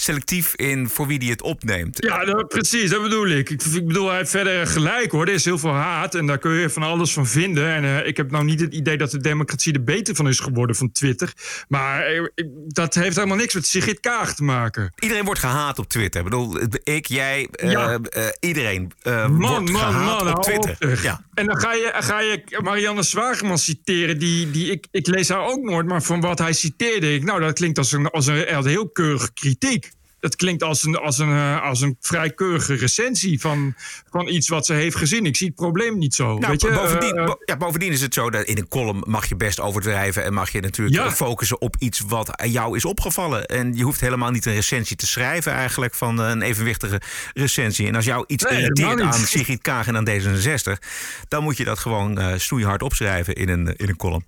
selectief 0.01 0.55
in 0.55 0.89
voor 0.89 1.07
wie 1.07 1.19
die 1.19 1.29
het 1.31 1.41
opneemt. 1.41 2.03
Ja, 2.05 2.25
dat, 2.25 2.47
precies, 2.47 2.89
dat 2.89 3.01
bedoel 3.01 3.27
ik. 3.27 3.49
ik. 3.49 3.63
Ik 3.63 3.87
bedoel, 3.87 4.07
hij 4.07 4.17
heeft 4.17 4.29
verder 4.29 4.67
gelijk 4.67 5.11
hoor. 5.11 5.27
Er 5.27 5.33
is 5.33 5.45
heel 5.45 5.57
veel 5.57 5.73
haat 5.73 6.15
en 6.15 6.25
daar 6.25 6.37
kun 6.37 6.51
je 6.51 6.69
van 6.69 6.83
alles 6.83 7.13
van 7.13 7.27
vinden. 7.27 7.67
En 7.73 7.83
eh, 7.83 8.07
ik 8.07 8.17
heb 8.17 8.31
nou 8.31 8.43
niet 8.43 8.59
het 8.59 8.73
idee 8.73 8.97
dat 8.97 9.11
de 9.11 9.17
democratie 9.21 9.73
er 9.73 9.83
beter 9.83 10.15
van 10.15 10.27
is 10.27 10.39
geworden 10.39 10.75
van 10.75 10.91
Twitter. 10.91 11.33
Maar 11.67 12.03
eh, 12.05 12.21
dat 12.67 12.93
heeft 12.93 13.15
helemaal 13.15 13.37
niks 13.37 13.53
met 13.53 13.65
Sigrid 13.65 13.99
Kaag 13.99 14.35
te 14.35 14.43
maken. 14.43 14.93
Iedereen 14.99 15.25
wordt 15.25 15.39
gehaat 15.39 15.79
op 15.79 15.87
Twitter. 15.89 16.19
Ik 16.21 16.29
bedoel, 16.29 16.57
ik, 16.83 17.05
jij, 17.05 17.47
eh, 17.51 17.71
Ja. 17.71 17.99
iedereen 18.39 18.91
Man, 19.03 19.37
wordt 19.37 19.71
man, 19.71 19.81
gehaat 19.81 20.23
man, 20.23 20.35
op 20.37 20.43
Twitter. 20.43 20.77
op, 20.91 20.99
ja. 21.01 21.21
En 21.33 21.45
dan 21.45 21.59
ga 21.59 21.73
je, 21.73 21.91
ga 21.95 22.19
je 22.19 22.59
Marianne 22.63 23.03
Zwageman 23.03 23.57
citeren. 23.57 24.19
Die, 24.19 24.51
die, 24.51 24.71
ik, 24.71 24.87
ik 24.91 25.07
lees 25.07 25.29
haar 25.29 25.45
ook 25.45 25.61
nooit, 25.63 25.87
maar 25.87 26.03
van 26.03 26.21
wat 26.21 26.39
hij 26.39 26.53
citeerde... 26.53 27.13
Ik, 27.13 27.23
nou, 27.23 27.39
dat 27.39 27.53
klinkt 27.53 27.77
als 27.77 27.91
een, 27.91 28.09
als 28.09 28.27
een, 28.27 28.47
als 28.47 28.65
een 28.65 28.71
heel 28.71 28.89
keurige 28.89 29.33
kritiek. 29.33 29.88
Dat 30.19 30.35
klinkt 30.35 30.63
als 30.63 30.83
een, 30.83 30.95
als 30.95 31.17
een, 31.17 31.31
eh, 31.31 31.61
als 31.63 31.81
een 31.81 31.97
vrij 31.99 32.29
keurige 32.33 32.73
recensie 32.73 33.39
van, 33.41 33.73
van 34.09 34.27
iets 34.27 34.47
wat 34.49 34.65
ze 34.65 34.73
heeft 34.73 34.95
gezien. 34.95 35.25
Ik 35.25 35.35
zie 35.35 35.47
het 35.47 35.55
probleem 35.55 35.97
niet 35.97 36.15
zo. 36.15 36.37
Nou, 36.37 36.51
weet 36.51 36.61
je? 36.61 36.71
bovendien, 36.71 37.17
Eh, 37.17 37.25
bo- 37.25 37.37
ja, 37.45 37.57
bovendien 37.57 37.91
is 37.91 38.01
het 38.01 38.13
zo 38.13 38.29
dat 38.29 38.43
in 38.45 38.57
een 38.57 38.67
column 38.67 39.03
mag 39.07 39.25
je 39.29 39.35
best 39.35 39.59
overdrijven 39.59 40.23
en 40.23 40.33
mag 40.33 40.49
je 40.51 40.59
natuurlijk 40.61 40.97
Ja. 40.97 41.11
focussen 41.11 41.61
op 41.61 41.75
iets 41.79 41.99
wat 42.07 42.37
aan 42.37 42.51
jou 42.51 42.75
is 42.75 42.85
opgevallen. 42.85 43.45
En 43.45 43.75
je 43.75 43.83
hoeft 43.83 43.99
helemaal 44.01 44.31
niet 44.31 44.45
een 44.45 44.53
recensie 44.53 44.95
te 44.95 45.07
schrijven, 45.07 45.51
eigenlijk 45.51 45.93
van 45.93 46.17
een 46.19 46.41
evenwichtige 46.41 47.01
recensie. 47.33 47.87
En 47.87 47.95
als 47.95 48.05
jou 48.05 48.23
iets 48.27 48.43
Nee, 48.43 48.59
irriteert 48.59 49.01
aan. 49.01 49.13
Sigrid 49.13 49.61
Kaag 49.61 49.87
en 49.87 49.95
aan 49.97 50.07
D66, 50.09 50.79
dan 51.27 51.43
moet 51.43 51.57
je 51.57 51.63
dat 51.63 51.79
gewoon 51.79 52.17
eh 52.19 52.33
snoeihard 52.37 52.83
opschrijven 52.83 53.35
in 53.35 53.49
een, 53.49 53.75
in 53.75 53.89
een 53.89 53.97
column. 53.97 54.25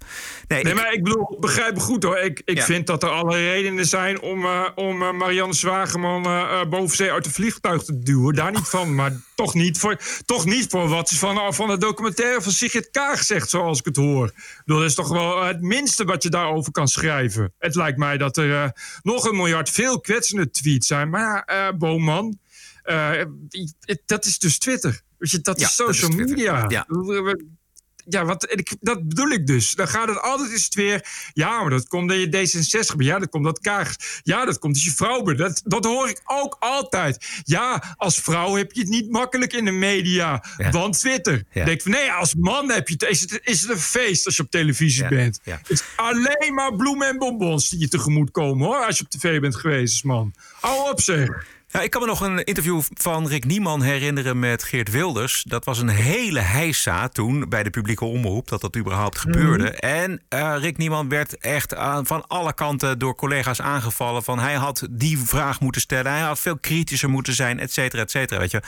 Nee, 0.47 0.63
Nee, 0.63 0.73
ik- 0.73 0.79
maar 0.79 0.93
ik 0.93 1.03
bedoel, 1.03 1.37
begrijp 1.39 1.73
me 1.73 1.79
goed 1.79 2.03
hoor. 2.03 2.17
Ik, 2.17 2.41
ik 2.45 2.57
Ja. 2.57 2.63
vind 2.63 2.87
dat 2.87 3.03
er 3.03 3.09
alle 3.09 3.37
redenen 3.37 3.85
zijn 3.85 4.21
om, 4.21 4.45
eh, 4.45 4.61
om 4.75 5.17
Marianne 5.17 5.53
Eh, 5.89 6.61
eh, 6.61 6.69
boven 6.69 6.95
zee 6.95 7.11
uit 7.11 7.25
het 7.25 7.33
vliegtuig 7.33 7.83
te 7.83 7.99
duwen. 7.99 8.35
Daar 8.35 8.51
niet 8.51 8.67
van, 8.67 8.95
maar 8.95 9.11
toch 9.35 9.53
niet 9.53 9.77
voor, 9.77 9.97
toch 10.25 10.45
niet 10.45 10.69
voor 10.69 10.87
wat 10.87 11.09
ze 11.09 11.17
van, 11.17 11.53
van 11.53 11.67
de 11.67 11.77
documentaire 11.77 12.41
van 12.41 12.51
Sigrid 12.51 12.89
Kaag 12.91 13.23
zegt, 13.23 13.49
zoals 13.49 13.79
ik 13.79 13.85
het 13.85 13.95
hoor. 13.95 14.31
Dat 14.65 14.83
is 14.83 14.93
toch 14.93 15.09
wel 15.09 15.43
het 15.43 15.61
minste 15.61 16.05
wat 16.05 16.23
je 16.23 16.29
daarover 16.29 16.71
kan 16.71 16.87
schrijven. 16.87 17.53
Het 17.57 17.75
lijkt 17.75 17.97
mij 17.97 18.17
dat 18.17 18.37
er 18.37 18.51
eh, 18.63 18.69
nog 19.01 19.25
een 19.25 19.35
miljard 19.35 19.69
veel 19.69 19.99
kwetsende 19.99 20.49
tweets 20.49 20.87
zijn. 20.87 21.09
Maar 21.09 21.21
ja, 21.21 21.45
eh, 21.45 21.77
Boman, 21.77 22.37
dat 24.05 24.25
is 24.25 24.39
dus 24.39 24.57
Twitter. 24.57 25.01
Weet 25.17 25.31
je, 25.31 25.41
dat 25.41 25.59
Ja, 25.59 25.67
is 25.67 25.75
dat 25.75 25.89
is 25.89 25.99
social 25.99 26.25
media. 26.25 26.65
Ja. 26.67 26.85
Ja, 28.05 28.25
wat, 28.25 28.51
ik, 28.51 28.75
dat 28.79 29.07
bedoel 29.07 29.29
ik 29.29 29.47
dus. 29.47 29.71
Dan 29.71 29.87
gaat 29.87 30.07
het 30.07 30.21
altijd 30.21 30.51
is 30.51 30.63
het 30.63 30.73
weer. 30.75 31.05
Ja, 31.33 31.61
maar 31.61 31.69
dat 31.69 31.87
komt 31.87 32.09
dat 32.09 32.17
je 32.17 32.27
D66 32.27 32.95
bent. 32.95 33.03
Ja, 33.09 33.19
dat 33.19 33.29
komt 33.29 33.43
dat 33.43 33.59
Kaag. 33.59 33.95
Ja, 34.23 34.45
dat 34.45 34.59
komt 34.59 34.73
als 34.75 34.83
je 34.83 34.91
vrouw 34.91 35.21
bent. 35.21 35.37
Dat, 35.37 35.61
dat 35.65 35.85
hoor 35.85 36.09
ik 36.09 36.21
ook 36.25 36.55
altijd. 36.59 37.41
Ja, 37.43 37.95
als 37.97 38.19
vrouw 38.19 38.55
heb 38.55 38.71
je 38.71 38.79
het 38.79 38.89
niet 38.89 39.09
makkelijk 39.11 39.53
in 39.53 39.65
de 39.65 39.71
media. 39.71 40.43
Ja. 40.57 40.69
Want 40.69 40.99
Twitter. 40.99 41.43
Ja. 41.51 41.65
Denk 41.65 41.81
van, 41.81 41.91
nee, 41.91 42.11
als 42.11 42.35
man 42.35 42.71
heb 42.71 42.87
je 42.87 42.93
het, 42.93 43.03
is, 43.09 43.21
het, 43.21 43.39
is 43.43 43.61
het 43.61 43.69
een 43.69 43.77
feest 43.79 44.25
als 44.25 44.35
je 44.35 44.43
op 44.43 44.51
televisie 44.51 45.03
Ja. 45.03 45.09
bent. 45.09 45.39
Het 45.43 45.69
is 45.69 45.83
alleen 45.95 46.53
maar 46.53 46.75
bloemen 46.75 47.07
en 47.07 47.17
bonbons 47.17 47.69
die 47.69 47.79
je 47.79 47.87
tegemoet 47.87 48.31
komen 48.31 48.67
hoor. 48.67 48.85
Als 48.85 48.97
je 48.97 49.03
op 49.03 49.09
tv 49.09 49.39
bent 49.39 49.55
geweest 49.55 49.91
als 49.93 50.03
man. 50.03 50.33
Hou 50.59 50.89
op 50.91 51.01
zeg. 51.01 51.45
Ja, 51.71 51.81
ik 51.81 51.89
kan 51.89 52.01
me 52.01 52.07
nog 52.07 52.21
een 52.21 52.43
interview 52.43 52.81
van 52.93 53.27
Rick 53.27 53.45
Nieman 53.45 53.81
herinneren 53.81 54.39
met 54.39 54.63
Geert 54.63 54.91
Wilders. 54.91 55.43
Dat 55.47 55.65
was 55.65 55.79
een 55.79 55.87
hele 55.89 56.39
heisa 56.39 57.07
toen 57.09 57.49
bij 57.49 57.63
de 57.63 57.69
publieke 57.69 58.05
omroep 58.05 58.47
dat 58.47 58.61
dat 58.61 58.77
überhaupt 58.77 59.17
gebeurde. 59.17 59.69
En 59.69 60.21
eh, 60.29 60.55
Rick 60.59 60.77
Nieman 60.77 61.09
werd 61.09 61.37
echt 61.37 61.75
aan, 61.75 62.05
van 62.05 62.27
alle 62.27 62.53
kanten 62.53 62.99
door 62.99 63.15
collega's 63.15 63.61
aangevallen. 63.61 64.23
Van 64.23 64.39
hij 64.39 64.53
had 64.53 64.87
die 64.89 65.17
vraag 65.17 65.59
moeten 65.59 65.81
stellen, 65.81 66.11
hij 66.11 66.21
had 66.21 66.39
veel 66.39 66.57
kritischer 66.57 67.09
moeten 67.09 67.33
zijn, 67.33 67.59
et 67.59 67.73
cetera, 67.73 68.01
et 68.01 68.11
cetera. 68.11 68.39
Weet 68.39 68.51
je. 68.51 68.61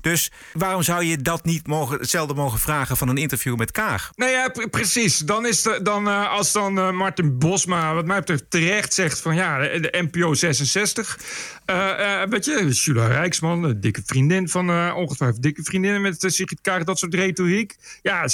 Dus 0.00 0.30
waarom 0.52 0.82
zou 0.82 1.04
je 1.04 1.16
dat 1.16 1.44
niet 1.44 1.66
mogen, 1.66 1.98
hetzelfde 1.98 2.34
mogen 2.34 2.58
vragen 2.58 2.96
van 2.96 3.08
een 3.08 3.16
interview 3.16 3.56
met 3.56 3.70
Kaag? 3.70 4.10
Nou 4.16 4.30
ja, 4.30 4.48
pre- 4.48 4.68
precies. 4.68 5.18
Dan 5.18 5.46
is 5.46 5.62
de, 5.62 5.80
dan, 5.82 6.08
eh, 6.08 6.30
als 6.30 6.52
dan 6.52 6.78
eh, 6.78 6.90
Martin 6.90 7.38
Bosma, 7.38 7.94
wat 7.94 8.06
mij 8.06 8.18
betreft, 8.18 8.44
terecht 8.48 8.94
zegt 8.94 9.20
van 9.20 9.34
ja, 9.34 9.58
de, 9.58 9.80
de 9.80 10.08
NPO 10.10 10.34
66. 10.34 11.18
eh, 11.64 12.22
eh, 12.22 12.28
weet 12.28 12.44
je, 12.44 12.49
Jula 12.58 13.06
Rijksman, 13.06 13.62
een 13.62 13.80
dikke 13.80 14.02
vriendin 14.04 14.48
van 14.48 14.70
eh, 14.70 14.92
ongetwijfeld 14.96 15.42
dikke 15.42 15.62
vriendinnen 15.62 16.00
met 16.00 16.24
uh, 16.24 16.30
Sigrid 16.30 16.60
Kaag, 16.60 16.84
dat 16.84 16.98
soort 16.98 17.14
retoriek. 17.14 17.76
Ja, 18.02 18.28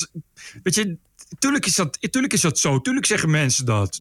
weet 0.63 0.75
je, 0.75 0.97
tuurlijk 1.39 1.67
is 1.67 1.75
dat, 1.75 1.99
tuurlijk 2.11 2.33
is 2.33 2.41
dat 2.41 2.59
zo. 2.59 2.81
Tuurlijk 2.81 3.07
zeggen 3.07 3.31
mensen 3.31 3.65
dat. 3.65 4.01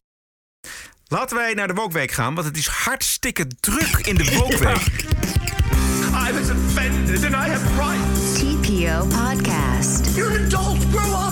Laten 1.08 1.36
wij 1.36 1.54
naar 1.54 1.66
de 1.66 1.74
Wokweek 1.74 2.10
gaan, 2.10 2.34
want 2.34 2.46
het 2.46 2.56
is 2.56 2.66
hartstikke 2.66 3.46
druk 3.60 4.06
in 4.06 4.16
de 4.16 4.24
Wokweek. 4.34 4.86
I 6.28 6.32
was 6.32 6.50
offended 6.50 7.24
and 7.24 7.34
I 7.34 7.48
have 7.48 7.76
rights. 7.76 8.40
TPO 8.40 9.06
Podcast. 9.06 10.16
You're 10.16 10.38
an 10.38 10.44
adult. 10.44 10.78
Grow 10.90 11.12
up. 11.12 11.25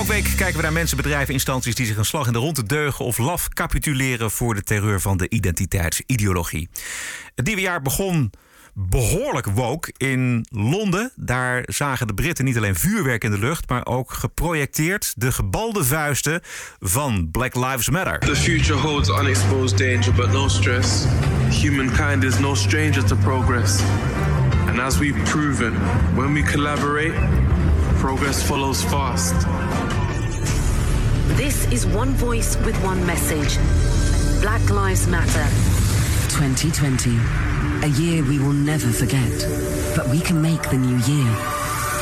Wokweek 0.00 0.32
kijken 0.36 0.56
we 0.56 0.62
naar 0.62 0.72
mensen, 0.72 0.96
bedrijven, 0.96 1.34
instanties 1.34 1.74
die 1.74 1.86
zich 1.86 1.96
een 1.96 2.04
slag 2.04 2.26
in 2.26 2.32
de 2.32 2.38
ronde 2.38 2.64
deugen 2.64 3.04
of 3.04 3.18
laf 3.18 3.48
capituleren 3.48 4.30
voor 4.30 4.54
de 4.54 4.62
terreur 4.62 5.00
van 5.00 5.16
de 5.16 5.28
identiteitsideologie. 5.28 6.68
Het 7.34 7.46
nieuwe 7.46 7.60
jaar 7.60 7.82
begon 7.82 8.32
behoorlijk 8.74 9.46
woke 9.46 9.92
in 9.96 10.46
Londen. 10.50 11.12
Daar 11.16 11.62
zagen 11.66 12.06
de 12.06 12.14
Britten 12.14 12.44
niet 12.44 12.56
alleen 12.56 12.74
vuurwerk 12.74 13.24
in 13.24 13.30
de 13.30 13.38
lucht, 13.38 13.68
maar 13.68 13.86
ook 13.86 14.12
geprojecteerd 14.12 15.12
de 15.16 15.32
gebalde 15.32 15.84
vuisten 15.84 16.40
van 16.78 17.28
Black 17.30 17.54
Lives 17.54 17.88
Matter. 17.88 18.18
The 18.18 18.36
future 18.36 18.78
holds 18.78 19.08
unexposed 19.08 19.78
danger, 19.78 20.14
but 20.14 20.32
no 20.32 20.48
stress. 20.48 21.04
Humankind 21.50 22.24
is 22.24 22.38
no 22.38 22.54
stranger 22.54 23.04
to 23.04 23.16
progress. 23.16 23.80
And 24.68 24.78
as 24.78 24.98
we've 24.98 25.22
proven, 25.30 25.72
when 26.14 26.32
we 26.32 26.42
collaborate, 26.42 27.14
progress 27.98 28.42
follows 28.42 28.82
fast. 28.82 29.34
This 31.36 31.66
is 31.72 31.86
one 31.86 32.10
voice 32.14 32.56
with 32.64 32.76
one 32.84 33.04
message. 33.06 33.58
Black 34.40 34.70
Lives 34.70 35.06
Matter. 35.06 35.46
2020. 36.28 37.10
A 37.82 37.88
year 38.00 38.22
we 38.22 38.38
will 38.38 38.52
never 38.52 38.88
forget. 38.88 39.46
But 39.96 40.08
we 40.08 40.20
can 40.20 40.40
make 40.40 40.62
the 40.70 40.76
new 40.76 40.98
year 41.06 41.28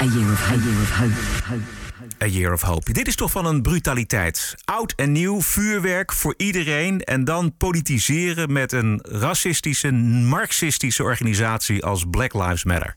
a 0.01 0.07
year 0.07 0.33
of 0.33 0.41
hope. 0.41 0.61
A 0.61 0.65
year 0.65 0.83
of 0.83 0.91
hope. 0.91 1.45
hope. 1.45 1.79
A 2.23 2.27
Year 2.27 2.53
of 2.53 2.63
Hope. 2.63 2.93
Dit 2.93 3.07
is 3.07 3.15
toch 3.15 3.31
van 3.31 3.47
een 3.47 3.63
brutaliteit. 3.63 4.55
Oud 4.65 4.93
en 4.97 5.13
nieuw, 5.13 5.43
vuurwerk 5.43 6.13
voor 6.13 6.35
iedereen. 6.37 7.01
En 7.01 7.25
dan 7.25 7.57
politiseren 7.57 8.53
met 8.53 8.73
een 8.73 9.01
racistische, 9.03 9.93
marxistische 9.93 11.03
organisatie 11.03 11.85
als 11.85 12.05
Black 12.11 12.35
Lives 12.35 12.65
Matter. 12.65 12.97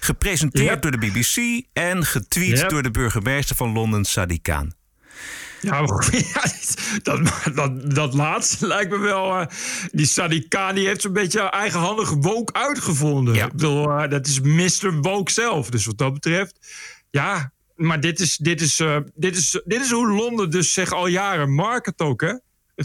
Gepresenteerd 0.00 0.82
door 0.82 0.90
de 0.90 0.98
BBC 0.98 1.64
en 1.72 2.04
getweet 2.04 2.68
door 2.68 2.82
de 2.82 2.90
burgemeester 2.90 3.56
van 3.56 3.72
Londen, 3.72 4.06
Sadiq 4.06 4.42
Khan. 4.42 4.79
Ja, 5.60 5.86
dat, 7.02 7.20
dat, 7.54 7.94
dat 7.94 8.14
laatste 8.14 8.66
lijkt 8.66 8.90
me 8.90 8.98
wel. 8.98 9.38
eh, 9.38 9.46
die 9.92 10.06
die 10.74 10.86
heeft 10.86 11.00
zo'n 11.00 11.12
beetje 11.12 11.40
eigenhandig 11.40 12.10
woke 12.10 12.52
uitgevonden. 12.52 13.34
Ja. 13.34 13.44
Ik 13.46 13.52
bedoel, 13.52 13.90
eh, 13.90 14.10
dat 14.10 14.26
is 14.26 14.40
Mr. 14.40 15.00
Woke 15.00 15.32
zelf. 15.32 15.70
Dus 15.70 15.86
wat 15.86 15.98
dat 15.98 16.12
betreft, 16.12 16.58
ja. 17.10 17.52
Maar 17.74 18.00
dit 18.00 18.20
is, 18.20 18.36
dit 18.36 18.60
is, 18.60 18.80
eh, 18.80 18.96
dit 19.14 19.36
is, 19.36 19.60
dit 19.64 19.80
is 19.80 19.90
hoe 19.90 20.08
Londen 20.12 20.50
dus 20.50 20.72
zeg 20.72 20.92
al 20.92 21.06
jaren 21.06 21.52
market 21.54 22.00
ook, 22.00 22.20
hè? 22.20 22.34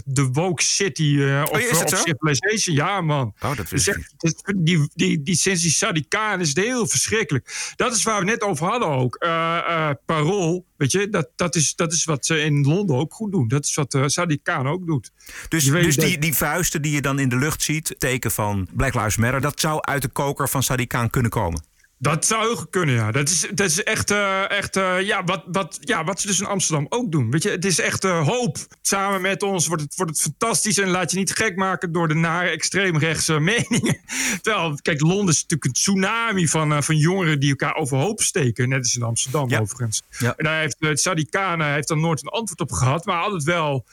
De 0.04 0.28
woke 0.32 0.62
city 0.62 1.16
eh, 1.20 1.42
of, 1.42 1.72
Oh, 1.72 1.82
of 1.82 1.88
zo? 1.88 1.96
civilization. 1.96 2.74
Ja, 2.76 3.00
man. 3.00 3.34
Oh, 3.40 3.56
dat 3.56 3.68
Dus 3.68 3.88
echt, 3.88 4.14
die, 4.56 4.88
die, 4.94 5.22
die, 5.22 5.34
sinds 5.34 5.62
die 5.62 5.74
Sadiq 5.74 6.08
Khan 6.08 6.40
is 6.40 6.48
het 6.48 6.56
heel 6.58 6.86
verschrikkelijk. 6.88 7.72
Dat 7.76 7.94
is 7.94 8.02
waar 8.02 8.18
we 8.18 8.24
net 8.24 8.42
over 8.42 8.66
hadden 8.66 8.88
ook. 8.88 9.14
Eh, 9.14 9.56
eh, 9.58 9.90
parool, 10.06 10.66
weet 10.76 10.92
je, 10.92 11.08
dat, 11.08 11.28
dat, 11.36 11.54
is, 11.54 11.74
dat 11.74 11.92
is 11.92 12.04
wat 12.04 12.26
ze 12.26 12.40
in 12.40 12.62
Londen 12.66 12.96
ook 12.96 13.14
goed 13.14 13.32
doen. 13.32 13.48
Dat 13.48 13.64
is 13.64 13.74
wat 13.74 13.94
eh 13.94 14.02
Sadiq 14.06 14.42
Khan 14.42 14.68
ook 14.68 14.86
doet. 14.86 15.12
Dus, 15.48 15.64
Je 15.64 15.70
dus 15.70 15.96
dat- 15.96 16.04
die, 16.06 16.18
die 16.18 16.34
vuisten 16.34 16.82
die 16.82 16.92
je 16.92 17.00
dan 17.02 17.18
in 17.18 17.28
de 17.28 17.36
lucht 17.36 17.62
ziet, 17.62 17.94
teken 17.98 18.30
van 18.30 18.68
Black 18.72 18.94
Lives 18.94 19.16
Matter, 19.16 19.40
dat 19.40 19.60
zou 19.60 19.80
uit 19.80 20.02
de 20.02 20.08
koker 20.08 20.48
van 20.48 20.62
Sadiq 20.64 20.86
Khan 20.86 21.10
kunnen 21.10 21.30
komen. 21.30 21.64
Dat 21.98 22.24
zou 22.26 22.42
heel 22.46 22.56
goed 22.56 22.70
kunnen, 22.70 22.94
ja. 22.94 23.10
Dat 23.10 23.28
is, 23.28 23.46
dat 23.54 23.66
is 23.66 23.82
echt, 23.82 24.10
eh, 24.10 24.50
echt 24.50 24.76
eh, 24.76 25.00
ja, 25.00 25.24
wat, 25.24 25.42
wat, 25.46 25.78
ja, 25.80 26.04
wat 26.04 26.20
ze 26.20 26.26
dus 26.26 26.40
in 26.40 26.46
Amsterdam 26.46 26.86
ook 26.88 27.12
doen. 27.12 27.30
Weet 27.30 27.42
je, 27.42 27.50
het 27.50 27.64
is 27.64 27.78
echt 27.80 28.04
eh, 28.04 28.26
hoop. 28.26 28.56
Samen 28.82 29.20
met 29.20 29.42
ons 29.42 29.66
wordt 29.66 29.82
het, 29.82 29.94
wordt 29.96 30.12
het 30.12 30.20
fantastisch. 30.20 30.78
En 30.78 30.88
laat 30.88 31.10
je 31.10 31.16
niet 31.18 31.32
gek 31.32 31.56
maken 31.56 31.92
door 31.92 32.08
de 32.08 32.14
nare 32.14 32.48
extreemrechtse 32.48 33.40
meningen. 33.50 33.98
Terwijl, 34.42 34.78
kijk, 34.82 35.00
Londen 35.00 35.28
is 35.34 35.34
natuurlijk 35.42 35.64
een 35.64 35.72
tsunami 35.72 36.48
van, 36.48 36.82
van 36.82 36.96
jongeren 36.96 37.40
die 37.40 37.50
elkaar 37.50 37.74
overhoop 37.74 38.20
steken. 38.20 38.68
Net 38.68 38.78
als 38.78 38.96
in 38.96 39.02
Amsterdam 39.02 39.48
Ja. 39.48 39.58
overigens. 39.60 40.02
Ja. 40.18 40.34
En 40.36 40.44
daar 40.44 40.60
heeft 40.60 40.76
uh, 40.78 40.90
Sadiq 40.90 41.28
Khan 41.30 41.62
heeft 41.62 41.88
dan 41.88 42.00
nooit 42.00 42.20
een 42.22 42.28
antwoord 42.28 42.60
op 42.60 42.72
gehad. 42.72 43.04
Maar 43.04 43.22
altijd 43.22 43.42
wel 43.42 43.84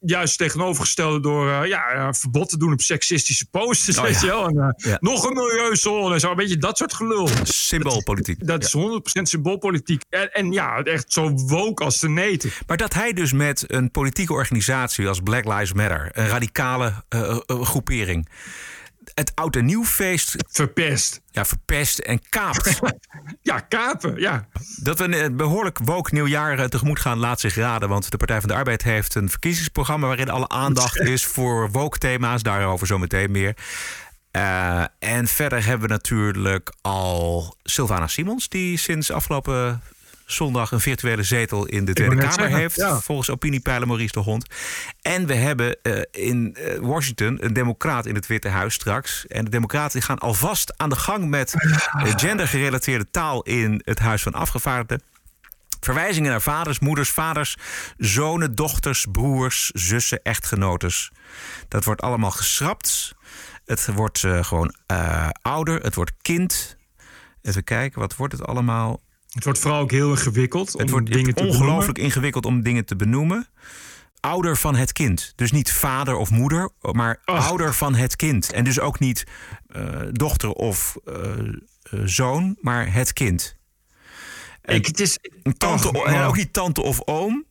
juist 0.00 0.38
tegenovergestelde 0.38 1.20
door 1.20 1.50
eh, 1.50 1.68
ja, 1.68 1.88
eh, 1.88 2.08
verbod 2.10 2.48
te 2.48 2.58
doen 2.58 2.72
op 2.72 2.80
seksistische 2.80 3.46
posters. 3.50 3.98
Oh, 3.98 4.04
weet 4.04 4.20
ja. 4.20 4.20
je 4.20 4.26
wel? 4.26 4.46
En, 4.46 4.58
eh, 4.58 4.90
Ja. 4.90 4.96
Nog 5.00 5.24
een 5.24 5.34
milieuzone 5.34 6.14
en 6.14 6.20
zo. 6.20 6.30
Een 6.30 6.36
beetje 6.36 6.56
dat 6.56 6.76
soort 6.76 6.94
gelul. 6.94 7.28
Symboolpolitiek. 7.42 8.46
Dat 8.46 8.64
is 8.64 8.72
100% 8.72 9.28
symboolpolitiek. 9.28 10.02
En, 10.08 10.32
en 10.32 10.52
ja, 10.52 10.82
echt 10.82 11.12
zo 11.12 11.30
woke 11.30 11.84
als 11.84 11.98
de 11.98 12.08
neten. 12.08 12.50
Maar 12.66 12.76
dat 12.76 12.94
hij 12.94 13.12
dus 13.12 13.32
met 13.32 13.64
een 13.66 13.90
politieke 13.90 14.32
organisatie 14.32 15.08
als 15.08 15.20
Black 15.20 15.44
Lives 15.44 15.72
Matter, 15.72 16.08
een 16.12 16.28
radicale 16.28 16.92
groepering, 17.46 18.28
het 19.14 19.32
oud 19.34 19.56
en 19.56 19.64
nieuwfeest 19.64 20.36
verpest. 20.48 21.20
Ja, 21.30 21.44
verpest 21.44 21.98
en 21.98 22.20
kaapt. 22.28 22.80
ja, 23.42 23.60
kapen, 23.60 24.20
ja. 24.20 24.48
Dat 24.76 24.98
we 24.98 25.16
een 25.16 25.36
behoorlijk 25.36 25.78
woke 25.78 26.14
nieuwjaar 26.14 26.58
eh, 26.58 26.64
tegemoet 26.64 27.00
gaan, 27.00 27.18
laat 27.18 27.40
zich 27.40 27.54
raden. 27.54 27.88
Want 27.88 28.10
de 28.10 28.16
Partij 28.16 28.40
van 28.40 28.48
de 28.48 28.54
Arbeid 28.54 28.82
heeft 28.82 29.14
een 29.14 29.30
verkiezingsprogramma 29.30 30.06
waarin 30.06 30.30
alle 30.30 30.48
aandacht 30.48 31.00
is 31.14 31.24
voor 31.24 31.70
woke 31.70 31.98
thema's. 31.98 32.42
Daarover 32.42 32.86
zometeen 32.86 33.30
meer. 33.30 33.56
Eh, 34.30 34.84
en 34.98 35.26
verder 35.26 35.64
hebben 35.64 35.88
we 35.88 35.94
natuurlijk 35.94 36.72
al 36.80 37.54
Sylvana 37.62 38.06
Simons, 38.06 38.48
die 38.48 38.78
sinds 38.78 39.10
afgelopen 39.10 39.82
zondag 40.32 40.72
een 40.72 40.80
virtuele 40.80 41.22
zetel 41.22 41.66
in 41.66 41.84
de 41.84 41.92
Tweede 41.92 42.16
Kamer 42.16 42.32
zeggen, 42.32 42.58
heeft. 42.58 42.76
ja. 42.76 43.00
Volgens 43.00 43.30
opiniepeiler 43.30 43.86
Maurice 43.86 44.12
de 44.12 44.18
Hond. 44.18 44.46
En 45.02 45.26
we 45.26 45.34
hebben 45.34 45.82
eh, 45.82 46.00
in 46.10 46.54
eh, 46.54 46.78
Washington 46.78 47.44
een 47.44 47.52
democraat 47.52 48.06
in 48.06 48.14
het 48.14 48.26
Witte 48.26 48.48
Huis 48.48 48.74
straks. 48.74 49.26
En 49.26 49.44
de 49.44 49.50
democraten 49.50 50.02
gaan 50.02 50.18
alvast 50.18 50.78
aan 50.78 50.88
de 50.88 50.96
gang 50.96 51.28
met 51.28 51.54
eh, 51.54 52.12
gendergerelateerde 52.16 53.10
taal 53.10 53.42
in 53.42 53.82
het 53.84 53.98
Huis 53.98 54.22
van 54.22 54.34
Afgevaardigden. 54.34 55.02
Verwijzingen 55.80 56.30
naar 56.30 56.42
vaders, 56.42 56.78
moeders, 56.78 57.10
vaders, 57.10 57.56
zonen, 57.96 58.54
dochters, 58.54 59.06
broers, 59.12 59.70
zussen, 59.74 60.22
echtgenotes. 60.22 61.10
Dat 61.68 61.84
wordt 61.84 62.02
allemaal 62.02 62.30
geschrapt. 62.30 63.14
Het 63.64 63.86
wordt 63.94 64.18
gewoon 64.40 64.74
ouder, 65.42 65.80
het 65.80 65.94
wordt 65.94 66.12
kind. 66.22 66.76
Even 67.42 67.64
kijken, 67.64 68.00
wat 68.00 68.16
wordt 68.16 68.32
het 68.32 68.46
allemaal? 68.46 69.00
Het 69.30 69.44
wordt 69.44 69.58
vooral 69.58 69.80
ook 69.80 69.90
heel 69.90 70.10
ingewikkeld 70.10 70.74
om 70.74 70.80
Het 70.80 70.90
wordt 70.90 71.12
dingen 71.12 71.34
te 71.34 71.44
ongelooflijk 71.44 71.98
ingewikkeld 71.98 72.46
om 72.46 72.62
dingen 72.62 72.84
te 72.84 72.96
benoemen. 72.96 73.48
Ouder 74.20 74.56
van 74.56 74.74
het 74.74 74.92
kind. 74.92 75.32
Dus 75.36 75.52
niet 75.52 75.72
vader 75.72 76.16
of 76.16 76.30
moeder, 76.30 76.70
maar 76.80 77.20
ouder 77.24 77.74
van 77.74 77.94
het 77.94 78.16
kind. 78.16 78.52
En 78.52 78.64
dus 78.64 78.80
ook 78.80 78.98
niet 78.98 79.24
eh, 79.66 80.00
dochter 80.12 80.50
of 80.50 80.96
eh, 81.04 81.14
eh, 81.82 82.00
zoon, 82.04 82.56
maar 82.60 82.92
het 82.92 83.12
kind. 83.12 83.58
Ik, 84.62 84.86
het 84.86 85.00
is, 85.00 85.18
een 85.42 85.56
tante, 85.56 85.92
Oh, 85.92 86.10
en 86.10 86.24
ook 86.24 86.36
niet 86.36 86.52
tante 86.52 86.82
of 86.82 87.00
oom. 87.04 87.44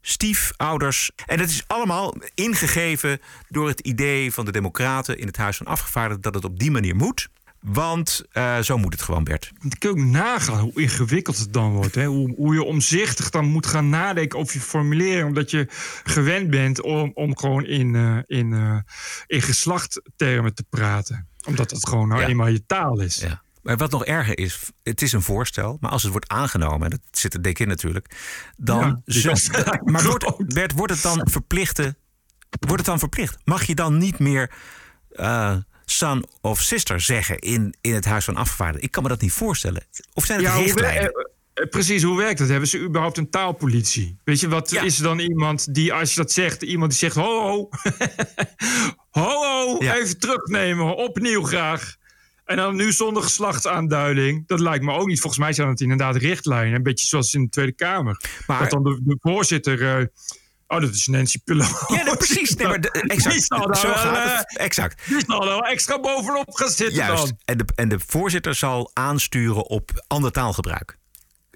Stiefouders. 0.00 1.10
En 1.26 1.40
het 1.40 1.50
is 1.50 1.64
allemaal 1.66 2.14
ingegeven 2.34 3.20
door 3.48 3.68
het 3.68 3.80
idee 3.80 4.32
van 4.32 4.44
de 4.44 4.52
Democraten 4.52 5.18
in 5.18 5.26
het 5.26 5.36
Huis 5.36 5.56
van 5.56 5.66
Afgevaardigden 5.66 6.22
dat 6.22 6.34
het 6.34 6.44
op 6.44 6.58
die 6.58 6.70
manier 6.70 6.96
moet. 6.96 7.28
Want 7.60 8.22
eh, 8.30 8.58
zo 8.58 8.78
moet 8.78 8.92
het 8.92 9.02
gewoon, 9.02 9.24
Bert. 9.24 9.52
Kun 9.78 9.78
je 9.78 9.88
ook 9.88 9.96
nagaan 10.10 10.58
hoe 10.60 10.80
ingewikkeld 10.82 11.38
het 11.38 11.52
dan 11.52 11.72
wordt. 11.72 11.94
Hè? 11.94 12.04
Hoe, 12.06 12.34
hoe 12.34 12.54
je 12.54 12.62
omzichtig 12.64 13.30
dan 13.30 13.44
moet 13.44 13.66
gaan 13.66 13.88
nadenken 13.88 14.38
over 14.38 14.54
je 14.54 14.60
formulering. 14.60 15.26
Omdat 15.26 15.50
je 15.50 15.66
gewend 16.04 16.50
bent 16.50 16.82
om, 16.82 17.10
om 17.14 17.36
gewoon 17.38 17.64
in, 17.64 17.94
eh, 17.94 18.18
in, 18.38 18.52
eh, 18.52 18.78
in 19.26 19.42
geslachttermen 19.42 20.54
te 20.54 20.64
praten. 20.70 21.28
Omdat 21.46 21.70
dat 21.70 21.88
gewoon 21.88 22.08
nou 22.08 22.20
Ja. 22.20 22.26
eenmaal 22.26 22.46
je 22.48 22.66
taal 22.66 23.00
is. 23.00 23.16
Ja. 23.16 23.42
Maar 23.62 23.76
wat 23.76 23.90
nog 23.90 24.04
erger 24.04 24.38
is, 24.38 24.70
het 24.82 25.02
is 25.02 25.12
een 25.12 25.22
voorstel, 25.22 25.76
maar 25.80 25.90
als 25.90 26.02
het 26.02 26.10
wordt 26.12 26.28
aangenomen, 26.28 26.82
en 26.84 26.90
dat 26.90 27.00
zit 27.10 27.34
er 27.34 27.42
dik 27.42 27.58
in 27.58 27.68
natuurlijk, 27.68 28.16
dan. 28.56 29.02
Ja, 29.04 29.34
zo- 29.34 29.52
maar 29.84 30.02
wordt, 30.10 30.46
Bert, 30.54 30.72
wordt 30.72 30.92
het 30.92 31.02
dan 31.02 31.28
verplichte? 31.30 31.96
Wordt 32.60 32.76
het 32.76 32.86
dan 32.86 32.98
verplicht? 32.98 33.36
Mag 33.44 33.64
je 33.64 33.74
dan 33.74 33.98
niet 33.98 34.18
meer 34.18 34.50
son 35.90 36.24
of 36.40 36.60
sister 36.60 37.00
zeggen 37.00 37.38
in, 37.38 37.74
in 37.80 37.94
het 37.94 38.04
Huis 38.04 38.24
van 38.24 38.36
Afgevaardigden? 38.36 38.84
Ik 38.84 38.90
kan 38.92 39.02
me 39.02 39.08
dat 39.08 39.20
niet 39.20 39.32
voorstellen. 39.32 39.84
Of 40.14 40.24
zijn 40.24 40.38
het 40.38 40.48
Ja, 40.48 40.54
hoe 40.54 40.64
richtlijnen? 40.64 41.02
eh, 41.12 41.22
eh, 41.54 41.68
precies, 41.68 42.02
hoe 42.02 42.16
werkt 42.16 42.38
dat? 42.38 42.48
Hebben 42.48 42.68
ze 42.68 42.78
überhaupt 42.80 43.16
een 43.18 43.30
taalpolitie? 43.30 44.18
Weet 44.24 44.40
je, 44.40 44.48
wat 44.48 44.72
is 44.72 44.96
er 44.98 45.02
dan 45.02 45.18
iemand 45.18 45.74
die, 45.74 45.92
als 45.92 46.10
je 46.14 46.20
dat 46.20 46.32
zegt, 46.32 46.62
iemand 46.62 46.90
die 46.90 46.98
zegt: 46.98 47.14
ho, 47.16 47.40
ho, 47.40 47.68
ho, 49.20 49.22
ho, 49.22 49.78
even 49.78 50.18
terugnemen, 50.18 50.96
opnieuw 50.96 51.42
graag. 51.42 51.96
En 52.44 52.56
dan 52.56 52.76
nu 52.76 52.92
zonder 52.92 53.22
geslachtsaanduiding. 53.22 54.46
Dat 54.46 54.60
lijkt 54.60 54.84
me 54.84 54.92
ook 54.92 55.06
niet. 55.06 55.20
Volgens 55.20 55.42
mij 55.42 55.52
zijn 55.52 55.68
het 55.68 55.80
inderdaad 55.80 56.16
richtlijnen. 56.16 56.74
Een 56.74 56.82
beetje 56.82 57.06
zoals 57.06 57.34
in 57.34 57.42
de 57.42 57.48
Tweede 57.48 57.72
Kamer. 57.72 58.20
Maar- 58.46 58.60
dat 58.60 58.70
dan 58.70 58.82
de, 58.82 59.00
de 59.04 59.16
voorzitter. 59.20 59.98
eh, 59.98 60.06
oh, 60.68 60.80
dat 60.80 60.90
is 60.94 61.06
Nancy 61.06 61.38
Pelosi. 61.44 61.72
Ja, 61.88 62.14
precies. 62.14 62.54
Nee, 62.54 62.66
maar 62.66 62.80
de- 62.80 62.90
exact. 62.90 63.34
Die 63.34 63.44
zal 63.44 63.66
daar 63.66 63.76
Zo 63.76 63.86
wel, 63.86 63.96
gaat 63.96 64.16
eh, 64.26 64.36
het. 64.38 64.58
Exact. 64.58 65.02
Die 65.08 65.24
zal 65.26 65.42
er 65.42 65.48
wel 65.48 65.62
extra 65.62 66.00
bovenop 66.00 66.54
gaan 66.54 66.68
zitten 66.68 66.96
Juist. 66.96 67.22
dan. 67.26 67.38
En 67.44 67.58
de, 67.58 67.64
en 67.74 67.88
de 67.88 67.98
voorzitter 68.06 68.54
zal 68.54 68.90
aansturen 68.92 69.66
op 69.68 70.04
ander 70.06 70.32
taalgebruik. 70.32 70.96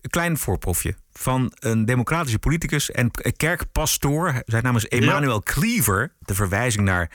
Een 0.00 0.10
klein 0.10 0.38
voorproefje 0.38 0.94
van 1.12 1.52
een 1.54 1.84
democratische 1.84 2.38
politicus 2.38 2.90
en 2.90 3.10
kerkpastoor. 3.36 4.42
Zijn 4.46 4.62
naam 4.62 4.76
is 4.76 4.88
Emmanuel 4.88 5.42
Cleaver. 5.42 6.12
De 6.18 6.34
verwijzing 6.34 6.84
naar 6.84 7.10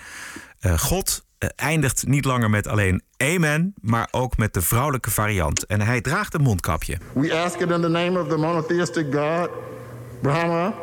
eh, 0.59 0.79
God 0.79 1.25
eh, 1.37 1.49
eindigt 1.55 2.07
niet 2.07 2.25
langer 2.25 2.49
met 2.49 2.67
alleen 2.67 3.01
amen, 3.17 3.73
maar 3.81 4.07
ook 4.11 4.37
met 4.37 4.53
de 4.53 4.61
vrouwelijke 4.61 5.11
variant. 5.11 5.65
En 5.65 5.81
hij 5.81 6.01
draagt 6.01 6.33
een 6.33 6.41
mondkapje. 6.41 6.97
We 7.13 7.33
ask 7.35 7.55
it 7.59 7.69
in 7.69 7.81
the 7.81 7.87
name 7.87 8.21
of 8.21 8.27
the 8.27 8.37
monotheistic 8.37 9.05
God, 9.13 9.49
Brahma, 10.21 10.73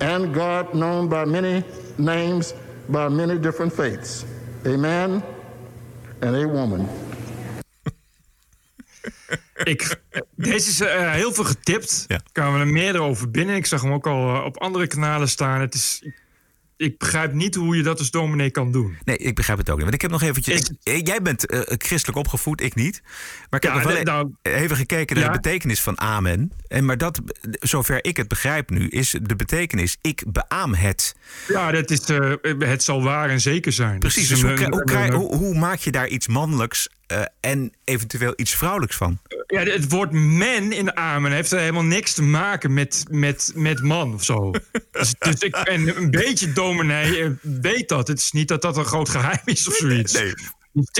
and 0.00 0.34
God 0.34 0.72
known 0.72 1.08
by 1.08 1.24
many 1.24 1.64
names, 1.96 2.54
by 2.86 3.08
many 3.08 3.40
different 3.40 3.72
faiths. 3.72 4.24
A 4.64 4.76
man 4.76 5.22
and 6.20 6.34
a 6.34 6.46
woman. 6.46 6.88
Ik, 9.64 10.00
deze 10.34 10.68
is 10.68 10.80
eh, 10.80 11.12
heel 11.12 11.32
veel 11.32 11.44
getipt. 11.44 12.04
Ja. 12.06 12.20
kwamen 12.32 12.60
er 12.60 12.66
meerdere 12.66 13.04
over 13.04 13.30
binnen. 13.30 13.56
Ik 13.56 13.66
zag 13.66 13.82
hem 13.82 13.92
ook 13.92 14.06
al 14.06 14.34
eh, 14.34 14.44
op 14.44 14.58
andere 14.58 14.86
kanalen 14.86 15.28
staan. 15.28 15.60
Het 15.60 15.74
is, 15.74 16.00
ik, 16.04 16.19
ik 16.80 16.98
begrijp 16.98 17.32
niet 17.32 17.54
hoe 17.54 17.76
je 17.76 17.82
dat 17.82 17.98
als 17.98 18.10
dominee 18.10 18.50
kan 18.50 18.72
doen. 18.72 18.98
Nee, 19.04 19.16
ik 19.16 19.34
begrijp 19.34 19.58
het 19.58 19.68
ook 19.70 19.74
niet. 19.74 19.82
Want 19.82 19.94
ik 19.94 20.00
heb 20.02 20.10
nog 20.10 20.22
eventjes... 20.22 20.60
ik- 20.60 20.76
eh, 20.82 21.00
jij 21.04 21.22
bent 21.22 21.46
eh, 21.46 21.60
christelijk 21.78 22.18
opgevoed, 22.18 22.60
ik 22.60 22.74
niet. 22.74 23.00
Maar 23.50 23.60
ik 23.60 23.66
heb 23.66 23.72
nog 23.82 23.92
wel 23.92 24.02
nou- 24.02 24.32
e- 24.42 24.50
even 24.50 24.76
gekeken 24.76 25.16
naar 25.16 25.24
Ja. 25.24 25.30
de 25.32 25.40
betekenis 25.40 25.80
van 25.80 26.00
amen. 26.00 26.52
En 26.68 26.84
maar 26.84 26.98
dat, 26.98 27.20
zover 27.60 28.04
ik 28.04 28.16
het 28.16 28.28
begrijp 28.28 28.70
nu, 28.70 28.88
is 28.88 29.16
de 29.22 29.36
betekenis... 29.36 29.96
ik 30.00 30.22
beaam 30.26 30.74
het. 30.74 31.14
Ja, 31.48 31.70
dat 31.70 31.90
is, 31.90 32.00
eh, 32.04 32.32
het 32.58 32.82
zal 32.82 33.02
waar 33.02 33.28
en 33.30 33.40
zeker 33.40 33.72
zijn. 33.72 33.98
Precies, 33.98 34.28
dus 34.28 34.42
hoe, 34.42 35.12
hoe, 35.12 35.36
hoe 35.36 35.58
maak 35.58 35.78
je 35.78 35.90
daar 35.90 36.08
iets 36.08 36.28
mannelijks 36.28 36.88
eh, 37.10 37.22
en 37.40 37.72
eventueel 37.84 38.32
iets 38.36 38.54
vrouwelijks 38.54 38.96
van? 38.96 39.20
Ja, 39.46 39.62
het 39.62 39.90
woord 39.90 40.12
men 40.12 40.72
in 40.72 40.96
amen 40.96 41.32
heeft 41.32 41.50
er 41.50 41.58
helemaal 41.58 41.84
niks 41.84 42.12
te 42.12 42.22
maken 42.22 42.74
met, 42.74 43.04
met, 43.08 43.52
met 43.54 43.82
man 43.82 44.14
of 44.14 44.24
zo. 44.24 44.50
dus, 44.90 45.14
dus 45.18 45.40
ik, 45.40 45.56
en 45.56 45.96
een 45.96 46.10
beetje 46.10 46.52
dominee 46.52 47.22
eh, 47.22 47.30
weet 47.60 47.88
dat. 47.88 48.08
Het 48.08 48.18
is 48.18 48.32
niet 48.32 48.48
dat 48.48 48.62
dat 48.62 48.76
een 48.76 48.84
groot 48.84 49.08
geheim 49.08 49.40
is 49.44 49.68
of 49.68 49.74
zoiets. 49.74 50.14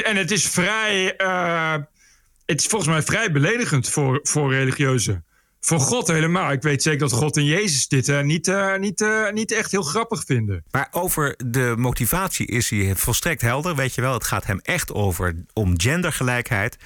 En 0.02 0.16
het 0.16 0.30
is 0.30 0.46
vrij... 0.46 1.16
eh, 1.16 1.76
het 2.46 2.60
is 2.60 2.66
volgens 2.66 2.90
mij 2.90 3.02
vrij 3.02 3.32
beledigend 3.32 3.88
voor, 3.88 4.20
voor 4.22 4.52
religieuzen. 4.52 5.24
Voor 5.60 5.80
God 5.80 6.08
helemaal. 6.08 6.52
Ik 6.52 6.62
weet 6.62 6.82
zeker 6.82 6.98
dat 6.98 7.12
God 7.12 7.36
en 7.36 7.44
Jezus 7.44 7.88
dit 7.88 8.08
eh, 8.08 8.20
niet, 8.20 8.48
eh, 8.48 8.76
niet, 8.76 9.00
eh, 9.00 9.30
niet 9.30 9.52
echt 9.52 9.70
heel 9.70 9.82
grappig 9.82 10.24
vinden. 10.24 10.64
Maar 10.70 10.88
over 10.90 11.34
de 11.46 11.74
motivatie 11.76 12.46
is 12.46 12.70
hij 12.70 12.94
volstrekt 12.96 13.40
helder. 13.40 13.74
Weet 13.74 13.94
je 13.94 14.00
wel, 14.00 14.12
het 14.12 14.24
gaat 14.24 14.46
hem 14.46 14.60
echt 14.62 14.92
over 14.92 15.34
om 15.52 15.80
gendergelijkheid. 15.80 16.76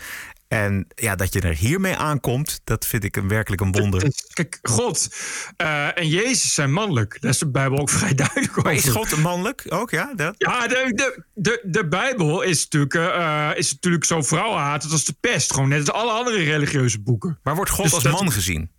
En 0.49 0.87
ja, 0.95 1.15
dat 1.15 1.33
je 1.33 1.41
er 1.41 1.55
hiermee 1.55 1.97
aankomt, 1.97 2.61
dat 2.65 2.87
vind 2.87 3.05
ik 3.05 3.17
een 3.17 3.29
werkelijk 3.29 3.63
een 3.63 3.73
wonder. 3.73 4.13
Kijk, 4.33 4.59
God 4.63 5.09
eh, 5.57 5.99
en 5.99 6.09
Jezus 6.09 6.55
zijn 6.55 6.73
mannelijk. 6.73 7.21
Daar 7.21 7.31
is 7.31 7.39
de 7.39 7.51
Bijbel 7.51 7.79
ook 7.79 7.91
vrij 7.99 8.15
duidelijk 8.15 8.51
over. 8.51 8.63
Maar 8.63 8.73
is 8.75 8.89
God 8.89 9.17
mannelijk 9.17 9.65
ook? 9.69 9.91
Ja, 9.91 10.13
dat? 10.15 10.35
Ja, 10.39 10.67
de, 10.67 10.91
de, 10.95 11.25
de, 11.35 11.61
de 11.65 11.89
Bijbel 11.89 12.43
is 12.43 12.63
natuurlijk, 12.63 12.95
eh, 12.95 13.51
is 13.55 13.73
natuurlijk 13.73 14.05
zo 14.05 14.23
vrouwenhatend 14.23 14.93
als 14.93 15.05
de 15.05 15.15
pest. 15.21 15.53
Gewoon 15.53 15.69
net 15.69 15.79
als 15.91 16.01
alle 16.03 16.13
andere 16.13 16.43
religieuze 16.43 17.01
boeken. 17.01 17.39
Maar 17.43 17.55
wordt 17.55 17.71
God 17.71 17.85
Dus 17.85 17.95
als 17.95 18.03
dat- 18.03 18.13
man 18.13 18.33
gezien? 18.33 18.71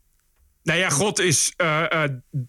Nou 0.63 0.80
ja, 0.80 0.89
God 0.89 1.20
is... 1.20 1.53
eh, 1.55 2.03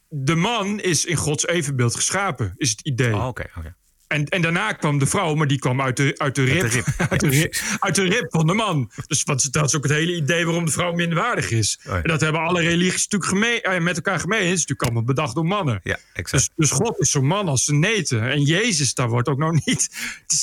de 0.08 0.34
man 0.34 0.80
is 0.80 1.04
in 1.04 1.16
Gods 1.16 1.46
evenbeeld 1.46 1.94
geschapen, 1.94 2.52
is 2.56 2.70
het 2.70 2.80
idee. 2.80 3.14
Oh, 3.14 3.26
Oké, 3.26 3.44
oké. 3.58 3.74
En, 4.09 4.24
en 4.24 4.42
daarna 4.42 4.72
kwam 4.72 4.98
de 4.98 5.07
vrouw, 5.07 5.34
maar 5.34 5.46
die 5.46 5.59
kwam 5.59 5.80
uit 5.80 5.96
de, 5.96 6.14
uit 6.16 6.34
de, 6.34 6.44
rib, 6.44 6.61
de 6.61 6.66
rib. 6.68 6.86
uit, 7.11 7.20
de 7.20 7.28
rib 7.28 7.54
uit 7.78 7.94
de 7.94 8.02
rib 8.02 8.26
van 8.30 8.46
de 8.46 8.52
man. 8.54 8.90
Dus 9.07 9.22
wat, 9.22 9.48
dat 9.50 9.64
is 9.64 9.76
ook 9.76 9.82
het 9.82 9.92
hele 9.92 10.14
idee 10.16 10.44
waarom 10.44 10.64
de 10.64 10.70
vrouw 10.72 10.92
minderwaardig 10.92 11.50
is. 11.50 11.78
Oh 11.78 11.92
ja. 11.92 12.02
En 12.02 12.09
dat 12.09 12.20
hebben 12.20 12.40
alle 12.40 12.61
religies 12.61 13.09
natuurlijk 13.09 13.30
gemeen, 13.30 13.61
eh, 13.62 13.80
met 13.80 13.96
elkaar 13.96 14.20
gemeen. 14.20 14.38
Het 14.38 14.46
is 14.46 14.52
natuurlijk 14.52 14.82
allemaal 14.82 15.02
bedacht 15.04 15.34
door 15.34 15.46
mannen. 15.46 15.80
Ja, 15.82 15.98
exact. 16.12 16.50
Dus, 16.57 16.68
dus 16.68 16.78
God 16.78 16.98
is 16.98 17.11
zo'n 17.11 17.26
man 17.26 17.48
als 17.48 17.64
ze 17.64 17.74
neten. 17.74 18.22
En 18.30 18.42
Jezus, 18.42 18.94
daar 18.94 19.09
wordt 19.09 19.28
ook 19.28 19.38
nog 19.38 19.52
niet. 19.66 19.88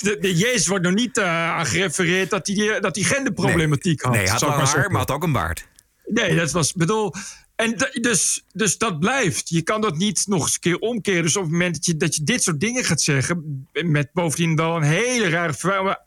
De, 0.01 0.17
de 0.19 0.35
Jezus 0.35 0.67
wordt 0.67 0.83
nog 0.83 0.93
niet 0.93 1.17
eh, 1.17 1.25
aan 1.51 1.65
gerefereerd 1.65 2.29
dat 2.29 2.47
hij, 2.47 2.55
die- 2.55 2.79
dat 2.79 2.95
hij 2.95 3.03
genderproblematiek 3.05 4.01
had. 4.01 4.11
Nee, 4.13 4.21
hij 4.21 4.31
had 4.31 4.41
lang 4.41 4.61
haar, 4.61 4.89
maar 4.89 4.99
had 4.99 5.11
ook 5.11 5.23
een 5.23 5.31
baard. 5.31 5.67
Nee, 6.05 6.35
dat 6.35 6.51
was, 6.51 6.73
bedoel, 6.73 7.13
En 7.55 7.75
dus, 8.01 8.43
dus 8.51 8.77
dat 8.77 8.99
blijft. 8.99 9.49
Je 9.49 9.61
kan 9.61 9.81
dat 9.81 9.97
niet 9.97 10.27
nog 10.27 10.41
eens 10.41 10.53
een 10.53 10.59
keer 10.59 10.79
omkeren. 10.79 11.21
Dus 11.23 11.35
op 11.35 11.43
het 11.43 11.51
moment 11.51 11.75
dat 11.75 11.85
je, 11.85 11.97
dat 11.97 12.15
je 12.15 12.23
dit 12.23 12.43
soort 12.43 12.59
dingen 12.59 12.83
gaat 12.83 13.01
zeggen, 13.01 13.67
met 13.71 14.09
bovendien 14.13 14.55
wel 14.55 14.75
een 14.75 14.83
hele 14.83 15.29
rare. 15.29 15.99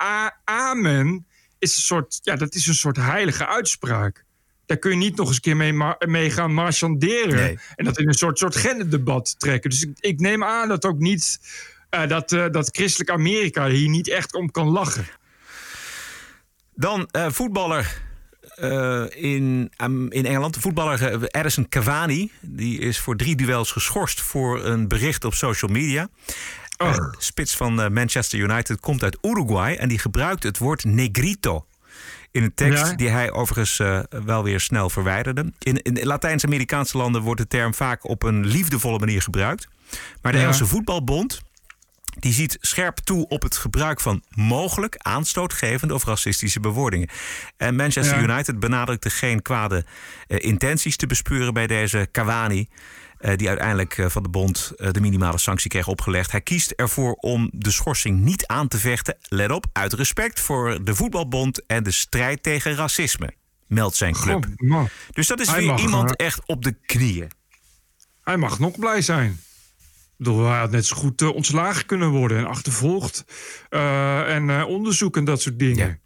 Amen 0.44 1.26
is 1.58 1.76
een 1.76 1.82
soort, 1.82 2.20
ja, 2.22 2.36
dat 2.36 2.54
is 2.54 2.66
een 2.66 2.74
soort 2.74 2.96
heilige 2.96 3.46
uitspraak. 3.46 4.24
Daar 4.66 4.76
kun 4.76 4.90
je 4.90 4.96
niet 4.96 5.16
nog 5.16 5.26
eens 5.26 5.36
een 5.36 5.42
keer 5.42 5.56
mee, 5.56 5.72
mee 6.06 6.30
gaan 6.30 6.54
marchanderen. 6.54 7.60
En 7.74 7.84
dat 7.84 7.98
in 7.98 8.08
een 8.08 8.14
soort, 8.14 8.38
soort 8.38 8.56
genderdebat 8.56 9.34
trekken. 9.38 9.70
Dus 9.70 9.82
ik, 9.82 9.98
ik 10.00 10.20
neem 10.20 10.44
aan 10.44 10.68
dat 10.68 10.84
ook 10.84 10.98
niet. 10.98 11.40
Uh, 11.90 12.08
dat, 12.08 12.32
uh, 12.32 12.50
dat 12.50 12.68
christelijk 12.72 13.10
Amerika 13.10 13.68
hier 13.68 13.88
niet 13.88 14.08
echt 14.08 14.34
om 14.34 14.50
kan 14.50 14.68
lachen. 14.68 15.06
Dan 16.74 17.08
uh, 17.12 17.30
voetballer 17.30 18.02
uh, 18.60 19.04
in, 19.08 19.72
um, 19.82 20.12
in 20.12 20.26
Engeland. 20.26 20.54
De 20.54 20.60
voetballer 20.60 21.24
Edison 21.26 21.68
Cavani. 21.68 22.30
Die 22.40 22.78
is 22.78 22.98
voor 22.98 23.16
drie 23.16 23.36
duels 23.36 23.70
geschorst 23.72 24.20
voor 24.20 24.64
een 24.64 24.88
bericht 24.88 25.24
op 25.24 25.34
social 25.34 25.70
media. 25.70 26.08
Oh. 26.76 26.88
Uh, 26.88 26.96
spits 27.18 27.56
van 27.56 27.92
Manchester 27.92 28.38
United 28.38 28.80
komt 28.80 29.02
uit 29.02 29.18
Uruguay. 29.22 29.74
En 29.74 29.88
die 29.88 29.98
gebruikt 29.98 30.42
het 30.42 30.58
woord 30.58 30.84
negrito. 30.84 31.66
In 32.30 32.42
een 32.42 32.54
tekst 32.54 32.86
Ja. 32.86 32.94
die 32.94 33.08
hij 33.08 33.32
overigens 33.32 33.78
uh, 33.78 34.00
wel 34.24 34.42
weer 34.42 34.60
snel 34.60 34.90
verwijderde. 34.90 35.52
In, 35.58 35.82
in 35.82 36.06
Latijns-Amerikaanse 36.06 36.96
landen 36.96 37.22
wordt 37.22 37.40
de 37.40 37.46
term 37.46 37.74
vaak 37.74 38.08
op 38.08 38.22
een 38.22 38.46
liefdevolle 38.46 38.98
manier 38.98 39.22
gebruikt. 39.22 39.68
Maar 40.22 40.32
de 40.32 40.38
Ja. 40.38 40.44
Engelse 40.44 40.66
voetbalbond 40.66 41.42
die 42.18 42.32
ziet 42.32 42.56
scherp 42.60 42.96
toe 42.98 43.28
op 43.28 43.42
het 43.42 43.56
gebruik 43.56 44.00
van 44.00 44.22
mogelijk 44.34 44.94
aanstootgevende 44.98 45.94
of 45.94 46.04
racistische 46.04 46.60
bewoordingen. 46.60 47.08
En 47.56 47.76
Manchester 47.76 48.16
Ja. 48.16 48.22
United 48.34 48.60
benadrukte 48.60 49.10
geen 49.10 49.42
kwade 49.42 49.84
eh, 50.26 50.38
intenties 50.44 50.96
te 50.96 51.06
bespeuren 51.06 51.54
bij 51.54 51.66
deze 51.66 52.08
Cavani. 52.12 52.68
eh, 53.18 53.36
die 53.36 53.48
uiteindelijk 53.48 53.98
eh, 53.98 54.08
van 54.08 54.22
de 54.22 54.28
bond 54.28 54.72
de 54.76 55.00
minimale 55.00 55.38
sanctie 55.38 55.70
kreeg 55.70 55.86
opgelegd. 55.88 56.30
Hij 56.30 56.40
kiest 56.40 56.70
ervoor 56.70 57.12
om 57.12 57.50
de 57.52 57.70
schorsing 57.70 58.20
niet 58.20 58.46
aan 58.46 58.68
te 58.68 58.78
vechten. 58.78 59.16
Let 59.28 59.50
op, 59.50 59.66
uit 59.72 59.92
respect 59.92 60.40
voor 60.40 60.84
de 60.84 60.94
voetbalbond 60.94 61.66
en 61.66 61.82
de 61.82 61.90
strijd 61.90 62.42
tegen 62.42 62.74
racisme. 62.74 63.34
Meldt 63.66 63.96
zijn 63.96 64.12
club. 64.12 64.46
God. 64.56 64.88
Dus 65.12 65.26
dat 65.26 65.40
is 65.40 65.48
Hij 65.48 65.60
weer 65.60 65.78
iemand 65.78 66.16
echt 66.16 66.40
op 66.46 66.64
de 66.64 66.72
knieën. 66.86 67.30
Hij 68.22 68.36
mag 68.36 68.58
nog 68.58 68.78
blij 68.78 69.02
zijn. 69.02 69.40
Bedoel, 70.18 70.46
hij 70.48 70.58
had 70.58 70.70
net 70.70 70.86
zo 70.86 70.96
goed 70.96 71.22
eh, 71.22 71.34
ontslagen 71.34 71.86
kunnen 71.86 72.08
worden 72.10 72.38
en 72.38 72.46
achtervolgd. 72.46 73.24
eh, 73.68 74.34
en 74.34 74.50
eh, 74.50 74.66
onderzoek 74.68 75.16
en 75.16 75.24
dat 75.24 75.42
soort 75.42 75.58
dingen. 75.58 76.00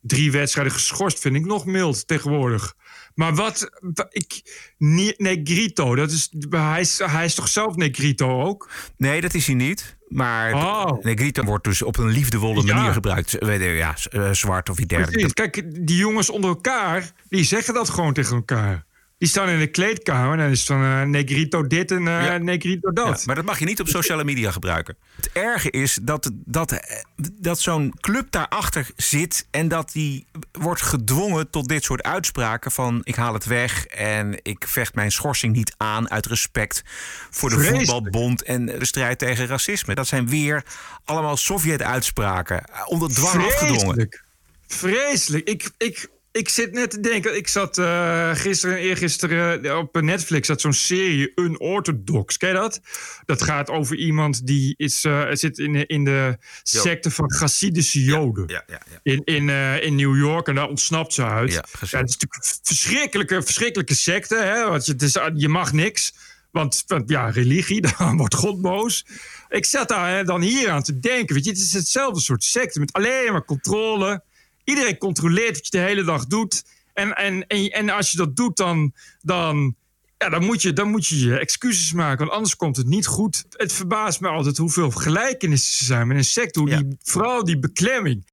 Drie 0.00 0.32
wedstrijden 0.32 0.72
geschorst 0.72 1.18
vind 1.18 1.34
ik 1.36 1.44
nog 1.44 1.66
mild 1.66 2.06
tegenwoordig. 2.06 2.74
Maar 3.14 3.34
wat, 3.34 3.70
wa- 3.80 4.06
ik, 4.10 4.42
Ne- 4.78 5.14
Negrito, 5.16 5.94
dat 5.94 6.10
is, 6.10 6.32
hij, 6.50 6.80
is, 6.80 6.98
hij 6.98 7.24
is 7.24 7.34
toch 7.34 7.48
zelf 7.48 7.76
Negrito 7.76 8.42
ook? 8.42 8.70
Nee, 8.96 9.20
dat 9.20 9.34
is 9.34 9.46
hij 9.46 9.54
niet. 9.54 9.96
Maar 10.08 10.54
Oh. 10.54 11.04
negrito 11.04 11.42
wordt 11.44 11.64
dus 11.64 11.82
op 11.82 11.96
een 11.98 12.08
liefdevolle 12.08 12.66
Ja. 12.66 12.74
manier 12.74 12.92
gebruikt. 12.92 13.36
Ja, 13.40 13.94
zwart 14.34 14.68
of 14.68 14.78
iets 14.78 14.88
dergelijks. 14.88 15.32
Kijk, 15.32 15.86
die 15.86 15.96
jongens 15.96 16.30
onder 16.30 16.50
elkaar, 16.50 17.12
die 17.28 17.44
zeggen 17.44 17.74
dat 17.74 17.90
gewoon 17.90 18.12
tegen 18.12 18.36
elkaar. 18.36 18.84
Die 19.22 19.30
staan 19.30 19.48
in 19.48 19.58
de 19.58 19.66
kleedkamer 19.66 20.32
en 20.32 20.38
dan 20.38 20.50
is 20.50 20.64
van 20.64 20.82
eh, 20.82 21.02
Negrito 21.02 21.66
dit 21.66 21.90
en 21.90 22.08
eh, 22.08 22.34
Negrito 22.34 22.92
dat. 22.92 23.18
Ja, 23.18 23.26
maar 23.26 23.34
dat 23.34 23.44
mag 23.44 23.58
je 23.58 23.64
niet 23.64 23.80
op 23.80 23.88
sociale 23.88 24.24
media 24.24 24.50
gebruiken. 24.50 24.96
Het 25.16 25.30
erge 25.32 25.70
is 25.70 25.98
dat, 26.02 26.30
dat, 26.34 26.72
eh, 26.72 26.96
dat 27.32 27.60
zo'n 27.60 27.94
club 28.00 28.30
daarachter 28.30 28.86
zit 28.96 29.46
en 29.50 29.68
dat 29.68 29.92
die 29.92 30.26
wordt 30.52 30.82
gedwongen 30.82 31.50
tot 31.50 31.68
dit 31.68 31.84
soort 31.84 32.02
uitspraken 32.02 32.70
van 32.70 33.00
ik 33.02 33.14
haal 33.14 33.34
het 33.34 33.44
weg 33.44 33.86
en 33.86 34.38
ik 34.42 34.64
vecht 34.68 34.94
mijn 34.94 35.12
schorsing 35.12 35.54
niet 35.54 35.74
aan 35.76 36.10
uit 36.10 36.26
respect 36.26 36.82
voor 37.30 37.48
de 37.48 37.54
Vreselijk. 37.54 37.90
voetbalbond 37.90 38.42
en 38.42 38.66
de 38.66 38.84
strijd 38.84 39.18
tegen 39.18 39.46
racisme. 39.46 39.94
Dat 39.94 40.06
zijn 40.06 40.28
weer 40.28 40.64
allemaal 41.04 41.36
Sovjet-uitspraken, 41.36 42.64
onder 42.86 43.08
dwang 43.08 43.44
afgedwongen. 43.44 43.78
Vreselijk. 43.78 44.24
Vreselijk. 44.66 45.48
Ik, 45.48 45.70
ik, 45.78 46.08
ik 46.32 46.48
zit 46.48 46.72
net 46.72 46.90
te 46.90 47.00
denken. 47.00 47.36
Ik 47.36 47.48
zat 47.48 47.78
eh, 47.78 48.30
gisteren 48.34 48.76
en 48.76 48.82
eergisteren 48.82 49.78
op 49.78 50.00
Netflix. 50.00 50.46
zat 50.46 50.60
zo'n 50.60 50.72
serie 50.72 51.32
Unorthodox. 51.34 52.36
Ken 52.36 52.48
je 52.48 52.54
dat? 52.54 52.80
Dat 53.24 53.42
gaat 53.42 53.68
over 53.70 53.96
iemand 53.96 54.46
die 54.46 54.74
is, 54.76 55.04
eh, 55.04 55.28
zit 55.32 55.58
in, 55.58 55.72
de- 55.72 55.86
in 55.86 56.04
de 56.04 56.36
secte 56.62 57.10
van 57.10 57.32
Hasidische 57.38 58.02
Joden. 58.04 58.44
Ja, 58.46 58.64
ja, 58.66 58.80
ja. 58.90 58.98
In, 59.02 59.22
in, 59.24 59.48
eh, 59.48 59.82
in 59.82 59.94
New 59.94 60.16
York 60.16 60.48
en 60.48 60.54
daar 60.54 60.68
ontsnapt 60.68 61.12
ze 61.14 61.24
uit. 61.24 61.52
Ja, 61.52 61.64
het 61.70 61.82
is 61.82 61.90
natuurlijk 61.92 62.34
een 62.34 62.58
verschrikkelijke, 62.62 63.42
verschrikkelijke 63.42 63.94
secte. 63.94 64.36
Hè? 64.36 64.68
Want 64.68 64.86
je, 64.86 64.92
het 64.92 65.02
is, 65.02 65.18
je 65.34 65.48
mag 65.48 65.72
niks. 65.72 66.14
Want, 66.50 66.82
want 66.86 67.08
ja, 67.10 67.30
religie, 67.30 67.80
dan 67.98 68.16
wordt 68.16 68.34
God 68.34 68.60
boos. 68.60 69.06
Ik 69.48 69.64
zat 69.64 69.88
daar 69.88 70.10
hè, 70.16 70.24
dan 70.24 70.40
hier 70.40 70.70
aan 70.70 70.82
te 70.82 70.98
denken. 70.98 71.34
Weet 71.34 71.44
je, 71.44 71.50
het 71.50 71.58
is 71.60 71.72
hetzelfde 71.72 72.20
soort 72.20 72.44
secte 72.44 72.80
met 72.80 72.92
alleen 72.92 73.32
maar 73.32 73.44
controle. 73.44 74.22
Iedereen 74.64 74.98
controleert 74.98 75.56
wat 75.56 75.64
je 75.64 75.70
de 75.70 75.84
hele 75.84 76.04
dag 76.04 76.26
doet. 76.26 76.64
En, 76.92 77.16
en, 77.16 77.46
en, 77.46 77.70
en 77.70 77.90
als 77.90 78.10
je 78.10 78.16
dat 78.16 78.36
doet, 78.36 78.56
dan, 78.56 78.92
dan, 79.20 79.74
ja, 80.18 80.28
dan, 80.28 80.44
moet 80.44 80.62
je, 80.62 80.72
dan 80.72 80.88
moet 80.88 81.06
je 81.06 81.18
je 81.18 81.38
excuses 81.38 81.92
maken. 81.92 82.18
Want 82.18 82.30
anders 82.30 82.56
komt 82.56 82.76
het 82.76 82.86
niet 82.86 83.06
goed. 83.06 83.44
Het 83.50 83.72
verbaast 83.72 84.20
me 84.20 84.28
altijd 84.28 84.56
hoeveel 84.56 84.90
gelijkenissen 84.90 85.78
er 85.78 85.84
zijn 85.84 86.06
met 86.06 86.16
een 86.16 86.66
die, 86.66 86.96
vooral 87.02 87.44
die 87.44 87.58
beklemming. 87.58 88.26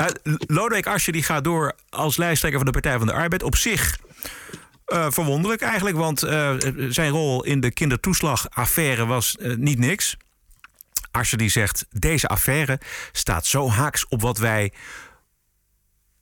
Uh, 0.00 0.06
Lodewijk 0.46 0.86
Asscher 0.86 1.12
die 1.12 1.22
gaat 1.22 1.44
door 1.44 1.74
als 1.88 2.16
lijsttrekker 2.16 2.60
van 2.60 2.72
de 2.72 2.80
Partij 2.80 2.98
van 2.98 3.06
de 3.06 3.12
Arbeid. 3.12 3.42
Op 3.42 3.56
zich 3.56 3.98
uh, 4.86 5.06
verwonderlijk 5.10 5.62
eigenlijk, 5.62 5.96
want 5.96 6.24
uh, 6.24 6.54
zijn 6.88 7.10
rol 7.10 7.44
in 7.44 7.60
de 7.60 7.70
kindertoeslagaffaire 7.70 9.06
was 9.06 9.36
niet 9.56 9.78
niks. 9.78 10.16
Asscher 11.10 11.38
die 11.38 11.48
zegt, 11.48 11.86
deze 11.90 12.28
affaire 12.28 12.80
staat 13.12 13.46
zo 13.46 13.68
haaks 13.68 14.08
op 14.08 14.22
wat 14.22 14.38
wij... 14.38 14.72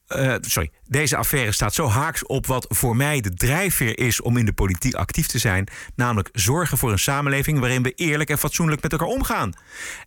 Uh, 0.09 0.35
sorry, 0.41 0.71
deze 0.87 1.17
affaire 1.17 1.53
staat 1.53 1.75
zo 1.75 1.89
haaks 1.89 2.27
op 2.27 2.47
wat 2.47 2.67
voor 2.69 2.97
mij 2.97 3.21
de 3.21 3.35
drijfveer 3.35 3.99
is 3.99 4.21
om 4.21 4.37
in 4.37 4.45
de 4.45 4.53
politiek 4.53 4.95
actief 4.95 5.27
te 5.27 5.39
zijn. 5.39 5.69
Namelijk 5.95 6.29
zorgen 6.33 6.79
voor 6.79 6.93
een 6.93 6.99
samenleving 6.99 7.59
waarin 7.59 7.83
we 7.83 7.93
eerlijk 7.93 8.31
en 8.31 8.39
fatsoenlijk 8.39 8.83
met 8.83 8.93
elkaar 8.93 9.09
omgaan. 9.09 9.53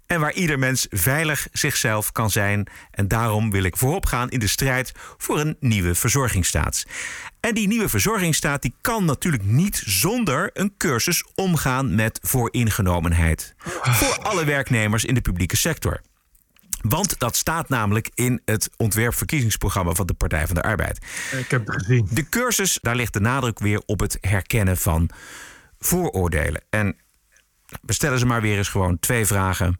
En 0.05 0.19
waar 0.19 0.33
ieder 0.33 0.59
mens 0.59 0.87
veilig 0.89 1.47
zichzelf 1.51 2.11
kan 2.11 2.29
zijn. 2.29 2.67
En 2.91 3.07
daarom 3.07 3.51
wil 3.51 3.63
ik 3.63 3.77
voorop 3.77 4.05
gaan 4.05 4.29
in 4.29 4.39
de 4.39 4.47
strijd 4.47 4.91
voor 5.17 5.39
een 5.39 5.57
nieuwe 5.59 5.95
verzorgingsstaat. 5.95 6.85
En 7.39 7.53
die 7.53 7.67
nieuwe 7.67 7.89
verzorgingsstaat 7.89 8.61
die 8.61 8.73
kan 8.81 9.05
natuurlijk 9.05 9.43
niet 9.43 9.81
zonder 9.85 10.49
een 10.53 10.73
cursus 10.77 11.23
omgaan 11.35 11.95
met 11.95 12.19
vooringenomenheid. 12.21 13.55
Voor 13.81 14.17
alle 14.17 14.45
werknemers 14.45 15.05
in 15.05 15.13
de 15.13 15.21
publieke 15.21 15.57
sector. 15.57 16.01
Want 16.81 17.19
dat 17.19 17.35
staat 17.35 17.69
namelijk 17.69 18.09
in 18.13 18.41
het 18.45 18.69
ontwerpverkiezingsprogramma 18.77 19.93
van 19.93 20.05
de 20.05 20.13
Partij 20.13 20.45
van 20.45 20.55
de 20.55 20.61
Arbeid. 20.61 21.05
Ik 21.31 21.51
heb 21.51 21.67
het 21.67 21.75
gezien. 21.75 22.07
De 22.11 22.29
cursus, 22.29 22.77
daar 22.81 22.95
ligt 22.95 23.13
de 23.13 23.19
nadruk 23.19 23.59
weer 23.59 23.81
op 23.85 23.99
het 23.99 24.17
herkennen 24.21 24.77
van 24.77 25.09
vooroordelen. 25.79 26.61
En 26.69 26.95
we 27.81 27.93
stellen 27.93 28.19
ze 28.19 28.25
maar 28.25 28.41
weer 28.41 28.57
eens 28.57 28.69
gewoon 28.69 28.99
twee 28.99 29.25
vragen. 29.25 29.79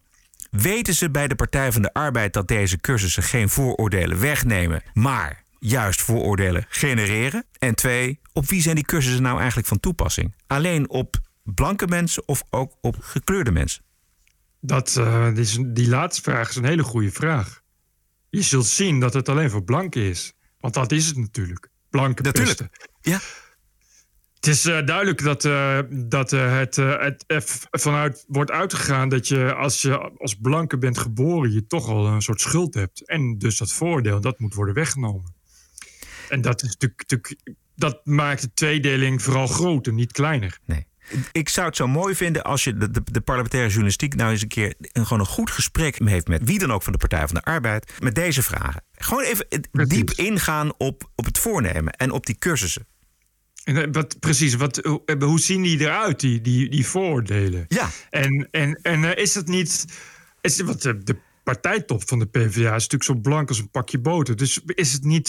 Weten 0.52 0.93
ze 0.93 1.12
bij 1.12 1.28
de 1.28 1.36
Partij 1.36 1.72
van 1.72 1.82
de 1.82 1.93
Arbeid 1.93 2.34
dat 2.34 2.48
deze 2.48 2.78
cursussen 2.78 3.24
geen 3.24 3.50
vooroordelen 3.50 4.20
wegnemen, 4.20 4.82
maar 4.93 5.43
juist 5.60 6.02
vooroordelen 6.02 6.66
genereren? 6.70 7.45
En 7.60 7.76
twee, 7.76 8.20
op 8.34 8.45
wie 8.45 8.62
zijn 8.62 8.76
die 8.76 8.86
cursussen 8.86 9.24
nou 9.24 9.38
eigenlijk 9.38 9.68
van 9.68 9.80
toepassing? 9.80 10.36
Alleen 10.48 10.89
op 10.89 11.20
blanke 11.43 11.88
mensen 11.88 12.28
of 12.28 12.43
ook 12.50 12.78
op 12.82 12.98
gekleurde 13.00 13.52
mensen? 13.52 13.84
Dat, 14.68 14.95
uh, 14.99 15.28
die, 15.34 15.43
is, 15.43 15.57
die, 15.68 15.88
laatste 15.88 16.22
vraag 16.22 16.49
is 16.49 16.55
een 16.55 16.65
hele 16.65 16.84
goede 16.84 17.11
vraag. 17.11 17.61
Je 18.30 18.41
zult 18.41 18.65
zien 18.65 18.99
dat 18.99 19.13
het 19.13 19.30
alleen 19.30 19.49
voor 19.49 19.63
blanken 19.63 20.01
is. 20.01 20.34
Want 20.59 20.74
dat 20.74 20.91
is 20.91 21.07
het 21.07 21.18
natuurlijk. 21.18 21.70
Blanke 21.89 22.22
natuurlijk. 22.22 22.57
pesten. 22.57 22.88
Ja. 23.01 23.20
Het 24.36 24.47
is 24.47 24.65
uh, 24.65 24.86
duidelijk 24.86 25.24
dat, 25.24 25.45
uh, 25.45 25.80
dat 25.89 26.32
het, 26.32 26.76
het 27.28 27.68
vanuit 27.72 28.26
wordt 28.28 28.51
uitgegaan 28.51 29.09
dat 29.09 29.28
je 29.28 29.53
als 29.53 29.82
je 29.82 29.97
als 29.97 30.36
blanke 30.36 30.78
bent 30.78 30.97
geboren, 30.97 31.51
je 31.51 31.65
toch 31.65 31.88
al 31.88 32.07
een 32.07 32.22
soort 32.22 32.41
schuld 32.41 32.74
hebt. 32.74 33.07
En 33.07 33.38
dus 33.38 33.57
dat 33.57 33.74
voordeel, 33.74 34.22
dat 34.22 34.39
moet 34.39 34.53
worden 34.53 34.76
weggenomen. 34.76 35.36
En 36.30 36.41
dat 36.41 36.63
is 36.63 36.68
natuurlijk, 36.68 36.99
natuurlijk 36.99 37.55
dat 37.76 38.05
maakt 38.05 38.41
de 38.41 38.53
tweedeling 38.53 39.22
vooral 39.22 39.47
groter, 39.47 39.93
niet 39.93 40.11
kleiner. 40.11 40.59
Nee. 40.65 40.87
Ik 41.32 41.49
zou 41.49 41.68
het 41.68 41.76
zo 41.76 41.88
mooi 41.88 42.16
vinden 42.16 42.43
als 42.43 42.64
je 42.64 42.78
de, 42.78 42.91
de, 42.91 43.01
de, 43.03 43.22
parlementaire 43.22 43.70
journalistiek 43.70 44.16
nou 44.16 44.32
eens 44.32 44.41
een 44.41 44.47
keer 44.47 44.74
een, 44.80 45.03
gewoon 45.03 45.20
een 45.20 45.30
goed 45.30 45.51
gesprek 45.51 45.99
heeft 46.03 46.28
met 46.28 46.41
wie 46.43 46.60
dan 46.60 46.72
ook 46.72 46.84
van 46.84 46.91
de 46.91 46.97
Partij 46.97 47.28
van 47.28 47.36
de 47.36 47.41
Arbeid. 47.41 47.93
Met 47.99 48.16
deze 48.16 48.43
vragen. 48.43 48.84
Gewoon 48.93 49.24
even 49.24 49.47
precies. 49.72 49.93
diep 49.93 50.12
ingaan 50.12 50.74
op, 50.78 51.10
op 51.16 51.26
het 51.26 51.38
voornemen 51.38 51.93
en 51.93 52.12
op 52.12 52.26
die 52.26 52.38
cursussen. 52.38 52.88
En 53.64 53.91
wat, 53.91 54.20
precies, 54.20 54.55
wat, 54.55 54.78
hoe, 54.78 55.01
hoe 55.20 55.39
zien 55.39 55.62
die 55.62 55.80
eruit, 55.80 56.20
die, 56.20 56.41
die, 56.41 56.70
die 56.70 56.86
vooroordelen? 56.86 57.66
Ja. 57.68 57.89
En, 58.10 58.47
en, 58.51 58.80
en 58.82 59.18
is 59.18 59.36
het 59.36 59.47
niet. 59.47 59.86
Is, 60.41 60.60
wat, 60.62 60.82
de, 60.82 61.03
de, 61.03 61.18
partijtop 61.54 62.08
van 62.08 62.20
de 62.20 62.26
PvdA 62.26 62.76
is 62.76 62.88
natuurlijk 62.88 63.04
zo 63.04 63.16
blank 63.16 63.50
als 63.50 63.60
een 63.60 63.70
pakje 63.70 64.00
boter. 64.00 64.36
Dus 64.36 64.60
is 64.66 64.93
het 64.93 65.04
niet. 65.04 65.28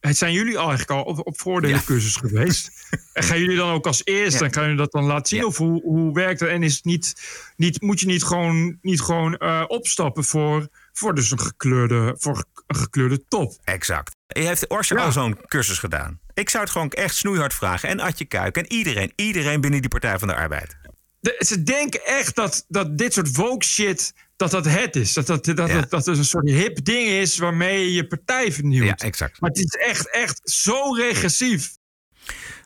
het 0.00 0.16
zijn 0.16 0.32
jullie 0.32 0.58
al 0.58 0.68
eigenlijk 0.68 0.90
al 0.90 1.02
op, 1.02 1.26
op 1.26 1.40
voordeelencursus 1.40 2.16
geweest? 2.16 2.70
En 3.12 3.22
gaan 3.22 3.38
jullie 3.40 3.56
dan 3.56 3.70
ook 3.70 3.86
als 3.86 4.04
eerste? 4.04 4.44
En 4.44 4.52
gaan 4.52 4.62
jullie 4.62 4.78
dat 4.78 4.92
dan 4.92 5.04
laten 5.04 5.26
zien? 5.26 5.44
Of 5.44 5.56
hoe, 5.56 5.82
hoe 5.82 6.12
werkt 6.14 6.40
dat? 6.40 6.48
En 6.48 6.62
is 6.62 6.74
het 6.74 6.84
niet, 6.84 7.14
niet, 7.56 7.80
moet 7.80 8.00
je 8.00 8.06
niet 8.06 8.24
gewoon, 8.24 8.78
niet 8.82 9.00
gewoon 9.00 9.36
eh, 9.36 9.64
opstappen 9.66 10.24
voor, 10.24 10.68
voor 10.92 11.14
dus 11.14 11.30
een 11.30 11.40
gekleurde, 11.40 12.14
voor 12.18 12.44
een 12.66 12.76
gekleurde 12.76 13.24
top? 13.28 13.56
Exact. 13.64 14.16
Je 14.26 14.40
heeft 14.40 14.68
Orson 14.68 14.98
al 14.98 15.12
zo'n 15.12 15.38
cursus 15.46 15.78
gedaan. 15.78 16.20
Ik 16.34 16.48
zou 16.48 16.62
het 16.62 16.72
gewoon 16.72 16.90
echt 16.90 17.14
snoeihard 17.14 17.54
vragen. 17.54 17.88
En 17.88 18.00
Adje 18.00 18.24
Kuik 18.24 18.56
en 18.56 18.72
iedereen. 18.72 19.12
Iedereen 19.16 19.60
binnen 19.60 19.80
die 19.80 19.90
Partij 19.90 20.18
van 20.18 20.28
de 20.28 20.34
Arbeid. 20.34 20.79
De- 21.20 21.44
ze 21.46 21.62
denken 21.62 22.04
echt 22.04 22.34
dat, 22.34 22.64
dat 22.68 22.98
dit 22.98 23.12
soort 23.12 23.36
woke 23.36 23.64
shit. 23.64 24.12
Dat 24.36 24.50
dat 24.50 24.64
het 24.64 24.96
is. 24.96 25.12
Dat 25.12 25.26
dat, 25.26 25.44
dat, 25.44 25.90
dat, 25.90 26.06
een 26.06 26.24
soort 26.24 26.48
hip 26.48 26.84
ding 26.84 27.08
is 27.08 27.38
waarmee 27.38 27.84
je 27.84 27.92
je 27.92 28.06
partij 28.06 28.52
vernieuwt. 28.52 28.86
Ja, 28.86 28.96
exact. 28.96 29.40
Maar 29.40 29.50
het 29.50 29.58
is 29.58 29.74
echt, 29.74 30.10
echt 30.10 30.40
zo 30.44 30.94
regressief. 30.94 31.70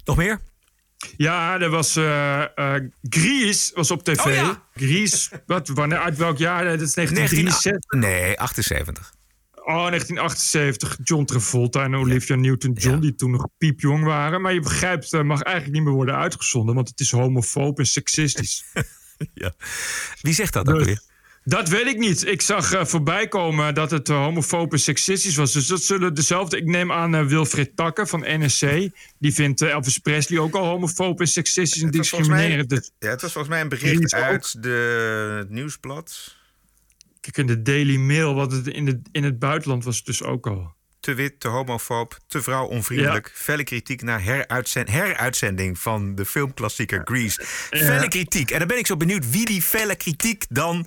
Nog 0.05 0.16
meer? 0.16 0.40
Ja, 1.16 1.61
er 1.61 1.70
was 1.70 1.96
eh 1.96 2.42
eh, 2.42 2.82
Grease 3.02 3.70
was 3.74 3.90
op 3.90 4.05
tv. 4.05 4.26
Oh 4.26 4.32
ja. 4.32 4.62
Grease, 4.74 5.42
wat, 5.46 5.68
wanneer, 5.68 5.98
uit 5.98 6.16
welk 6.16 6.38
jaar? 6.38 6.64
Dat 6.64 6.80
is 6.80 6.94
1963. 6.94 8.00
Nee, 8.00 8.38
78. 8.40 9.14
Oh, 9.66 9.86
1978. 9.86 10.98
John 11.02 11.24
Travolta 11.24 11.84
en 11.84 11.94
Olivia 11.94 12.36
Newton-John, 12.36 13.00
die 13.00 13.14
toen 13.14 13.30
nog 13.30 13.46
piepjong 13.58 14.04
waren. 14.04 14.40
Maar 14.40 14.52
je 14.52 14.60
begrijpt, 14.60 15.10
het 15.10 15.24
mag 15.24 15.42
eigenlijk 15.42 15.76
niet 15.76 15.84
meer 15.84 15.94
worden 15.94 16.16
uitgezonden, 16.16 16.74
want 16.74 16.88
het 16.88 17.00
is 17.00 17.10
homofoob 17.10 17.78
en 17.78 17.86
seksistisch. 17.86 18.64
ja. 19.34 19.52
Wie 20.20 20.34
zegt 20.34 20.52
dat 20.52 20.68
ook 20.68 20.78
Dus- 20.78 20.86
weer? 20.86 21.02
Dat 21.46 21.68
weet 21.68 21.86
ik 21.86 21.98
niet. 21.98 22.26
Ik 22.26 22.42
zag 22.42 22.72
eh, 22.72 22.84
voorbij 22.84 23.28
komen 23.28 23.74
dat 23.74 23.90
het 23.90 24.08
uh, 24.08 24.16
homofoob 24.16 24.72
en 24.72 24.78
seksistisch 24.78 25.36
was. 25.36 25.52
Dus 25.52 25.66
dat 25.66 25.82
zullen 25.82 26.14
dezelfde. 26.14 26.56
Ik 26.56 26.64
neem 26.64 26.92
aan 26.92 27.14
eh, 27.14 27.26
Wilfred 27.26 27.76
Takke 27.76 28.06
van 28.06 28.24
NSC. 28.26 28.88
Die 29.18 29.34
vindt 29.34 29.62
Elvis 29.62 29.98
Presley 29.98 30.38
ook 30.38 30.54
al 30.54 30.64
homofoob 30.64 31.20
en 31.20 31.26
seksistisch 31.26 31.82
en 31.82 31.90
discriminerend. 31.90 32.68
Dus 32.68 32.90
Ja, 32.98 33.08
het 33.10 33.22
was 33.22 33.32
volgens 33.32 33.54
mij 33.54 33.62
een 33.62 33.68
bericht 33.68 34.14
uit 34.14 34.62
de, 34.62 35.36
het 35.38 35.50
nieuwsblad. 35.50 36.36
Kijk 37.33 37.37
in 37.37 37.47
de 37.47 37.62
Daily 37.62 37.97
Mail, 37.97 38.35
wat 38.35 38.53
het 38.53 38.66
in, 38.66 38.85
de, 38.85 39.01
in 39.12 39.25
het 39.25 39.39
buitenland 39.39 39.85
was 39.85 39.97
het 39.97 40.05
dus 40.07 40.22
ook 40.22 40.47
al. 40.47 40.75
Te 41.01 41.14
wit, 41.14 41.41
te 41.41 41.49
homofoob, 41.49 42.18
te 42.27 42.43
vrouwonvriendelijk. 42.43 43.33
Felle 43.35 43.64
kritiek 43.64 44.03
naar 44.03 44.22
heruitzend, 44.22 44.89
heruitzending 44.91 45.79
van 45.79 46.14
de 46.14 46.25
filmklassieker 46.27 47.01
Grease. 47.05 47.45
Ja. 47.70 47.79
Felle 47.85 48.09
kritiek. 48.09 48.51
En 48.51 48.59
dan 48.59 48.68
ben 48.68 48.79
ik 48.79 48.87
zo 48.87 48.97
benieuwd 48.97 49.31
wie 49.31 49.45
die 49.45 49.62
felle 49.62 49.97
kritiek 49.97 50.45
dan 50.49 50.87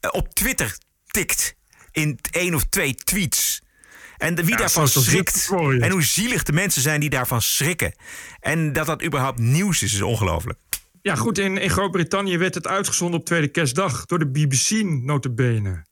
eh, 0.00 0.10
op 0.12 0.34
Twitter 0.34 0.78
tikt. 1.06 1.54
In 1.92 2.18
één 2.30 2.54
of 2.54 2.64
twee 2.64 2.94
tweets. 2.94 3.62
En 4.16 4.34
de- 4.34 4.42
wie 4.42 4.50
Ja, 4.50 4.56
daarvan 4.56 4.88
schrikt. 4.88 5.48
En 5.80 5.90
hoe 5.90 6.02
zielig 6.02 6.42
de 6.42 6.52
mensen 6.52 6.82
zijn 6.82 7.00
die 7.00 7.10
daarvan 7.10 7.42
schrikken. 7.42 7.94
En 8.40 8.72
dat 8.72 8.86
dat 8.86 9.04
überhaupt 9.04 9.38
nieuws 9.38 9.82
is, 9.82 9.92
is 9.94 10.02
ongelooflijk. 10.02 10.58
Ja, 11.06 11.14
goed, 11.14 11.38
in, 11.38 11.58
in 11.58 11.70
Groot-Brittannië 11.70 12.38
werd 12.38 12.54
het 12.54 12.66
uitgezonden 12.66 13.20
op 13.20 13.26
Tweede 13.26 13.48
Kerstdag 13.48 14.06
door 14.06 14.18
de 14.18 14.26
BBC, 14.26 14.70
notabene. 14.82 15.84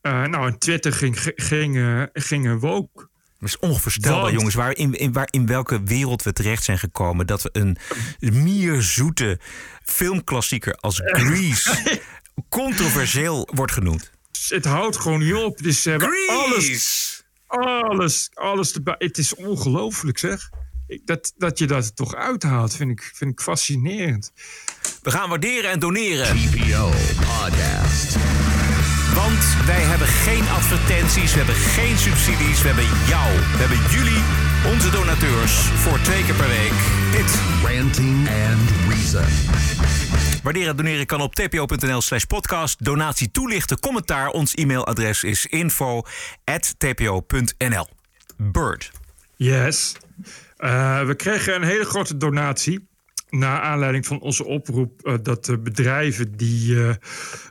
Eh 0.00 0.24
nou, 0.24 0.46
en 0.46 0.58
Twitter 0.58 0.92
ging, 0.92 1.32
ging, 1.36 1.76
eh, 1.76 2.02
ging 2.12 2.46
eh, 2.46 2.56
woke. 2.58 3.08
Het 3.38 3.48
is 3.48 3.58
onvoorstelbaar, 3.58 4.20
Want- 4.20 4.34
jongens, 4.34 4.54
waar 4.54 4.76
in, 4.76 4.94
in, 4.94 5.12
waar, 5.12 5.28
in 5.30 5.46
welke 5.46 5.82
wereld 5.82 6.22
we 6.22 6.32
terecht 6.32 6.64
zijn 6.64 6.78
gekomen. 6.78 7.26
Dat 7.26 7.42
we 7.42 7.50
een 7.52 7.76
mierzoete 8.20 9.40
filmklassieker 9.84 10.74
als 10.74 11.00
Grease 11.04 12.00
controversieel 12.48 13.48
wordt 13.54 13.72
genoemd. 13.72 14.10
Het 14.48 14.64
houdt 14.64 14.96
gewoon 14.96 15.20
niet 15.20 15.34
op. 15.34 15.58
Dus 15.58 15.82
ze 15.82 15.90
hebben 15.90 16.08
Grease! 16.08 16.52
alles, 16.54 17.22
alles, 17.46 18.30
alles 18.34 18.72
erbij. 18.72 18.94
Het 18.98 19.18
is 19.18 19.34
ongelooflijk, 19.34 20.18
zeg. 20.18 20.50
Dat, 21.04 21.32
dat 21.36 21.58
je 21.58 21.66
dat 21.66 21.84
er 21.84 21.94
toch 21.94 22.14
uithaalt, 22.14 22.76
vind 22.76 22.90
ik, 22.90 23.10
vind 23.14 23.30
ik 23.30 23.40
fascinerend. 23.40 24.32
We 25.02 25.10
gaan 25.10 25.28
waarderen 25.28 25.70
en 25.70 25.78
doneren. 25.78 26.26
TPO 26.26 26.90
Podcast. 27.16 28.16
Want 29.14 29.66
wij 29.66 29.82
hebben 29.82 30.06
geen 30.06 30.48
advertenties, 30.48 31.32
we 31.32 31.38
hebben 31.38 31.54
geen 31.54 31.98
subsidies, 31.98 32.62
we 32.62 32.66
hebben 32.66 32.84
jou. 33.08 33.34
We 33.36 33.58
hebben 33.64 33.78
jullie, 33.90 34.22
onze 34.74 34.90
donateurs, 34.90 35.52
voor 35.52 36.00
twee 36.00 36.24
keer 36.24 36.34
per 36.34 36.48
week. 36.48 36.72
Dit. 37.12 37.40
Ranting 37.64 38.28
and 38.28 38.70
Reason. 38.88 39.24
Waarderen 40.42 40.68
en 40.68 40.76
doneren 40.76 41.06
kan 41.06 41.20
op 41.20 41.34
tpo.nl 41.34 42.00
slash 42.00 42.24
podcast. 42.24 42.84
Donatie 42.84 43.30
toelichten, 43.30 43.80
commentaar. 43.80 44.28
Ons 44.28 44.54
e-mailadres 44.54 45.22
is 45.22 45.46
info.tpo.nl. 45.46 46.06
Bird. 48.36 48.90
Yes. 49.36 49.94
Eh, 50.62 51.04
we 51.06 51.14
kregen 51.14 51.54
een 51.54 51.62
hele 51.62 51.84
grote 51.84 52.16
donatie. 52.16 52.90
Naar 53.30 53.60
aanleiding 53.60 54.06
van 54.06 54.20
onze 54.20 54.44
oproep 54.44 55.06
eh, 55.06 55.14
dat 55.22 55.44
de 55.44 55.58
bedrijven 55.58 56.36
die. 56.36 56.86
eh, 56.86 56.94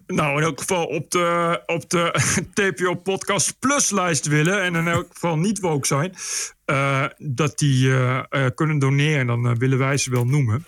nou, 0.08 0.38
in 0.38 0.44
elk 0.44 0.60
geval 0.60 0.86
op 0.86 1.12
de, 1.12 1.62
op 1.66 1.90
de 1.90 2.14
TPO 2.54 2.96
Podcast 2.96 3.60
Plus 3.60 3.90
lijst 3.90 4.28
willen. 4.28 4.62
en 4.62 4.76
in 4.76 4.88
elk 4.88 5.08
geval 5.14 5.38
niet 5.38 5.60
woke 5.60 5.88
zijn. 5.88 6.16
dat 7.18 7.60
die 7.60 7.94
kunnen 8.56 8.80
doneren. 8.80 9.28
Dan 9.28 9.58
willen 9.58 9.78
wij 9.78 9.98
ze 9.98 10.12
wel 10.12 10.26
noemen. 10.26 10.66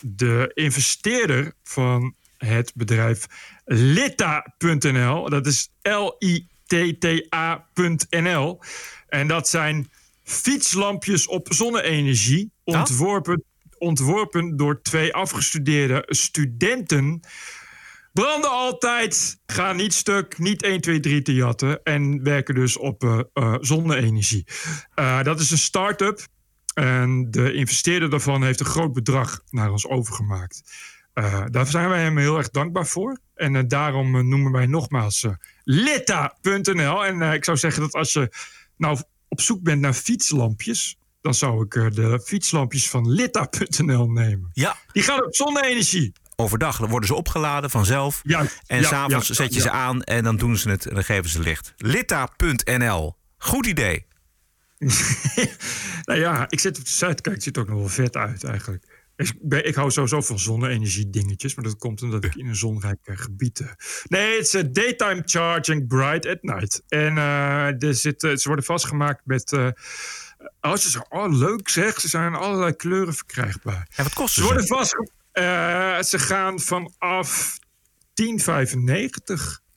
De 0.00 0.50
investeerder 0.54 1.52
van 1.62 2.14
het 2.38 2.72
bedrijf 2.74 3.26
Litta.nl. 3.64 5.30
Dat 5.30 5.46
is 5.46 5.70
L-I-T-T-A.nl. 5.82 6.50
En 9.08 9.28
dat 9.28 9.48
zijn 9.48 9.90
fietslampjes 10.28 11.26
op 11.26 11.46
zonne-energie. 11.50 12.52
Ontworpen, 12.64 13.44
ontworpen 13.78 14.56
door 14.56 14.82
twee 14.82 15.14
afgestudeerde 15.14 16.04
studenten. 16.06 17.20
Branden 18.12 18.50
altijd, 18.50 19.40
gaan 19.46 19.76
niet 19.76 19.94
stuk, 19.94 20.38
niet 20.38 20.62
1, 20.62 20.80
2, 20.80 21.00
3 21.00 21.22
te 21.22 21.34
jatten. 21.34 21.82
En 21.82 22.22
werken 22.22 22.54
dus 22.54 22.76
op 22.76 23.28
eh, 23.32 23.54
zonne-energie. 23.60 24.46
Eh, 24.94 25.22
dat 25.22 25.40
is 25.40 25.50
een 25.50 25.58
start-up. 25.58 26.26
En 26.74 27.30
de 27.30 27.52
investeerder 27.52 28.10
daarvan 28.10 28.42
heeft 28.42 28.60
een 28.60 28.66
groot 28.66 28.92
bedrag 28.92 29.42
naar 29.50 29.70
ons 29.70 29.86
overgemaakt. 29.86 30.62
Daar 31.50 31.66
zijn 31.66 31.88
wij 31.88 32.02
hem 32.02 32.18
heel 32.18 32.36
erg 32.36 32.50
dankbaar 32.50 32.86
voor. 32.86 33.18
En 33.34 33.68
daarom 33.68 34.28
noemen 34.28 34.52
wij 34.52 34.66
nogmaals 34.66 35.26
litta.nl. 35.64 37.06
En 37.06 37.22
ik 37.22 37.44
zou 37.44 37.56
zeggen 37.56 37.82
dat 37.82 37.92
als 37.92 38.12
je 38.12 38.32
nou 38.76 38.98
op 39.28 39.40
zoek 39.40 39.62
bent 39.62 39.80
naar 39.80 39.94
fietslampjes... 39.94 40.96
dan 41.20 41.34
zou 41.34 41.64
ik 41.64 41.74
eh, 41.74 41.90
de 41.90 42.20
fietslampjes 42.24 42.90
van 42.90 43.10
litta.nl 43.10 44.10
nemen. 44.10 44.50
Ja. 44.52 44.76
Die 44.92 45.02
gaan 45.02 45.24
op 45.24 45.34
zonne-energie. 45.34 46.12
Overdag 46.36 46.78
worden 46.78 47.08
ze 47.08 47.14
opgeladen 47.14 47.70
vanzelf. 47.70 48.20
Juist, 48.22 48.60
En 48.66 48.80
ja, 48.80 48.88
s'avonds 48.88 49.28
ja, 49.28 49.34
zet 49.34 49.54
je 49.54 49.58
ja. 49.58 49.64
ze 49.64 49.70
aan 49.70 50.02
en 50.02 50.24
dan 50.24 50.36
doen 50.36 50.56
ze 50.56 50.70
het 50.70 50.86
en 50.86 50.94
dan 50.94 51.04
geven 51.04 51.30
ze 51.30 51.40
licht. 51.40 51.74
Litta.nl. 51.76 53.16
Goed 53.38 53.66
idee. 53.66 54.06
Nou 56.08 56.20
ja, 56.20 56.46
ik 56.48 56.60
zit 56.60 56.78
op 56.78 56.84
de 56.84 56.90
site. 56.90 57.22
Kijk, 57.22 57.34
het 57.34 57.42
ziet 57.42 57.56
er 57.56 57.62
ook 57.62 57.68
nog 57.68 57.78
wel 57.78 57.88
vet 57.88 58.16
uit 58.16 58.44
eigenlijk. 58.44 58.97
Ik, 59.18 59.34
ben, 59.40 59.66
ik 59.66 59.74
hou 59.74 59.90
sowieso 59.90 60.20
van 60.20 60.38
zonne-energie 60.38 61.10
dingetjes. 61.10 61.54
Maar 61.54 61.64
dat 61.64 61.78
komt 61.78 62.02
omdat 62.02 62.24
ik 62.24 62.34
in 62.34 62.46
een 62.46 62.56
zonrijk 62.56 62.98
gebied... 63.02 63.60
eh, 63.60 63.68
Nee, 64.04 64.36
het 64.36 64.46
is 64.46 64.54
eh, 64.54 64.62
daytime 64.72 65.22
charging 65.24 65.86
bright 65.86 66.26
at 66.26 66.42
night. 66.42 66.82
En 66.88 67.18
eh, 67.18 67.82
er 67.82 67.94
zit, 67.94 68.20
ze 68.20 68.42
worden 68.44 68.64
vastgemaakt 68.64 69.26
met... 69.26 69.52
oh, 70.60 70.74
ze 70.74 70.90
zijn, 70.90 71.06
oh, 71.08 71.32
leuk 71.32 71.68
zeg. 71.68 72.00
Ze 72.00 72.08
zijn 72.08 72.34
allerlei 72.34 72.72
kleuren 72.72 73.14
verkrijgbaar. 73.14 73.88
En 73.96 74.04
wat 74.04 74.14
kosten 74.14 74.42
Ze 74.42 74.48
worden 74.48 74.66
vastgemaakt... 74.66 76.06
ze 76.08 76.18
gaan 76.18 76.60
vanaf 76.60 77.58
10,95. 77.58 77.64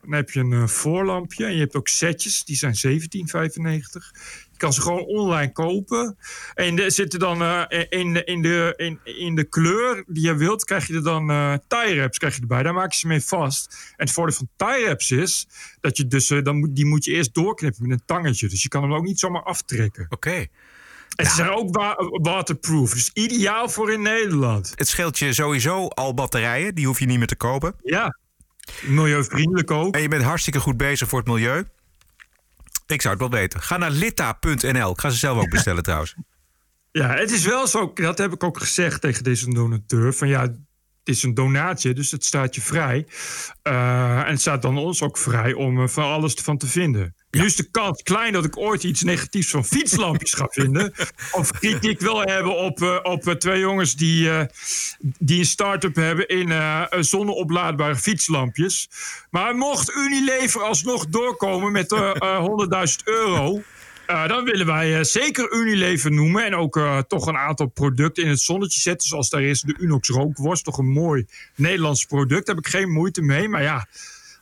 Dan 0.00 0.12
heb 0.12 0.30
je 0.30 0.40
een 0.40 0.68
voorlampje. 0.68 1.44
En 1.44 1.52
je 1.52 1.60
hebt 1.60 1.76
ook 1.76 1.88
setjes. 1.88 2.44
Die 2.44 2.56
zijn 2.56 2.74
17,95. 2.74 4.51
Kan 4.62 4.72
ze 4.72 4.80
gewoon 4.82 5.04
online 5.04 5.52
kopen. 5.52 6.16
En 6.54 6.78
er 6.78 6.92
zitten 6.92 7.18
dan 7.18 7.42
eh, 7.42 7.84
in, 7.88 8.12
de, 8.12 8.24
in, 8.24 8.42
de, 8.42 8.74
in, 8.76 9.00
in 9.04 9.34
de 9.34 9.44
kleur 9.44 10.04
die 10.06 10.22
je 10.24 10.34
wilt, 10.34 10.64
krijg 10.64 10.86
je 10.86 10.94
er 10.94 11.02
dan 11.02 11.30
eh 11.30 11.54
tie 11.68 11.94
wraps 11.96 12.18
krijg 12.18 12.34
je 12.34 12.40
erbij. 12.40 12.62
Daar 12.62 12.74
maak 12.74 12.92
je 12.92 12.98
ze 12.98 13.06
mee 13.06 13.20
vast. 13.24 13.66
En 13.96 14.04
het 14.04 14.10
voordeel 14.10 14.36
van 14.36 14.48
tie 14.56 14.84
wraps 14.84 15.10
is 15.10 15.46
dat 15.80 15.96
je 15.96 16.06
dus, 16.06 16.30
eh, 16.30 16.42
dan 16.42 16.56
moet, 16.58 16.76
die 16.76 16.86
moet 16.86 17.04
je 17.04 17.12
eerst 17.12 17.34
doorknippen 17.34 17.88
met 17.88 17.98
een 17.98 18.06
tangetje. 18.06 18.48
Dus 18.48 18.62
je 18.62 18.68
kan 18.68 18.82
hem 18.82 18.94
ook 18.94 19.04
niet 19.04 19.18
zomaar 19.18 19.42
aftrekken. 19.42 20.06
Oké. 20.08 20.46
En 21.16 21.26
ze 21.26 21.34
zijn 21.34 21.50
ook 21.50 21.74
wa- 21.74 21.96
waterproof. 22.22 22.92
Dus 22.92 23.10
ideaal 23.12 23.68
voor 23.68 23.92
in 23.92 24.02
Nederland. 24.02 24.72
Het 24.74 24.88
scheelt 24.88 25.18
je 25.18 25.32
sowieso 25.32 25.86
al 25.88 26.14
batterijen. 26.14 26.74
Die 26.74 26.86
hoef 26.86 26.98
je 26.98 27.06
niet 27.06 27.18
meer 27.18 27.26
te 27.26 27.36
kopen. 27.36 27.74
Ja. 27.82 28.16
Milieuvriendelijk 28.82 29.70
ook. 29.70 29.94
En 29.94 30.02
je 30.02 30.08
bent 30.08 30.22
hartstikke 30.22 30.60
goed 30.60 30.76
bezig 30.76 31.08
voor 31.08 31.18
het 31.18 31.28
milieu. 31.28 31.64
Ik 32.86 33.02
zou 33.02 33.14
het 33.14 33.22
wel 33.22 33.40
weten. 33.40 33.60
Ga 33.60 33.76
naar 33.76 33.90
litta.nl. 33.90 34.90
Ik 34.90 35.00
ga 35.00 35.10
ze 35.10 35.18
zelf 35.18 35.38
ook 35.38 35.50
bestellen 35.50 35.82
trouwens. 35.88 36.14
Ja, 36.90 37.14
het 37.14 37.30
is 37.30 37.44
wel 37.44 37.66
zo, 37.66 37.92
dat 37.94 38.18
heb 38.18 38.32
ik 38.32 38.44
ook 38.44 38.58
gezegd 38.58 39.00
tegen 39.00 39.24
deze 39.24 39.54
donateur. 39.54 40.12
Van 40.12 40.28
ja, 40.28 40.54
het 41.04 41.14
is 41.14 41.22
een 41.22 41.34
donatie, 41.34 41.94
dus 41.94 42.10
het 42.10 42.24
staat 42.24 42.54
je 42.54 42.60
vrij. 42.60 43.06
Uh, 43.62 44.18
en 44.18 44.30
het 44.30 44.40
staat 44.40 44.62
dan 44.62 44.78
ons 44.78 45.02
ook 45.02 45.18
vrij 45.18 45.52
om 45.52 45.78
er 45.78 45.88
van 45.88 46.04
alles 46.04 46.34
van 46.34 46.58
te 46.58 46.66
vinden. 46.66 47.14
Nu 47.30 47.44
is 47.44 47.56
de 47.56 47.70
kans 47.70 48.02
klein 48.02 48.32
dat 48.32 48.44
ik 48.44 48.56
ooit 48.56 48.84
iets 48.84 49.02
negatiefs 49.02 49.50
van 49.50 49.64
fietslampjes 49.64 50.34
ga 50.34 50.46
vinden. 50.50 50.92
Of 51.32 51.50
kritiek 51.50 52.00
wil 52.00 52.20
hebben 52.20 52.56
op, 52.56 52.80
uh, 52.80 52.98
op 53.02 53.26
uh, 53.26 53.34
twee 53.34 53.60
jongens 53.60 53.94
die, 53.94 54.24
uh, 54.24 54.42
die 54.98 55.38
een 55.38 55.44
start-up 55.44 55.94
hebben 55.94 56.28
in 56.28 56.52
zonneoplaadbare 57.04 57.96
fietslampjes. 57.96 58.88
Maar 59.30 59.56
mocht 59.56 59.90
Unilever 59.90 60.62
alsnog 60.62 61.06
doorkomen 61.06 61.72
met 61.72 61.94
100.000 61.94 63.04
euro. 63.04 63.62
Uh, 64.06 64.28
dan 64.28 64.44
willen 64.44 64.66
wij 64.66 64.98
uh, 64.98 65.02
zeker 65.02 65.52
Unilever 65.52 66.12
noemen. 66.12 66.44
En 66.44 66.54
ook 66.54 66.76
uh, 66.76 66.98
toch 66.98 67.26
een 67.26 67.36
aantal 67.36 67.66
producten 67.66 68.22
in 68.22 68.28
het 68.28 68.40
zonnetje 68.40 68.80
zetten. 68.80 69.08
Zoals 69.08 69.30
daar 69.30 69.42
is 69.42 69.60
de 69.60 69.74
Unox 69.78 70.08
rookworst. 70.08 70.64
Toch 70.64 70.78
een 70.78 70.88
mooi 70.88 71.26
Nederlands 71.54 72.04
product. 72.04 72.46
Daar 72.46 72.54
heb 72.54 72.64
ik 72.64 72.70
geen 72.70 72.90
moeite 72.90 73.22
mee. 73.22 73.48
Maar 73.48 73.62
ja, 73.62 73.86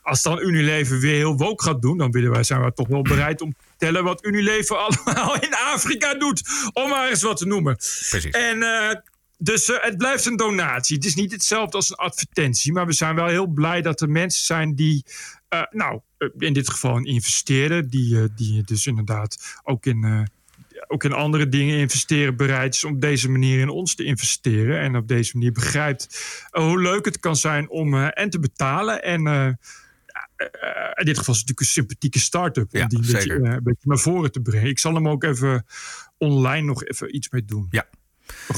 als 0.01 0.21
dan 0.21 0.39
Unilever 0.39 0.99
weer 0.99 1.15
heel 1.15 1.37
woke 1.37 1.63
gaat 1.63 1.81
doen. 1.81 1.97
Dan 1.97 2.11
willen 2.11 2.31
wij, 2.31 2.43
zijn 2.43 2.63
we 2.63 2.73
toch 2.73 2.87
wel 2.87 3.01
bereid 3.01 3.41
om 3.41 3.53
te 3.53 3.63
vertellen 3.67 4.03
wat 4.03 4.25
Unilever 4.25 4.77
allemaal 4.85 5.35
in 5.35 5.53
Afrika 5.73 6.13
doet. 6.13 6.41
Om 6.73 6.89
maar 6.89 7.09
eens 7.09 7.21
wat 7.21 7.37
te 7.37 7.45
noemen. 7.45 7.75
Precies. 7.75 8.29
En 8.29 8.63
dus 9.37 9.67
het 9.67 9.97
blijft 9.97 10.25
een 10.25 10.37
donatie. 10.37 10.95
Het 10.95 11.05
is 11.05 11.15
niet 11.15 11.31
hetzelfde 11.31 11.77
als 11.77 11.89
een 11.89 11.95
advertentie. 11.95 12.73
Maar 12.73 12.85
we 12.85 12.93
zijn 12.93 13.15
wel 13.15 13.27
heel 13.27 13.47
blij 13.47 13.81
dat 13.81 14.01
er 14.01 14.09
mensen 14.09 14.43
zijn 14.43 14.75
die. 14.75 15.05
Uh, 15.53 15.61
nou, 15.69 16.01
in 16.37 16.53
dit 16.53 16.69
geval 16.69 16.97
een 16.97 17.05
investeerder. 17.05 17.89
Die, 17.89 18.15
uh, 18.15 18.23
die 18.35 18.63
dus 18.63 18.87
inderdaad 18.87 19.59
ook 19.63 19.85
in, 19.85 20.29
ook 20.87 21.03
in 21.03 21.13
andere 21.13 21.49
dingen 21.49 21.77
investeren. 21.77 22.37
Bereid 22.37 22.75
is 22.75 22.83
om 22.83 22.93
op 22.93 23.01
deze 23.01 23.29
manier 23.29 23.59
in 23.59 23.69
ons 23.69 23.95
te 23.95 24.03
investeren. 24.03 24.79
En 24.79 24.95
op 24.95 25.07
deze 25.07 25.37
manier 25.37 25.51
begrijpt 25.51 26.25
hoe 26.51 26.81
leuk 26.81 27.05
het 27.05 27.19
kan 27.19 27.35
zijn 27.35 27.69
om 27.69 27.95
en 27.95 28.29
te 28.29 28.39
betalen. 28.39 29.03
En 29.03 29.27
in 30.93 31.05
dit 31.05 31.17
geval 31.17 31.33
is 31.33 31.39
het 31.39 31.49
natuurlijk 31.49 31.59
een 31.59 31.65
sympathieke 31.65 32.19
start-up. 32.19 32.71
Ja, 32.71 32.81
om 32.81 32.87
die 32.87 32.99
een 32.99 33.11
beetje, 33.11 33.33
een 33.33 33.63
beetje 33.63 33.87
naar 33.87 33.97
voren 33.97 34.31
te 34.31 34.41
brengen. 34.41 34.69
Ik 34.69 34.79
zal 34.79 34.93
hem 34.93 35.07
ook 35.07 35.23
even 35.23 35.65
online 36.17 36.65
nog 36.65 36.83
even 36.83 37.15
iets 37.15 37.29
mee 37.29 37.45
doen. 37.45 37.67
Ja. 37.69 37.85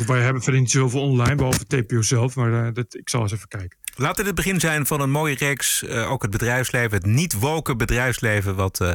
Wij 0.05 0.21
hebben 0.21 0.41
verder 0.41 0.61
niet 0.61 0.71
zoveel 0.71 1.01
online, 1.01 1.35
behalve 1.35 1.65
TPO 1.65 2.01
zelf. 2.01 2.35
Maar 2.35 2.51
uh, 2.51 2.73
dat, 2.73 2.95
ik 2.95 3.09
zal 3.09 3.21
eens 3.21 3.31
even 3.31 3.47
kijken. 3.47 3.77
Laat 3.95 4.15
dit 4.15 4.25
het 4.25 4.35
begin 4.35 4.59
zijn 4.59 4.85
van 4.85 5.01
een 5.01 5.11
mooie 5.11 5.35
reeks. 5.35 5.83
Uh, 5.83 6.11
ook 6.11 6.21
het 6.21 6.31
bedrijfsleven, 6.31 6.97
het 6.97 7.05
niet-woken 7.05 7.77
bedrijfsleven... 7.77 8.55
wat 8.55 8.79
uh, 8.81 8.91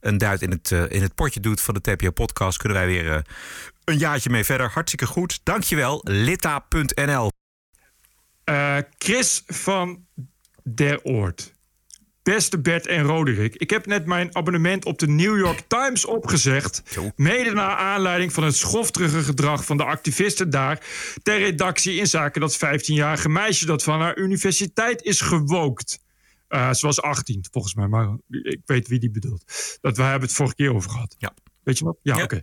een 0.00 0.18
duit 0.18 0.42
in 0.42 0.50
het, 0.50 0.70
in 0.70 1.02
het 1.02 1.14
potje 1.14 1.40
doet 1.40 1.60
van 1.60 1.74
de 1.74 1.80
TPO-podcast... 1.80 2.58
kunnen 2.58 2.78
wij 2.78 2.86
weer 2.86 3.26
een 3.84 3.98
jaartje 3.98 4.30
mee 4.30 4.44
verder. 4.44 4.70
Hartstikke 4.70 5.06
goed. 5.06 5.40
Dankjewel, 5.42 6.00
litta.nl. 6.04 7.30
Chris 8.98 9.42
van 9.46 10.06
der 10.62 11.02
Oort. 11.02 11.54
Beste 12.24 12.60
Bert 12.60 12.86
en 12.86 13.02
Roderick, 13.02 13.54
ik 13.54 13.70
heb 13.70 13.86
net 13.86 14.06
mijn 14.06 14.36
abonnement 14.36 14.84
op 14.84 14.98
de 14.98 15.08
New 15.08 15.38
York 15.38 15.60
Times 15.68 16.04
opgezegd. 16.04 16.82
Mede 17.16 17.52
naar 17.52 17.76
aanleiding 17.76 18.32
van 18.32 18.44
het 18.44 18.56
schofterige 18.56 19.22
gedrag 19.22 19.64
van 19.64 19.76
de 19.76 19.84
activisten 19.84 20.50
daar. 20.50 20.86
ter 21.22 21.38
redactie 21.38 21.94
in 21.94 22.06
zaken 22.06 22.40
dat 22.40 22.56
15-jarige 22.56 23.28
meisje 23.28 23.66
dat 23.66 23.82
van 23.82 24.00
haar 24.00 24.18
universiteit 24.18 25.02
is 25.02 25.20
gewookt. 25.20 26.02
Uh, 26.48 26.72
ze 26.72 26.86
was 26.86 27.02
18 27.02 27.46
volgens 27.50 27.74
mij, 27.74 27.86
maar 27.86 28.16
ik 28.28 28.60
weet 28.64 28.88
wie 28.88 28.98
die 28.98 29.10
bedoelt. 29.10 29.44
Dat 29.80 29.96
we 29.96 30.02
hebben 30.02 30.28
het 30.28 30.36
vorige 30.36 30.54
keer 30.54 30.74
over 30.74 30.90
gehad. 30.90 31.14
Ja. 31.18 31.34
Weet 31.62 31.78
je 31.78 31.84
wat? 31.84 31.96
Ja, 32.02 32.16
ja. 32.16 32.22
oké. 32.22 32.42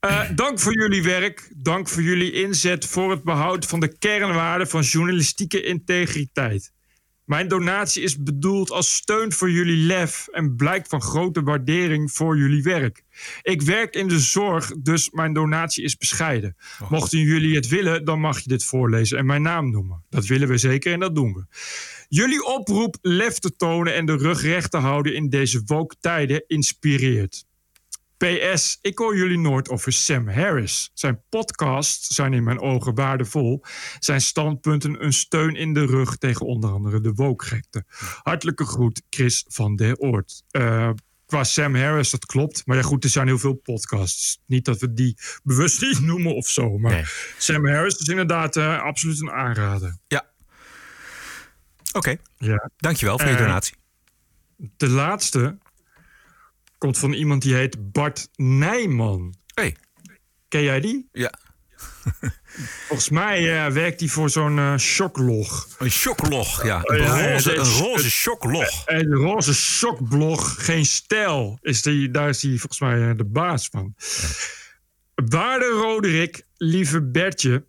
Okay. 0.00 0.28
Uh, 0.28 0.36
dank 0.36 0.60
voor 0.60 0.78
jullie 0.78 1.02
werk. 1.02 1.50
Dank 1.56 1.88
voor 1.88 2.02
jullie 2.02 2.32
inzet 2.32 2.86
voor 2.86 3.10
het 3.10 3.22
behoud 3.22 3.66
van 3.66 3.80
de 3.80 3.98
kernwaarden 3.98 4.68
van 4.68 4.82
journalistieke 4.82 5.62
integriteit. 5.62 6.72
Mijn 7.28 7.48
donatie 7.48 8.02
is 8.02 8.22
bedoeld 8.22 8.70
als 8.70 8.94
steun 8.94 9.32
voor 9.32 9.50
jullie 9.50 9.76
lef 9.76 10.28
en 10.32 10.56
blijk 10.56 10.86
van 10.86 11.02
grote 11.02 11.42
waardering 11.42 12.12
voor 12.12 12.38
jullie 12.38 12.62
werk. 12.62 13.04
Ik 13.42 13.62
werk 13.62 13.94
in 13.94 14.08
de 14.08 14.18
zorg, 14.18 14.72
dus 14.78 15.10
mijn 15.10 15.32
donatie 15.32 15.84
is 15.84 15.96
bescheiden. 15.96 16.56
Oh. 16.82 16.90
Mochten 16.90 17.18
jullie 17.18 17.54
het 17.54 17.68
willen, 17.68 18.04
dan 18.04 18.20
mag 18.20 18.40
je 18.40 18.48
dit 18.48 18.64
voorlezen 18.64 19.18
en 19.18 19.26
mijn 19.26 19.42
naam 19.42 19.70
noemen. 19.70 20.04
Dat 20.10 20.26
willen 20.26 20.48
we 20.48 20.58
zeker 20.58 20.92
en 20.92 21.00
dat 21.00 21.14
doen 21.14 21.32
we. 21.32 21.44
Jullie 22.08 22.44
oproep 22.44 22.96
lef 23.02 23.38
te 23.38 23.56
tonen 23.56 23.94
en 23.94 24.06
de 24.06 24.16
rug 24.16 24.42
recht 24.42 24.70
te 24.70 24.76
houden 24.76 25.14
in 25.14 25.28
deze 25.28 25.62
woke 25.64 25.96
tijden 26.00 26.44
inspireert. 26.46 27.46
PS, 28.18 28.78
ik 28.80 28.98
hoor 28.98 29.16
jullie 29.16 29.38
nooit 29.38 29.68
over 29.68 29.92
Sam 29.92 30.28
Harris. 30.28 30.90
Zijn 30.94 31.22
podcasts 31.28 32.14
zijn 32.14 32.32
in 32.32 32.44
mijn 32.44 32.60
ogen 32.60 32.94
waardevol. 32.94 33.64
Zijn 33.98 34.20
standpunten 34.20 35.04
een 35.04 35.12
steun 35.12 35.54
in 35.54 35.72
de 35.72 35.86
rug 35.86 36.16
tegen 36.16 36.46
onder 36.46 36.70
andere 36.70 37.00
de 37.00 37.12
wookgekte. 37.12 37.84
Hartelijke 38.22 38.64
groet, 38.64 39.02
Chris 39.10 39.44
van 39.48 39.76
der 39.76 39.96
Oort. 39.96 40.42
Uh, 40.50 40.90
qua 41.26 41.44
Sam 41.44 41.74
Harris, 41.74 42.10
dat 42.10 42.26
klopt. 42.26 42.66
Maar 42.66 42.76
ja, 42.76 42.82
goed, 42.82 43.04
er 43.04 43.10
zijn 43.10 43.26
heel 43.26 43.38
veel 43.38 43.54
podcasts. 43.54 44.42
Niet 44.46 44.64
dat 44.64 44.80
we 44.80 44.92
die 44.92 45.16
bewust 45.42 45.80
niet 45.80 46.00
noemen 46.00 46.34
of 46.34 46.46
zo. 46.46 46.78
Maar 46.78 46.92
nee. 46.92 47.04
Sam 47.38 47.66
Harris 47.66 47.96
is 47.96 48.06
inderdaad 48.06 48.56
uh, 48.56 48.82
absoluut 48.82 49.20
een 49.20 49.30
aanrader. 49.30 49.98
Ja. 50.06 50.26
Oké. 51.86 51.98
Okay. 51.98 52.18
Ja. 52.36 52.70
Dankjewel 52.76 53.18
voor 53.18 53.28
je 53.28 53.32
Uh, 53.32 53.38
donatie. 53.38 53.74
De 54.56 54.88
laatste 54.88 55.58
komt 56.78 56.98
van 56.98 57.12
iemand 57.12 57.42
die 57.42 57.54
heet 57.54 57.92
Bart 57.92 58.28
Nijman. 58.36 59.34
Hey. 59.54 59.76
Ken 60.48 60.62
jij 60.62 60.80
die? 60.80 61.08
Ja. 61.12 61.32
Volgens 62.86 63.08
mij 63.08 63.66
uh, 63.66 63.72
werkt 63.72 64.00
hij 64.00 64.08
voor 64.08 64.30
zo'n 64.30 64.56
uh, 64.56 64.76
shocklog. 64.76 65.68
Een 65.78 65.90
shocklog, 65.90 66.64
ja. 66.64 66.80
Een, 66.82 67.02
Ja, 67.02 67.32
roze, 67.32 67.54
een 67.56 67.64
roze 67.64 68.10
shocklog. 68.10 68.82
Een 68.86 69.12
roze 69.12 69.54
shockblog, 69.54 70.64
geen 70.64 70.86
stijl. 70.86 71.58
Is 71.60 71.82
die, 71.82 72.10
daar 72.10 72.28
is 72.28 72.42
hij 72.42 72.50
volgens 72.50 72.80
mij 72.80 73.08
eh, 73.08 73.16
de 73.16 73.24
baas 73.24 73.68
van. 73.68 73.94
Waarde 75.14 75.66
Roderick, 75.66 76.46
lieve 76.56 77.02
Bertje, 77.02 77.64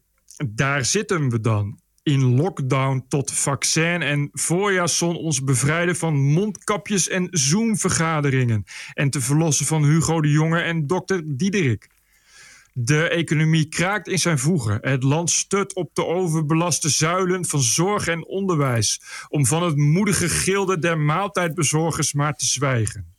daar 0.46 0.86
zitten 0.86 1.30
we 1.30 1.40
dan. 1.40 1.80
In 2.10 2.36
lockdown 2.36 3.06
tot 3.08 3.32
vaccin 3.32 4.02
en 4.02 4.30
voorjaarszon 4.32 5.16
ons 5.16 5.44
bevrijden 5.44 5.96
van 5.96 6.16
mondkapjes 6.16 7.08
en 7.08 7.28
Zoom-vergaderingen. 7.32 8.64
En 8.94 9.10
te 9.10 9.22
verlossen 9.22 9.66
van 9.66 9.84
Hugo 9.84 10.22
de 10.22 10.32
Jonge 10.32 10.60
en 10.60 10.88
dokter 10.88 11.22
Diederik. 11.26 11.90
De 12.74 13.10
economie 13.10 13.66
kraakt 13.68 14.08
in 14.08 14.20
zijn 14.20 14.40
voegen. 14.40 14.78
Het 14.82 15.04
land 15.04 15.30
stut 15.30 15.74
op 15.74 15.90
de 15.94 16.06
overbelaste 16.06 16.90
zuilen 16.90 17.46
van 17.46 17.62
zorg 17.62 18.08
en 18.08 18.28
onderwijs. 18.28 19.02
Om 19.28 19.46
van 19.46 19.64
het 19.64 19.76
moedige 19.78 20.30
gilde 20.30 20.80
der 20.80 21.00
maaltijdbezorgers 21.00 22.14
maar 22.14 22.36
te 22.36 22.46
zwijgen. 22.46 23.19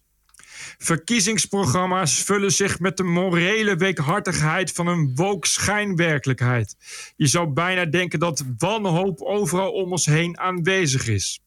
Verkiezingsprogramma's 0.79 2.23
vullen 2.23 2.53
zich 2.53 2.81
met 2.81 2.97
de 2.97 3.03
morele 3.03 3.77
weekhartigheid 3.77 4.73
van 4.73 4.87
een 4.87 5.13
woke 5.15 5.49
schijnwerkelijkheid. 5.49 6.77
Je 7.17 7.27
zou 7.27 7.49
bijna 7.49 7.85
denken 7.85 8.19
dat 8.19 8.45
wanhoop 8.59 9.21
overal 9.21 9.73
om 9.73 9.91
ons 9.91 10.07
heen 10.07 10.39
aanwezig 10.39 11.09
is. 11.09 11.41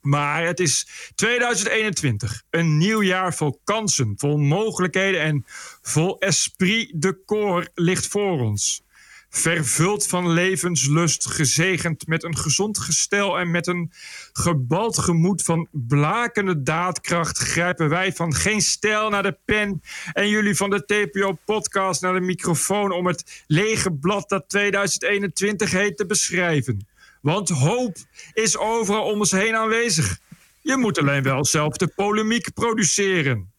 Maar 0.00 0.46
het 0.46 0.60
is 0.60 0.88
2021, 1.14 2.42
een 2.50 2.78
nieuw 2.78 3.02
jaar 3.02 3.34
vol 3.34 3.60
kansen, 3.64 4.14
vol 4.16 4.36
mogelijkheden 4.36 5.20
en 5.20 5.44
vol 5.82 6.18
esprit 6.18 6.92
de 6.94 7.24
corps 7.24 7.68
ligt 7.74 8.06
voor 8.06 8.40
ons. 8.40 8.82
Vervuld 9.32 10.06
van 10.06 10.30
levenslust, 10.30 11.26
gezegend 11.26 12.06
met 12.06 12.24
een 12.24 12.36
gezond 12.36 12.78
gestel 12.78 13.38
en 13.38 13.50
met 13.50 13.66
een 13.66 13.92
gebald 14.32 14.98
gemoed 14.98 15.42
van 15.42 15.68
blakende 15.70 16.62
daadkracht, 16.62 17.38
grijpen 17.38 17.88
wij 17.88 18.12
van 18.12 18.34
geen 18.34 18.60
stijl 18.60 19.10
naar 19.10 19.22
de 19.22 19.38
pen 19.44 19.82
en 20.12 20.28
jullie 20.28 20.56
van 20.56 20.70
de 20.70 20.84
TPO-podcast 20.84 22.02
naar 22.02 22.14
de 22.14 22.20
microfoon 22.20 22.92
om 22.92 23.06
het 23.06 23.44
lege 23.46 23.92
blad 23.92 24.28
dat 24.28 24.48
2021 24.48 25.70
heet 25.70 25.96
te 25.96 26.06
beschrijven. 26.06 26.86
Want 27.20 27.48
hoop 27.48 27.96
is 28.32 28.56
overal 28.56 29.04
om 29.04 29.18
ons 29.18 29.30
heen 29.30 29.56
aanwezig. 29.56 30.18
Je 30.60 30.76
moet 30.76 30.98
alleen 30.98 31.22
wel 31.22 31.44
zelf 31.44 31.76
de 31.76 31.88
polemiek 31.88 32.54
produceren. 32.54 33.49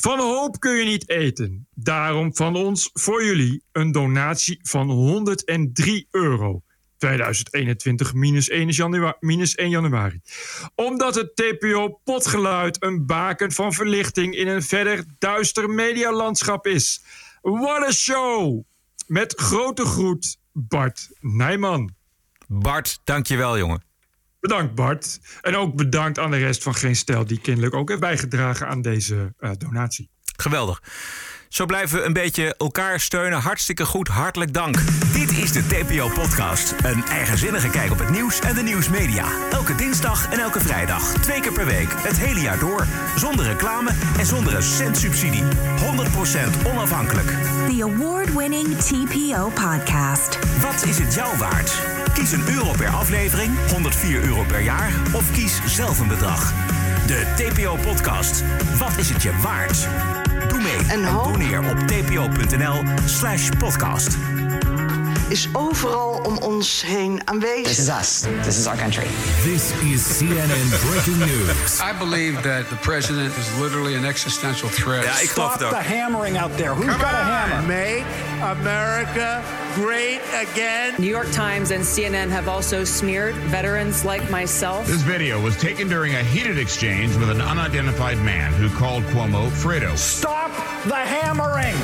Van 0.00 0.18
hoop 0.18 0.60
kun 0.60 0.72
je 0.72 0.84
niet 0.84 1.08
eten. 1.08 1.68
Daarom 1.74 2.34
van 2.34 2.56
ons 2.56 2.90
voor 2.92 3.24
jullie 3.24 3.62
een 3.72 3.92
donatie 3.92 4.58
van 4.62 4.90
103 4.90 6.06
euro. 6.10 6.62
2021 6.98 8.14
minus 8.14 8.48
1, 8.48 8.68
janua 8.68 9.16
minus 9.20 9.54
1 9.54 9.70
januari. 9.70 10.20
Omdat 10.74 11.14
het 11.14 11.36
TPO-potgeluid 11.36 12.82
een 12.82 13.06
baken 13.06 13.52
van 13.52 13.72
verlichting 13.72 14.34
in 14.34 14.48
een 14.48 14.62
verder 14.62 15.04
duister 15.18 15.70
medialandschap 15.70 16.66
is. 16.66 17.02
What 17.40 17.82
a 17.82 17.92
show! 17.92 18.62
Met 19.06 19.32
grote 19.36 19.84
groet, 19.84 20.36
Bart 20.52 21.08
Nijman. 21.20 21.94
Bart, 22.46 23.00
dankjewel 23.04 23.58
jongen. 23.58 23.85
Bedankt 24.46 24.74
Bart. 24.74 25.20
En 25.40 25.56
ook 25.56 25.74
bedankt 25.74 26.18
aan 26.18 26.30
de 26.30 26.36
rest 26.36 26.62
van 26.62 26.74
Geen 26.74 26.96
Stijl... 26.96 27.26
die 27.26 27.40
kennelijk 27.40 27.74
ook 27.74 27.88
heeft 27.88 28.00
bijgedragen 28.00 28.68
aan 28.68 28.82
deze 28.82 29.34
uh, 29.40 29.50
donatie. 29.58 30.10
Geweldig. 30.36 30.82
Zo 31.48 31.66
blijven 31.66 31.98
we 31.98 32.04
een 32.04 32.12
beetje 32.12 32.54
elkaar 32.56 33.00
steunen. 33.00 33.38
Hartstikke 33.38 33.84
goed, 33.84 34.08
hartelijk 34.08 34.52
dank. 34.52 34.76
Dit 35.12 35.30
is 35.30 35.52
de 35.52 35.66
TPO-podcast. 35.66 36.74
Een 36.84 37.04
eigenzinnige 37.04 37.70
kijk 37.70 37.90
op 37.90 37.98
het 37.98 38.10
nieuws 38.10 38.40
en 38.40 38.54
de 38.54 38.62
nieuwsmedia. 38.62 39.26
Elke 39.50 39.74
dinsdag 39.74 40.32
en 40.32 40.38
elke 40.38 40.60
vrijdag. 40.60 41.02
Twee 41.02 41.40
keer 41.40 41.52
per 41.52 41.66
week. 41.66 41.92
Het 41.96 42.18
hele 42.18 42.40
jaar 42.40 42.58
door. 42.58 42.86
Zonder 43.16 43.44
reclame 43.44 43.90
en 44.18 44.26
zonder 44.26 44.54
een 44.54 44.62
cent 44.62 44.96
subsidie. 44.96 45.44
100% 45.44 46.66
onafhankelijk. 46.66 47.28
The 47.68 47.82
award-winning 47.82 48.76
TPO 48.76 49.48
podcast. 49.48 50.38
Wat 50.60 50.84
is 50.84 50.98
het 50.98 51.14
jou 51.14 51.38
waard? 51.38 52.04
Kies 52.16 52.32
een 52.32 52.48
euro 52.48 52.72
per 52.76 52.88
aflevering, 52.88 53.58
104 53.70 54.22
euro 54.22 54.44
per 54.44 54.60
jaar 54.60 54.92
of 55.12 55.30
kies 55.30 55.60
zelf 55.66 56.00
een 56.00 56.08
bedrag. 56.08 56.52
De 57.06 57.26
TPO-podcast. 57.36 58.42
Wat 58.78 58.96
is 58.96 59.08
het 59.08 59.22
je 59.22 59.32
waard? 59.42 59.88
Doe 60.48 60.60
mee 60.60 60.78
en 60.88 61.02
doneer 61.02 61.58
op 61.58 61.78
tpo.nl 61.78 62.82
slash 63.04 63.48
podcast. 63.58 64.16
is 65.28 65.48
overal 65.52 66.20
om 66.22 66.36
ons 66.36 66.82
heen 66.86 67.20
aanwezig. 67.24 67.66
This 67.66 67.78
is 67.78 67.88
us. 67.88 68.24
This 68.42 68.58
is 68.58 68.66
our 68.66 68.76
country. 68.76 69.06
This 69.42 69.72
is 69.92 70.16
CNN 70.18 70.68
breaking 70.88 71.18
news. 71.18 71.80
I 71.80 71.98
believe 71.98 72.40
that 72.42 72.68
the 72.68 72.76
president 72.80 73.36
is 73.36 73.60
literally 73.60 73.96
an 73.96 74.04
existential 74.04 74.68
threat. 74.68 75.04
Ja, 75.04 75.20
ik 75.20 75.30
geloof 75.30 75.52
het 75.52 75.62
ook. 75.62 75.70
the 75.70 75.94
hammering 75.94 76.40
out 76.40 76.56
there. 76.56 76.70
Who's 76.70 76.86
Come 76.86 76.98
got 76.98 77.12
a 77.12 77.20
on, 77.20 77.26
hammer? 77.26 77.66
Make 77.66 78.04
America 78.42 79.40
great 79.76 80.22
again. 80.32 80.94
New 80.98 81.06
York 81.06 81.30
Times 81.32 81.70
and 81.70 81.84
CNN 81.84 82.30
have 82.30 82.48
also 82.48 82.82
smeared 82.82 83.34
veterans 83.34 84.06
like 84.06 84.30
myself. 84.30 84.86
This 84.86 85.02
video 85.02 85.38
was 85.38 85.54
taken 85.58 85.86
during 85.86 86.14
a 86.14 86.24
heated 86.24 86.58
exchange 86.58 87.14
with 87.16 87.28
an 87.28 87.42
unidentified 87.42 88.16
man 88.18 88.54
who 88.54 88.70
called 88.70 89.02
Cuomo 89.04 89.50
Fredo. 89.50 89.94
Stop 89.98 90.50
the 90.86 90.94
hammering! 90.94 91.74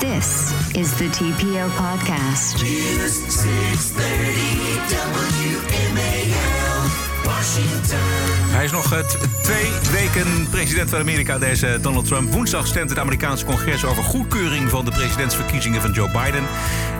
This 0.00 0.50
is 0.74 0.98
the 0.98 1.08
TPO 1.08 1.68
podcast. 1.72 2.62
News 2.62 3.16
630 3.16 4.82
WMAL, 4.96 5.12
Washington. 5.12 5.41
Hij 7.52 8.64
is 8.64 8.70
nog 8.70 8.92
eh, 8.92 8.98
twee 9.42 9.70
weken 9.90 10.48
president 10.50 10.90
van 10.90 11.00
Amerika, 11.00 11.38
deze 11.38 11.78
Donald 11.80 12.06
Trump. 12.06 12.32
Woensdag 12.32 12.66
stemt 12.66 12.90
het 12.90 12.98
Amerikaanse 12.98 13.44
congres 13.44 13.84
over 13.84 14.02
goedkeuring 14.02 14.70
van 14.70 14.84
de 14.84 14.90
presidentsverkiezingen 14.90 15.80
van 15.80 15.92
Joe 15.92 16.10
Biden. 16.10 16.44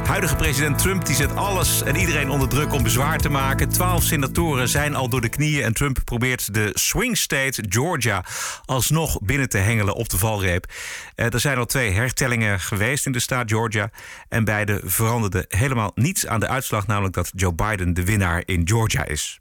Huidige 0.07 0.37
president 0.37 0.79
Trump 0.79 1.07
die 1.07 1.15
zet 1.15 1.37
alles 1.37 1.83
en 1.83 1.97
iedereen 1.97 2.31
onder 2.31 2.49
druk 2.49 2.73
om 2.73 2.83
bezwaar 2.83 3.19
te 3.19 3.29
maken. 3.29 3.69
Twaalf 3.69 4.03
senatoren 4.03 4.69
zijn 4.69 4.95
al 4.95 5.09
door 5.09 5.21
de 5.21 5.29
knieën 5.29 5.65
en 5.65 5.73
Trump 5.73 5.99
probeert 6.05 6.55
de 6.55 6.71
swing 6.75 7.17
state 7.17 7.65
Georgia 7.69 8.25
alsnog 8.65 9.19
binnen 9.21 9.49
te 9.49 9.59
hengelen 9.59 9.95
op 9.95 10.09
de 10.09 10.19
valreep. 10.19 10.73
Eh, 11.15 11.33
er 11.33 11.41
zijn 11.41 11.59
al 11.59 11.67
twee 11.67 11.91
hertellingen 11.91 12.61
geweest 12.61 13.07
in 13.07 13.13
de 13.13 13.21
staat 13.21 13.51
Georgia 13.51 13.91
en 14.29 14.45
beide 14.45 14.81
veranderden 14.85 15.45
helemaal 15.49 15.93
niets 15.95 16.27
aan 16.27 16.41
de 16.41 16.49
uitslag, 16.49 16.87
namelijk 16.87 17.15
dat 17.15 17.33
Joe 17.35 17.55
Biden 17.55 17.95
de 17.95 18.05
winnaar 18.05 18.43
in 18.45 18.69
Georgia 18.69 19.05
is. 19.05 19.41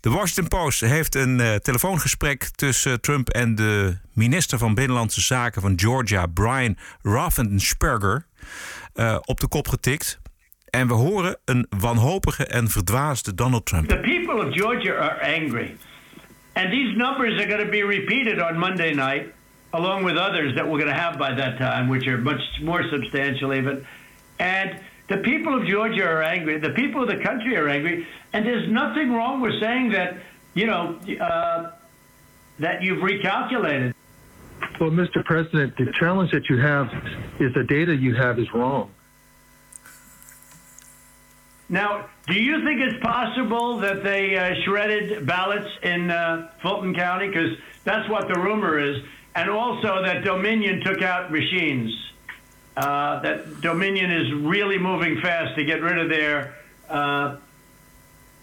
De 0.00 0.10
Washington 0.10 0.48
Post 0.48 0.80
heeft 0.80 1.14
een 1.14 1.40
eh, 1.40 1.54
telefoongesprek 1.54 2.44
tussen 2.44 3.00
Trump 3.00 3.28
en 3.28 3.54
de 3.54 3.96
minister 4.12 4.58
van 4.58 4.74
Binnenlandse 4.74 5.20
Zaken 5.20 5.62
van 5.62 5.72
Georgia, 5.76 6.26
Brian 6.26 6.76
Raffensperger, 7.02 8.26
eh, 8.94 9.16
op 9.24 9.40
de 9.40 9.48
kop 9.48 9.68
getikt. 9.68 10.20
En 10.70 10.86
we 10.88 10.94
horen 10.94 11.36
een 11.44 11.66
wanhopige 11.78 12.46
en 12.46 12.68
verdwaasde 12.68 13.34
Donald 13.34 13.66
Trump. 13.66 13.88
The 13.88 13.96
people 13.96 14.46
of 14.46 14.54
Georgia 14.54 14.92
are 14.92 15.36
angry. 15.36 15.76
And 16.52 16.70
these 16.70 16.96
numbers 16.96 17.32
are 17.32 17.48
going 17.48 17.64
to 17.64 17.70
be 17.70 17.84
repeated 17.86 18.40
on 18.40 18.58
Monday 18.58 18.94
night, 18.94 19.26
along 19.70 20.04
with 20.04 20.16
others 20.16 20.54
that 20.54 20.64
we're 20.64 20.84
going 20.84 20.96
to 20.96 21.02
have 21.02 21.18
by 21.18 21.34
that 21.34 21.56
time, 21.56 21.88
which 21.88 22.06
are 22.06 22.18
much 22.18 22.60
more 22.62 22.88
substantial 22.88 23.52
even. 23.54 23.86
And 24.36 24.70
the 25.10 25.16
people 25.18 25.60
of 25.60 25.66
Georgia 25.66 26.04
are 26.04 26.22
angry. 26.22 26.60
The 26.60 26.70
people 26.70 27.02
of 27.02 27.08
the 27.08 27.22
country 27.22 27.56
are 27.56 27.68
angry. 27.68 28.06
And 28.32 28.46
there's 28.46 28.70
nothing 28.70 29.12
wrong 29.12 29.40
with 29.40 29.60
saying 29.60 29.90
that, 29.90 30.18
you 30.54 30.66
know, 30.66 30.98
uh, 31.20 31.72
that 32.60 32.82
you've 32.82 33.02
recalculated. 33.02 33.92
Well, 34.80 34.90
Mr. 34.90 35.24
President, 35.24 35.76
the 35.76 35.92
challenge 35.98 36.30
that 36.30 36.48
you 36.48 36.58
have 36.58 36.86
is 37.40 37.52
the 37.54 37.64
data 37.64 37.94
you 37.94 38.14
have 38.14 38.38
is 38.38 38.46
wrong. 38.54 38.92
Now, 41.68 42.08
do 42.28 42.40
you 42.40 42.64
think 42.64 42.80
it's 42.80 43.02
possible 43.02 43.78
that 43.80 44.04
they 44.04 44.36
uh, 44.36 44.54
shredded 44.64 45.26
ballots 45.26 45.70
in 45.82 46.10
uh, 46.10 46.52
Fulton 46.62 46.94
County? 46.94 47.28
Because 47.28 47.56
that's 47.82 48.08
what 48.08 48.28
the 48.28 48.38
rumor 48.38 48.78
is. 48.78 49.02
And 49.34 49.50
also 49.50 50.02
that 50.04 50.24
Dominion 50.24 50.82
took 50.84 51.02
out 51.02 51.32
machines. 51.32 52.09
Uh, 52.80 53.20
that 53.20 53.60
Dominion 53.60 54.10
is 54.10 54.32
really 54.32 54.78
moving 54.78 55.20
fast 55.20 55.54
to 55.56 55.64
get 55.64 55.82
rid 55.82 55.98
of 55.98 56.08
their 56.08 56.54
uh, 56.88 57.36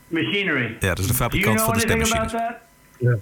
machinery. 0.10 0.78
Ja, 0.80 0.94
dat 0.94 1.00
is 1.00 1.08
de 1.08 1.14
Do 1.30 1.38
you 1.38 1.46
fabrikant 1.46 1.56
know 1.58 1.66
van 1.66 1.78
de 1.80 1.94
anything 1.94 2.14
about 2.14 2.32
that? 2.32 2.62
Yeah. 3.00 3.16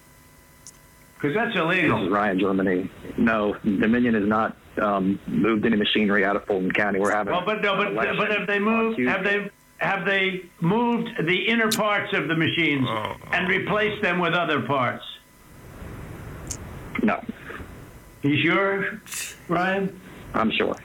Because 1.16 1.34
that's 1.34 1.56
illegal. 1.56 1.98
This 1.98 2.08
is 2.08 2.12
Ryan, 2.12 2.40
Germany. 2.40 2.90
No, 3.18 3.56
Dominion 3.64 4.14
has 4.14 4.28
not 4.28 4.56
um, 4.78 5.18
moved 5.26 5.66
any 5.66 5.78
machinery 5.78 6.26
out 6.26 6.36
of 6.36 6.44
Fulton 6.46 6.72
County. 6.72 7.00
We're 7.00 7.12
having. 7.12 7.34
Well, 7.34 7.46
but 7.46 7.62
no, 7.62 7.76
but 7.78 7.96
but 7.96 8.32
have 8.32 8.46
they 8.48 8.60
moved? 8.60 9.00
Have 9.00 9.24
they 9.24 9.50
have 9.78 10.06
they 10.06 10.42
moved 10.60 11.10
the 11.26 11.48
inner 11.48 11.72
parts 11.72 12.14
of 12.14 12.28
the 12.28 12.36
machines 12.36 12.88
and 13.32 13.48
replaced 13.48 14.02
them 14.02 14.20
with 14.20 14.34
other 14.34 14.62
parts? 14.62 15.04
No, 17.04 17.22
You 18.22 18.38
sure, 18.44 19.02
Ryan? 19.48 20.00
I'm 20.34 20.52
sure. 20.52 20.76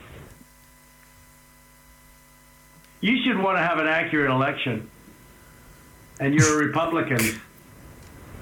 You 3.01 3.17
should 3.23 3.43
want 3.43 3.57
to 3.57 3.63
have 3.63 3.81
an 3.81 3.87
accurate 3.87 4.31
election. 4.31 4.89
And 6.19 6.35
you're 6.35 6.55
a 6.55 6.67
Republican. 6.67 7.41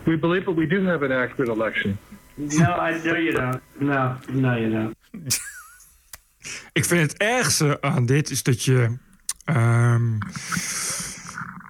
We 0.05 0.17
believe 0.17 0.45
that 0.45 0.57
we 0.57 0.67
do 0.67 0.85
have 0.87 1.05
an 1.05 1.13
accurate 1.13 1.51
election. 1.51 1.99
No, 2.37 2.65
I 2.65 3.01
know 3.03 3.17
you 3.17 3.33
don't. 3.33 3.61
No, 3.79 4.17
no, 4.29 4.57
you 4.57 4.71
don't. 4.71 4.97
Ik 6.73 6.85
vind 6.85 7.01
het 7.01 7.17
ergste 7.17 7.81
aan 7.81 8.07
dit 8.07 8.31
is 8.31 8.43
dat 8.43 8.65
je. 8.65 8.97
ehm, 9.45 10.19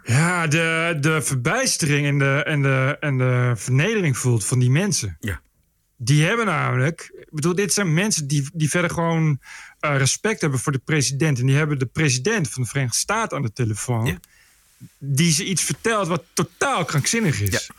ja, 0.03 0.47
de, 0.47 0.97
de 1.01 1.23
verbijstering 1.23 2.07
en 2.07 2.19
de, 2.19 2.43
en, 2.45 2.63
de, 2.63 2.97
en 3.01 3.19
de 3.19 3.53
vernedering 3.57 4.19
voelt 4.19 4.45
van 4.45 4.59
die 4.59 4.71
mensen. 4.71 5.17
Ja. 5.21 5.41
Die 5.97 6.25
hebben 6.25 6.47
namelijk. 6.47 7.11
Ik 7.19 7.31
bedoel, 7.31 7.55
dit 7.55 7.73
zijn 7.73 7.95
mensen 7.95 8.29
die, 8.29 8.51
die 8.53 8.71
verder 8.71 8.91
gewoon 8.91 9.41
eh, 9.81 9.97
respect 9.97 10.41
hebben 10.41 10.59
voor 10.59 10.73
de 10.73 10.79
president. 10.85 11.39
En 11.39 11.47
die 11.47 11.57
hebben 11.57 11.79
de 11.79 11.87
president 11.87 12.51
van 12.51 12.63
de 12.63 12.69
Verenigde 12.69 12.97
Staten 12.99 13.37
aan 13.37 13.43
de 13.43 13.53
telefoon. 13.53 14.21
Die 14.99 15.33
ze 15.33 15.45
iets 15.45 15.63
vertelt 15.63 16.09
wat 16.09 16.25
totaal 16.33 16.85
krankzinnig 16.85 17.41
is. 17.41 17.71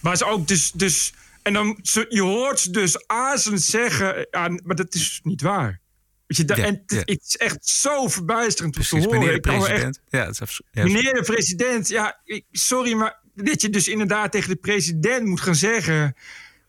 Maar 0.00 0.16
ze 0.16 0.24
ook 0.24 0.48
dus. 0.48 0.70
dus 0.72 1.12
en 1.42 1.52
dan, 1.52 1.78
ze, 1.82 2.06
je 2.08 2.22
hoort 2.22 2.60
ze 2.60 2.70
dus 2.70 3.06
aarzelend 3.06 3.62
zeggen. 3.62 4.26
Ja, 4.30 4.48
maar 4.64 4.76
dat 4.76 4.94
is 4.94 5.20
niet 5.22 5.40
waar. 5.42 5.80
Weet 6.26 6.38
je, 6.38 6.44
da- 6.44 6.56
Ja, 6.56 6.64
en 6.64 6.74
het, 6.86 6.92
ja. 7.06 7.14
is 7.14 7.36
echt 7.36 7.66
zo 7.66 8.08
verbijsterend 8.08 8.76
om 8.76 8.82
te 8.82 8.96
horen. 8.96 9.10
meneer 9.18 9.32
de 9.32 9.40
president. 9.40 9.96
Echt, 9.96 10.00
Ja, 10.08 10.28
is 10.28 10.60
ja, 10.70 10.82
meneer 10.84 11.14
de 11.14 11.22
president, 11.22 11.88
ja, 11.88 12.20
ik- 12.24 12.44
sorry, 12.50 12.92
maar 12.92 13.18
dat 13.34 13.62
je 13.62 13.70
dus 13.70 13.88
inderdaad 13.88 14.32
tegen 14.32 14.48
de 14.50 14.56
president 14.56 15.26
moet 15.26 15.40
gaan 15.40 15.54
zeggen. 15.54 16.16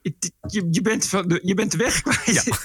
Je, 0.02 0.68
je, 0.72 0.82
bent, 0.82 1.08
van 1.08 1.28
de, 1.28 1.40
je 1.44 1.54
bent 1.54 1.72
de 1.72 1.78
weg 1.78 2.02
kwijt. 2.02 2.44
Ja. 2.44 2.58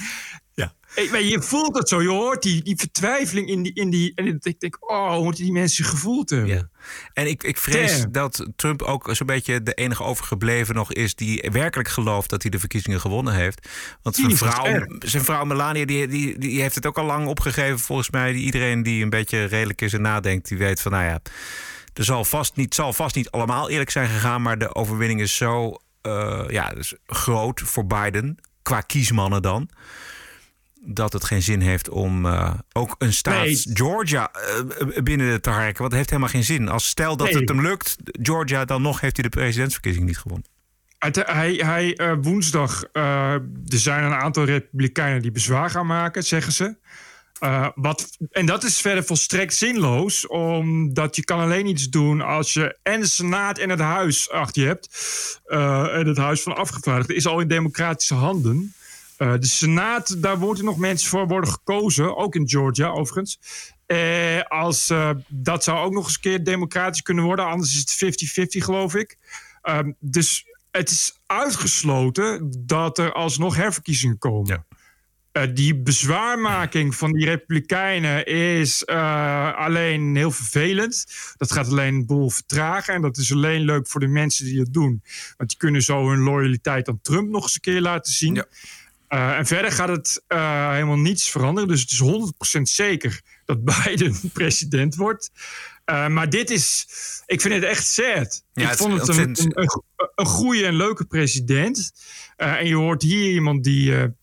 Je 1.03 1.37
voelt 1.41 1.79
het 1.79 1.89
zo, 1.89 2.03
je 2.03 2.09
hoort 2.09 2.43
die, 2.43 2.63
die 2.63 2.77
vertwijfeling 2.77 3.49
in 3.49 3.63
die, 3.63 3.75
in 3.75 3.91
die. 3.91 4.13
En 4.15 4.41
ik 4.43 4.61
denk, 4.61 4.91
oh, 4.91 5.15
hoe 5.15 5.25
moeten 5.25 5.45
die 5.45 5.53
mensen 5.53 5.85
gevoeld 5.85 6.31
hebben? 6.31 6.49
Ja. 6.49 6.69
En 7.13 7.27
ik, 7.27 7.43
ik 7.43 7.59
vrees 7.59 7.99
Damn. 7.99 8.13
dat 8.13 8.47
Trump 8.57 8.83
ook 8.83 9.09
zo'n 9.13 9.27
beetje 9.27 9.63
de 9.63 9.75
enige 9.75 10.03
overgebleven 10.03 10.75
nog 10.75 10.93
is 10.93 11.15
die 11.15 11.49
werkelijk 11.53 11.89
gelooft 11.89 12.31
dat 12.31 12.43
hij 12.43 12.51
de 12.51 12.59
verkiezingen 12.59 13.01
gewonnen 13.01 13.35
heeft. 13.35 13.69
Want 14.03 14.17
zijn 14.17 14.37
vrouw, 14.37 14.87
zijn 14.99 15.25
vrouw 15.25 15.45
Melania, 15.45 15.85
die, 15.85 16.09
die, 16.09 16.39
die 16.39 16.61
heeft 16.61 16.75
het 16.75 16.87
ook 16.87 16.99
al 16.99 17.05
lang 17.05 17.27
opgegeven 17.27 17.79
volgens 17.79 18.11
mij. 18.11 18.33
Iedereen 18.33 18.83
die 18.83 19.03
een 19.03 19.11
beetje 19.11 19.45
redelijk 19.45 19.81
is 19.81 19.93
en 19.93 20.03
nadenkt, 20.03 20.49
die 20.49 20.59
weet 20.59 20.81
van 20.81 20.93
nou 20.93 21.05
ja, 21.05 21.21
er 21.95 22.05
zal 22.05 22.25
vast 22.25 22.57
niet, 22.57 22.75
zal 22.75 22.93
vast 22.93 23.15
niet 23.15 23.31
allemaal 23.31 23.71
eerlijk 23.71 23.91
zijn 23.91 24.09
gegaan, 24.09 24.43
maar 24.43 24.59
de 24.59 24.75
overwinning 24.75 25.21
is 25.21 25.37
zo 25.37 25.77
eh, 26.03 26.45
ja, 26.49 26.69
dus 26.69 26.95
groot 27.07 27.61
voor 27.61 27.87
Biden, 27.87 28.39
qua 28.63 28.81
kiesmannen 28.81 29.43
dan. 29.43 29.69
Dat 30.89 31.13
het 31.13 31.25
geen 31.25 31.43
zin 31.43 31.61
heeft 31.61 31.89
om 31.89 32.27
eh, 32.27 32.55
ook 32.73 32.95
een 32.99 33.13
staat 33.13 33.45
Nee. 33.45 33.61
Georgia 33.73 34.31
eh, 34.33 35.03
binnen 35.03 35.41
te 35.43 35.51
harken. 35.51 35.79
Want 35.79 35.91
het 35.91 35.95
heeft 35.95 36.11
helemaal 36.11 36.31
geen 36.31 36.45
zin. 36.45 36.69
Als 36.69 36.87
stel 36.87 37.17
dat 37.17 37.27
Nee. 37.27 37.37
het 37.37 37.49
hem 37.49 37.61
lukt, 37.61 37.97
Georgia, 38.23 38.65
dan 38.65 38.83
nog 38.83 39.01
heeft 39.01 39.17
hij 39.17 39.29
de 39.29 39.37
presidentsverkiezing 39.37 40.07
niet 40.07 40.19
gewonnen. 40.19 40.47
Hij, 40.99 41.53
hij, 41.53 41.97
eh, 41.97 42.13
woensdag, 42.21 42.85
eh, 42.93 43.33
er 43.33 43.79
zijn 43.79 44.05
een 44.05 44.15
aantal 44.15 44.45
republikeinen 44.45 45.23
die 45.23 45.31
bezwaar 45.31 45.71
gaan 45.71 45.87
maken, 45.87 46.23
zeggen 46.23 46.53
ze. 46.53 46.77
Eh, 47.39 47.69
wat, 47.75 48.09
en 48.31 48.47
dat 48.47 48.65
is 48.65 48.81
verder 48.81 49.05
volstrekt 49.05 49.55
zinloos, 49.55 50.27
omdat 50.27 51.17
je 51.17 51.25
kan 51.25 51.41
alleen 51.41 51.67
iets 51.67 51.89
doen 51.89 52.21
als 52.21 52.53
je 52.53 52.79
en 52.83 53.01
de 53.01 53.07
Senaat 53.07 53.59
en 53.59 53.71
het 53.71 53.79
Huis 53.81 54.31
achter 54.31 54.63
je 54.63 54.69
hebt. 54.69 54.89
Eh, 55.45 55.97
en 55.97 56.07
het 56.07 56.17
Huis 56.17 56.43
van 56.43 56.57
Afgevaardigden 56.57 57.17
is 57.17 57.27
al 57.27 57.41
in 57.41 57.49
democratische 57.49 58.15
handen. 58.15 58.75
Uh, 59.19 59.33
de 59.33 59.47
Senaat, 59.47 60.23
daar 60.23 60.39
worden 60.39 60.65
nog 60.65 60.77
mensen 60.77 61.09
voor 61.09 61.27
worden 61.27 61.51
gekozen. 61.51 62.17
Ook 62.17 62.35
in 62.35 62.49
Georgia, 62.49 62.89
overigens. 62.89 63.39
Uh, 63.87 64.43
als, 64.43 64.91
uh, 64.91 65.11
dat 65.29 65.65
zou 65.65 65.79
ook 65.79 65.93
nog 65.93 66.05
eens 66.05 66.15
een 66.15 66.21
keer 66.21 66.45
democratisch 66.45 67.03
kunnen 67.03 67.25
worden. 67.25 67.47
Anders 67.47 67.75
is 67.75 67.81
het 67.81 68.61
50-50, 68.61 68.65
geloof 68.65 68.95
ik. 68.95 69.19
Um, 69.63 69.97
dus 69.99 70.47
het 70.71 70.91
is 70.91 71.19
uitgesloten 71.27 72.53
dat 72.67 72.99
er 72.99 73.13
alsnog 73.13 73.57
herverkiezingen 73.57 74.19
komen. 74.19 74.65
Ja. 75.33 75.47
Die 75.47 75.77
bezwaarmaking 75.77 76.95
van 76.95 77.13
die 77.13 77.25
Republikeinen 77.25 78.27
is 78.27 78.87
alleen 78.87 80.17
heel 80.17 80.31
vervelend. 80.31 81.07
Dat 81.37 81.53
gaat 81.53 81.69
alleen 81.69 81.95
een 81.95 82.07
boel 82.07 82.31
vertragen. 82.31 82.95
En 82.95 83.03
dat 83.03 83.17
is 83.17 83.33
alleen 83.33 83.61
leuk 83.61 83.89
voor 83.89 84.01
de 84.01 84.07
mensen 84.07 84.45
die 84.45 84.61
het 84.61 84.73
doen. 84.73 85.03
Want 85.37 85.49
die 85.51 85.59
kunnen 85.59 85.83
zo 85.83 86.09
hun 86.09 86.21
loyaliteit 86.21 86.89
aan 86.89 87.01
Trump 87.03 87.29
nog 87.31 87.43
eens 87.43 87.55
een 87.55 87.61
keer 87.61 87.81
laten 87.81 88.13
zien. 88.13 88.35
Ja. 88.35 88.47
Uh, 89.09 89.37
en 89.37 89.47
verder 89.47 89.73
gaat 89.73 89.89
het 89.89 90.23
helemaal 90.29 90.99
niets 90.99 91.31
veranderen. 91.31 91.69
Dus 91.69 91.81
het 91.81 91.91
is 91.91 92.03
100% 92.59 92.63
zeker 92.63 93.21
dat 93.45 93.65
Biden 93.85 94.31
president 94.33 94.95
wordt. 94.95 95.31
maar 95.85 96.31
dit 96.31 96.51
is, 96.51 96.87
ik 97.27 97.41
vind 97.41 97.55
het 97.55 97.63
echt 97.63 97.87
sad. 97.87 98.45
Ja, 98.53 98.71
ik 98.71 98.77
vond 98.77 99.01
het 99.01 99.09
een, 99.09 99.19
een, 99.19 99.51
een, 99.55 99.83
een 100.15 100.27
goede 100.27 100.65
en 100.67 100.75
leuke 100.75 101.05
president. 101.05 101.93
en 102.37 102.67
je 102.67 102.75
hoort 102.75 103.03
hier 103.03 103.33
iemand 103.33 103.65
die 103.65 104.15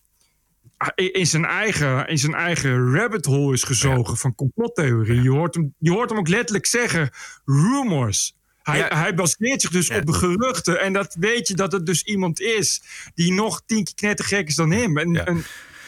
in 0.95 1.27
zijn 1.27 1.45
eigen, 1.45 2.07
in 2.07 2.17
zijn 2.17 2.33
eigen 2.33 2.93
rabbit 2.93 3.25
hole 3.25 3.53
is 3.53 3.63
gezogen 3.63 4.17
van 4.17 4.35
complottheorie. 4.35 5.21
Je, 5.21 5.29
hoort 5.29 5.55
hem, 5.55 5.73
je 5.77 5.91
hoort 5.91 6.09
hem 6.09 6.19
ook 6.19 6.27
letterlijk 6.27 6.65
zeggen: 6.65 7.09
rumors. 7.45 8.35
Hij, 8.63 8.77
ja. 8.77 8.97
hij 8.97 9.13
baseert 9.13 9.61
zich 9.61 9.71
dus 9.71 9.89
op 9.89 10.09
geruchten. 10.09 10.81
En 10.81 10.93
dat 10.93 11.15
weet 11.19 11.47
je 11.47 11.53
dat 11.53 11.71
het 11.71 11.85
dus 11.85 12.03
iemand 12.03 12.39
is 12.39 12.81
die 13.15 13.33
nog 13.33 13.61
tien 13.65 13.83
keer 13.83 13.95
knettergek 13.95 14.47
is 14.47 14.55
dan 14.55 14.71
hem. 14.71 14.97
En, 14.97 15.25
en, 15.25 15.45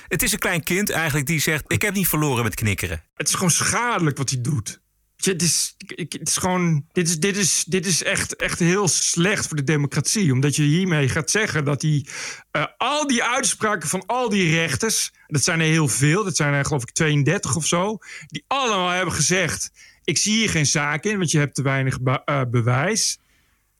het 0.07 0.23
is 0.23 0.32
een 0.32 0.39
klein 0.39 0.63
kind 0.63 0.89
eigenlijk 0.89 1.28
die 1.28 1.39
zegt: 1.39 1.63
Ik 1.67 1.82
heb 1.82 1.93
niet 1.93 2.07
verloren 2.07 2.43
met 2.43 2.55
knikkeren. 2.55 3.03
Het 3.13 3.28
is 3.28 3.34
gewoon 3.34 3.51
schadelijk 3.51 4.17
wat 4.17 4.30
hij 4.30 4.41
doet. 4.41 4.84
Het 5.15 5.41
is, 5.41 5.76
het 5.95 6.28
is 6.28 6.38
gewoon. 6.38 6.86
Dit 6.91 7.07
is, 7.07 7.19
dit 7.19 7.38
is, 7.38 7.63
dit 7.63 7.86
is 7.86 8.03
echt, 8.03 8.36
echt 8.36 8.59
heel 8.59 8.88
slecht 8.88 9.47
voor 9.47 9.57
de 9.57 9.63
democratie. 9.63 10.32
Omdat 10.32 10.55
je 10.55 10.63
hiermee 10.63 11.09
gaat 11.09 11.30
zeggen 11.30 11.65
dat 11.65 11.82
die. 11.82 12.09
Uh, 12.51 12.65
al 12.78 13.07
die 13.07 13.23
uitspraken 13.23 13.89
van 13.89 14.05
al 14.05 14.30
die 14.30 14.55
rechters. 14.55 15.13
Dat 15.28 15.43
zijn 15.43 15.59
er 15.59 15.65
heel 15.65 15.88
veel. 15.88 16.23
Dat 16.23 16.36
zijn 16.36 16.53
er 16.53 16.65
geloof 16.65 16.82
ik 16.82 16.91
32 16.91 17.55
of 17.55 17.65
zo. 17.65 17.97
Die 18.28 18.43
allemaal 18.47 18.89
hebben 18.89 19.13
gezegd. 19.13 19.71
Ik 20.06 20.18
zie 20.18 20.34
hier 20.34 20.49
geen 20.49 20.66
zaak 20.66 21.03
in, 21.03 21.18
want 21.18 21.32
je 21.32 21.38
hebt 21.38 21.56
te 21.56 21.62
weinig 21.62 22.01
be 22.01 22.22
uh, 22.26 22.41
bewijs. 22.51 23.20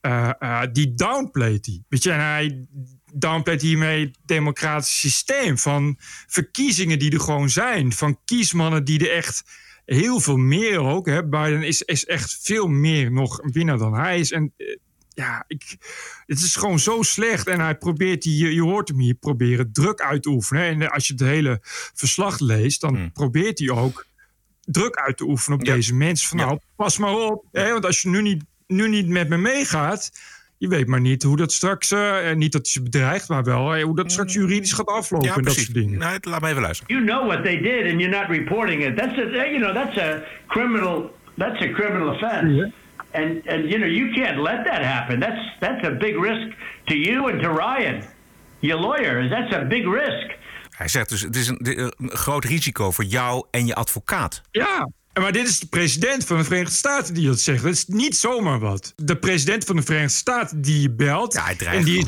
Uh, 0.02 0.64
die 0.72 0.94
downplayt 0.94 1.66
hij. 1.66 1.84
Weet 1.90 2.04
je, 2.04 2.12
en 2.12 2.20
hij 2.20 2.68
downplayt 3.14 3.62
hiermee 3.62 4.06
het 4.06 4.18
democratisch 4.26 5.00
systeem. 5.00 5.58
Van 5.58 5.96
verkiezingen 6.28 7.00
die 7.00 7.12
er 7.12 7.20
gewoon 7.20 7.50
zijn. 7.50 7.94
Van 7.94 8.20
kiesmannen 8.26 8.84
die 8.84 9.00
er 9.00 9.16
echt 9.16 9.44
heel 9.86 10.20
veel 10.20 10.38
meer 10.38 10.80
ook. 10.80 11.06
Hè. 11.06 11.28
Biden 11.28 11.64
is, 11.64 11.82
is 11.82 12.06
echt 12.06 12.40
veel 12.42 12.68
meer 12.68 13.12
nog 13.12 13.42
een 13.44 13.52
winnaar 13.52 13.78
dan 13.78 13.94
hij 13.94 14.20
is. 14.20 14.32
En 14.32 14.54
ja, 15.10 15.44
ik, 15.48 15.78
het 16.26 16.40
is 16.40 16.56
gewoon 16.56 16.80
zo 16.80 17.02
slecht. 17.02 17.48
En 17.48 17.60
hij 17.60 17.78
probeert, 17.78 18.24
je, 18.24 18.54
je 18.54 18.62
hoort 18.62 18.88
hem 18.88 19.00
hier 19.00 19.16
proberen 19.16 19.72
druk 19.72 20.02
uit 20.02 20.24
te 20.24 20.30
oefenen. 20.30 20.64
En 20.64 20.92
als 20.92 21.08
je 21.08 21.14
het 21.14 21.22
hele 21.22 21.60
verslag 21.94 22.40
leest, 22.40 22.82
dan 22.82 22.96
hmm. 22.96 23.12
probeert 23.12 23.60
hij 23.60 23.70
ook 23.70 24.06
druk 24.66 24.95
uit 24.95 25.18
te 25.18 25.24
oefenen 25.24 25.59
op 25.59 25.66
ja. 25.66 25.74
deze 25.74 25.95
mensen. 25.95 26.30
Van 26.30 26.38
ja. 26.38 26.45
nou, 26.45 26.59
pas 26.76 26.97
maar 26.97 27.13
op. 27.13 27.45
Hè, 27.51 27.72
want 27.72 27.86
als 27.86 28.01
je 28.01 28.09
nu 28.09 28.22
niet, 28.22 28.43
nu 28.68 28.89
niet 28.89 29.07
met 29.07 29.30
me 29.30 29.38
meegaat 29.38 30.11
je 30.57 30.68
weet 30.68 30.88
maar 30.88 31.01
niet 31.01 31.24
hoe 31.24 31.38
dat 31.38 31.51
straks, 31.51 31.91
uh, 31.91 32.32
niet 32.34 32.51
dat 32.51 32.68
ze 32.68 32.84
bedreigt, 32.84 33.30
maar 33.30 33.43
wel 33.43 33.78
uh, 33.78 33.84
hoe 33.84 33.95
dat 33.95 34.11
straks 34.11 34.34
juridisch 34.34 34.74
gaat 34.74 34.88
aflopen 34.88 35.28
ja, 35.28 35.36
en 35.36 35.43
dat 35.43 35.53
soort 35.53 35.74
dingen. 35.74 35.99
Nou, 35.99 36.18
laat 36.22 36.41
me 36.41 36.49
even 36.49 36.61
luisteren. 36.61 36.95
You 36.95 37.07
know 37.07 37.28
what 37.28 37.43
they 37.43 37.57
did 37.61 37.91
and 37.91 38.01
you're 38.01 38.18
not 38.20 38.30
reporting 38.30 38.84
it. 38.84 38.97
That's 38.97 39.18
a, 39.18 39.45
you 39.45 39.59
know, 39.59 39.74
that's 39.74 39.97
a 39.97 40.24
criminal, 40.47 41.11
that's 41.38 41.61
a 41.61 41.70
criminal 41.70 42.09
offense. 42.09 42.53
Yeah. 42.53 42.72
And, 43.11 43.47
and 43.47 43.70
you 43.70 43.78
know, 43.78 43.88
you 43.88 44.11
can't 44.13 44.41
let 44.41 44.66
that 44.66 44.82
happen. 44.84 45.20
That's, 45.20 45.41
that's 45.59 45.88
a 45.88 45.91
big 45.91 46.18
risk 46.18 46.55
to 46.88 46.95
you 46.95 47.28
and 47.28 47.41
to 47.41 47.49
Ryan, 47.49 48.03
your 48.59 48.80
lawyer. 48.80 49.30
That's 49.30 49.53
a 49.53 49.63
big 49.63 49.88
risk. 49.88 50.28
Hij 50.76 50.88
zegt 50.88 51.10
dus, 51.10 51.22
het 51.22 51.36
is 51.36 51.48
een, 51.48 51.80
een 51.80 51.94
groot 52.18 52.46
risico 52.46 52.92
voor 52.92 53.04
jou 53.04 53.46
en 53.52 53.66
je 53.66 53.76
advocaat. 53.76 54.42
Ja, 54.52 54.90
maar 55.14 55.32
dit 55.32 55.48
is 55.48 55.60
de 55.60 55.68
president 55.68 56.26
van 56.26 56.38
de 56.38 56.44
Verenigde 56.44 56.76
Staten 56.76 57.14
die 57.14 57.28
dat 57.28 57.40
zegt. 57.40 57.64
Dat 57.64 57.72
is 57.72 57.86
niet 57.86 58.18
zomaar 58.18 58.60
wat. 58.60 58.94
De 58.96 59.18
president 59.18 59.64
van 59.64 59.76
de 59.76 59.82
Verenigde 59.82 60.18
Staten 60.18 60.62
die 60.62 60.82
je 60.82 60.92
belt. 60.92 61.34
Ja, 61.34 61.44
hij 61.44 61.58
en, 61.68 61.84
die, 61.84 62.06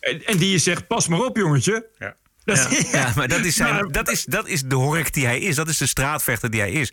en 0.00 0.36
die 0.36 0.50
je 0.50 0.58
zegt: 0.58 0.86
pas 0.86 1.08
maar 1.08 1.20
op, 1.20 1.36
jongetje. 1.36 1.86
Ja. 1.98 2.16
Dat 2.44 2.68
ja, 2.92 2.98
ja, 2.98 3.12
maar 3.14 3.28
dat 3.28 3.44
is, 3.44 3.54
zijn, 3.54 3.88
dat, 3.88 4.10
is, 4.10 4.24
dat 4.24 4.48
is 4.48 4.62
de 4.62 4.74
hork 4.74 5.12
die 5.12 5.26
hij 5.26 5.38
is. 5.38 5.56
Dat 5.56 5.68
is 5.68 5.78
de 5.78 5.86
straatvechter 5.86 6.50
die 6.50 6.60
hij 6.60 6.72
is. 6.72 6.92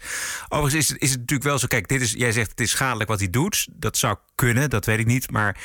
Overigens 0.50 0.90
is, 0.90 0.98
is 0.98 1.10
het 1.10 1.20
natuurlijk 1.20 1.50
wel 1.50 1.60
zo. 1.60 1.68
Kijk, 1.68 1.88
dit 1.88 2.02
is, 2.02 2.12
jij 2.18 2.32
zegt 2.32 2.50
het 2.50 2.60
is 2.60 2.70
schadelijk 2.70 3.10
wat 3.10 3.20
hij 3.20 3.30
doet. 3.30 3.68
Dat 3.72 3.98
zou 3.98 4.18
kunnen, 4.36 4.70
dat 4.70 4.86
weet 4.86 5.00
ik 5.00 5.06
niet. 5.06 5.32
Maar 5.32 5.58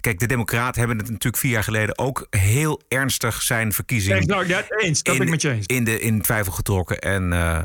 kijk, 0.00 0.18
de 0.18 0.26
Democraten 0.26 0.78
hebben 0.78 0.98
het 0.98 1.06
natuurlijk 1.06 1.42
vier 1.42 1.52
jaar 1.52 1.64
geleden 1.64 1.98
ook 1.98 2.26
heel 2.30 2.82
ernstig 2.88 3.42
zijn 3.42 3.72
verkiezingen. 3.72 4.46
Ja, 4.46 4.64
eens, 4.68 5.02
dat 5.02 5.14
in, 5.14 5.18
ben 5.18 5.26
ik 5.26 5.32
met 5.32 5.42
je 5.42 5.50
eens. 5.50 5.66
In, 5.66 5.84
de, 5.84 6.00
in 6.00 6.22
twijfel 6.22 6.52
getrokken. 6.52 6.98
En. 6.98 7.32
Uh, 7.32 7.62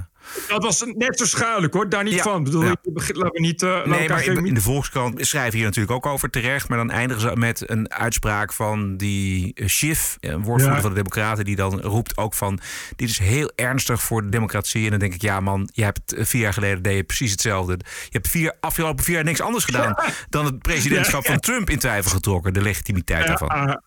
dat 0.48 0.64
was 0.64 0.84
net 0.96 1.18
zo 1.20 1.26
schadelijk 1.26 1.74
hoor, 1.74 1.90
daar 1.90 2.04
niet 2.04 2.14
ja, 2.14 2.24
van. 2.24 2.44
bedoel, 2.44 2.64
ja. 2.64 2.76
laten 2.94 3.32
we 3.32 3.40
niet. 3.40 3.62
Uh, 3.62 3.86
nee, 3.86 4.10
maar 4.10 4.26
in, 4.26 4.46
in, 4.46 4.54
de 4.54 4.62
Volkskrant 4.62 5.28
schrijven 5.28 5.56
hier 5.58 5.66
natuurlijk 5.66 5.94
ook 5.96 6.06
over 6.06 6.30
terecht. 6.30 6.70
Maar 6.70 6.78
dan 6.78 6.92
eindigen 6.92 7.22
ze 7.22 7.32
met 7.36 7.70
een 7.70 7.92
uitspraak 7.94 8.54
van 8.54 8.98
die 8.98 9.52
Schiff, 9.66 10.18
een 10.20 10.44
woordvoerder 10.44 10.76
ja. 10.76 10.82
van 10.82 10.90
de 10.90 10.96
Democraten, 10.96 11.46
die 11.46 11.56
dan 11.56 11.82
roept 11.82 12.18
ook 12.18 12.34
van: 12.34 12.60
Dit 12.96 13.10
is 13.10 13.20
heel 13.20 13.52
ernstig 13.56 14.02
voor 14.02 14.22
de 14.22 14.30
democratie. 14.30 14.84
En 14.84 14.90
dan 14.90 15.00
denk 15.00 15.14
ik, 15.14 15.22
ja, 15.22 15.40
man, 15.40 15.70
je 15.74 15.84
hebt 15.84 16.16
vier 16.18 16.42
jaar 16.42 16.54
geleden 16.54 16.82
deed 16.82 16.96
je 16.96 17.04
precies 17.04 17.32
hetzelfde. 17.32 17.78
Je 17.84 18.10
hebt 18.10 18.28
vier, 18.28 18.56
afgelopen 18.60 19.04
vier 19.04 19.16
jaar 19.16 19.24
niks 19.24 19.42
anders 19.42 19.66
gedaan 19.66 19.96
dan 20.30 20.46
het 20.46 20.62
presidentschap 20.62 21.26
van 21.26 21.40
Trump 21.40 21.70
in 21.70 21.80
twijfel 21.80 22.12
getrokken, 22.12 22.54
de 22.54 22.62
legitimiteit 22.62 23.28
daarvan. 23.28 23.82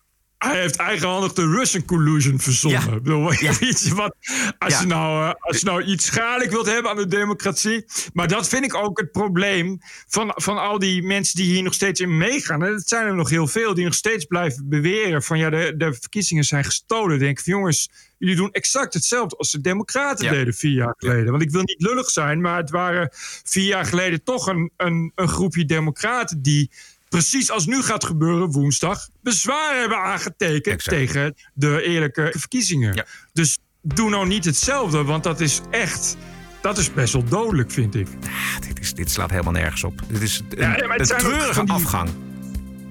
Hij 0.49 0.59
heeft 0.59 0.75
eigenhandig 0.75 1.33
de 1.33 1.47
Russian 1.47 1.85
collusion 1.85 2.39
verzonnen. 2.39 2.81
Ja. 2.81 2.93
Bedoel, 2.93 3.31
ja. 3.33 3.53
wat, 3.95 4.15
als, 4.57 4.73
ja. 4.73 4.79
je 4.79 4.85
nou, 4.85 5.23
uh, 5.23 5.33
als 5.39 5.59
je 5.59 5.65
nou 5.65 5.83
iets 5.83 6.05
schadelijk 6.05 6.51
wilt 6.51 6.65
hebben 6.65 6.91
aan 6.91 6.97
de 6.97 7.07
democratie. 7.07 7.85
Maar 8.13 8.27
dat 8.27 8.47
vind 8.47 8.63
ik 8.63 8.75
ook 8.75 8.99
het 8.99 9.11
probleem 9.11 9.79
van, 10.07 10.31
van 10.35 10.57
al 10.57 10.79
die 10.79 11.03
mensen 11.03 11.35
die 11.35 11.53
hier 11.53 11.63
nog 11.63 11.73
steeds 11.73 11.99
in 11.99 12.17
meegaan. 12.17 12.63
En 12.63 12.71
dat 12.71 12.87
zijn 12.87 13.05
er 13.05 13.15
nog 13.15 13.29
heel 13.29 13.47
veel 13.47 13.73
die 13.73 13.85
nog 13.85 13.93
steeds 13.93 14.25
blijven 14.25 14.69
beweren 14.69 15.23
van 15.23 15.37
ja, 15.37 15.49
de, 15.49 15.73
de 15.77 15.93
verkiezingen 15.93 16.43
zijn 16.43 16.63
gestolen. 16.63 17.19
Denk 17.19 17.39
van 17.39 17.53
jongens, 17.53 17.89
jullie 18.17 18.35
doen 18.35 18.51
exact 18.51 18.93
hetzelfde 18.93 19.37
als 19.37 19.51
de 19.51 19.61
Democraten 19.61 20.29
deden 20.29 20.53
vier 20.53 20.73
jaar 20.73 20.95
geleden. 20.97 21.31
Want 21.31 21.43
ik 21.43 21.51
wil 21.51 21.63
niet 21.63 21.81
lullig 21.81 22.09
zijn, 22.09 22.41
maar 22.41 22.57
het 22.57 22.69
waren 22.69 23.09
vier 23.43 23.65
jaar 23.65 23.85
geleden 23.85 24.23
toch 24.23 24.47
een, 24.47 24.71
een, 24.77 25.11
een 25.15 25.29
groepje 25.29 25.65
Democraten 25.65 26.41
die 26.41 26.69
precies 27.11 27.51
als 27.51 27.65
nu 27.65 27.81
gaat 27.81 28.03
gebeuren 28.03 28.51
woensdag, 28.51 29.09
bezwaar 29.21 29.79
hebben 29.79 29.97
aangetekend 29.97 30.75
exact. 30.75 30.97
tegen 30.97 31.35
de 31.53 31.81
eerlijke 31.81 32.33
verkiezingen. 32.37 32.93
Ja. 32.93 33.05
Dus 33.33 33.57
doe 33.81 34.09
nou 34.09 34.27
niet 34.27 34.45
hetzelfde, 34.45 35.03
want 35.03 35.23
dat 35.23 35.39
is 35.39 35.61
echt. 35.69 36.17
Dat 36.61 36.77
is 36.77 36.93
best 36.93 37.13
wel 37.13 37.23
dodelijk, 37.23 37.71
vind 37.71 37.95
ik. 37.95 38.07
Ah, 38.23 38.67
dit, 38.67 38.79
is, 38.79 38.93
dit 38.93 39.11
slaat 39.11 39.29
helemaal 39.29 39.51
nergens 39.51 39.83
op. 39.83 40.01
Dit 40.07 40.21
is 40.21 40.41
een, 40.49 40.57
ja, 40.59 40.97
een 40.97 41.05
treurige 41.05 41.63
die, 41.63 41.73
afgang. 41.73 42.09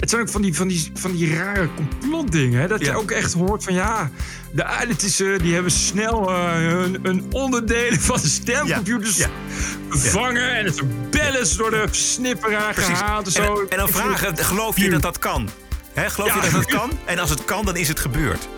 Het 0.01 0.11
zijn 0.11 0.23
ook 0.23 0.29
van 0.29 0.43
die, 0.43 0.55
van 0.55 0.69
die, 0.69 0.91
van 0.95 1.13
die 1.13 1.37
rare 1.37 1.69
complotdingen. 1.75 2.69
Dat 2.69 2.81
ja. 2.81 2.93
je 2.93 2.99
ook 2.99 3.11
echt 3.11 3.33
hoort 3.33 3.65
van 3.65 3.75
ja, 3.75 4.11
de 4.53 4.65
uh, 5.21 5.39
die 5.39 5.55
hebben 5.55 5.73
snel 5.73 6.31
uh, 6.31 6.53
hun, 6.53 6.99
hun, 7.03 7.27
onderdelen 7.31 8.01
van 8.01 8.21
de 8.21 8.29
stemcomputers 8.29 9.17
ja. 9.17 9.29
vervangen. 9.89 10.57
En 10.57 10.65
het 10.65 11.11
bellen 11.11 11.57
door 11.57 11.71
de 11.71 11.87
snipperaar 11.91 12.75
gehaald 12.75 13.27
en 13.27 13.33
zo. 13.33 13.61
En, 13.61 13.71
en 13.71 13.79
dan 13.79 13.89
vragen, 13.89 14.37
geloof 14.39 14.79
je 14.79 14.91
dat 14.91 15.03
dat 15.03 15.19
kan? 15.19 15.49
Geloof 15.95 16.35
je 16.35 16.41
dat 16.41 16.51
dat 16.51 16.67
kan? 16.67 16.91
En 17.05 17.19
als 17.19 17.31
het 17.31 17.45
kan, 17.45 17.65
dan 17.65 17.77
is 17.77 17.89
het 17.89 18.01
gebeurd. 18.01 18.49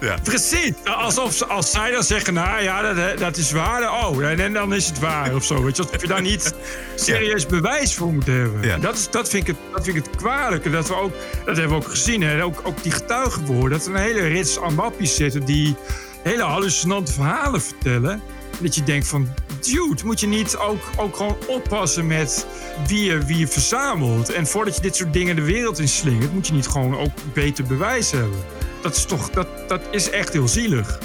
Ja. 0.00 0.16
Precies. 0.22 0.72
Alsof 0.84 1.34
ze, 1.34 1.46
als 1.46 1.70
zij 1.70 1.90
dan 1.90 2.02
zeggen, 2.02 2.34
nou 2.34 2.62
ja, 2.62 2.92
dat, 2.92 3.18
dat 3.18 3.36
is 3.36 3.50
waar. 3.50 4.06
Oh, 4.06 4.24
en 4.24 4.52
dan 4.52 4.74
is 4.74 4.86
het 4.86 4.98
waar 4.98 5.34
of 5.34 5.44
zo. 5.44 5.62
Weet 5.62 5.76
je, 5.76 5.82
alsof 5.82 6.00
je 6.00 6.06
daar 6.06 6.22
niet 6.22 6.54
serieus 6.94 7.42
ja. 7.42 7.48
bewijs 7.48 7.94
voor 7.94 8.12
moet 8.12 8.26
hebben. 8.26 8.62
Ja. 8.62 8.78
Dat, 8.78 8.96
is, 8.96 9.10
dat, 9.10 9.28
vind 9.28 9.48
ik 9.48 9.56
het, 9.56 9.72
dat 9.72 9.84
vind 9.84 9.96
ik 9.96 10.04
het 10.04 10.16
kwalijke. 10.16 10.70
Dat, 10.70 10.88
we 10.88 10.94
ook, 10.94 11.12
dat 11.44 11.56
hebben 11.56 11.78
we 11.78 11.84
ook 11.84 11.90
gezien. 11.90 12.22
Hè. 12.22 12.44
Ook, 12.44 12.60
ook 12.64 12.82
die 12.82 12.92
getuigenwoorden. 12.92 13.78
Dat 13.78 13.86
er 13.86 13.94
een 13.94 14.00
hele 14.00 14.26
rits 14.26 14.58
ambappies 14.58 15.14
zitten 15.14 15.44
die 15.44 15.76
hele 16.22 16.42
hallucinante 16.42 17.12
verhalen 17.12 17.62
vertellen. 17.62 18.22
Dat 18.58 18.74
je 18.74 18.82
denkt 18.82 19.06
van, 19.06 19.28
dude, 19.60 20.04
moet 20.04 20.20
je 20.20 20.26
niet 20.26 20.56
ook, 20.56 20.82
ook 20.96 21.16
gewoon 21.16 21.36
oppassen 21.46 22.06
met 22.06 22.46
wie 22.86 23.04
je, 23.04 23.24
wie 23.24 23.38
je 23.38 23.48
verzamelt. 23.48 24.32
En 24.32 24.46
voordat 24.46 24.74
je 24.74 24.80
dit 24.80 24.96
soort 24.96 25.12
dingen 25.12 25.36
de 25.36 25.42
wereld 25.42 25.78
in 25.78 25.88
slingert, 25.88 26.32
moet 26.32 26.46
je 26.46 26.52
niet 26.52 26.66
gewoon 26.66 26.98
ook 26.98 27.12
beter 27.32 27.64
bewijs 27.64 28.10
hebben 28.10 28.38
dat 28.82 28.96
is 28.96 29.04
toch, 29.04 29.30
dat, 29.30 29.48
dat 29.68 29.80
is 29.90 30.10
echt 30.10 30.32
heel 30.32 30.48
zielig. 30.48 30.98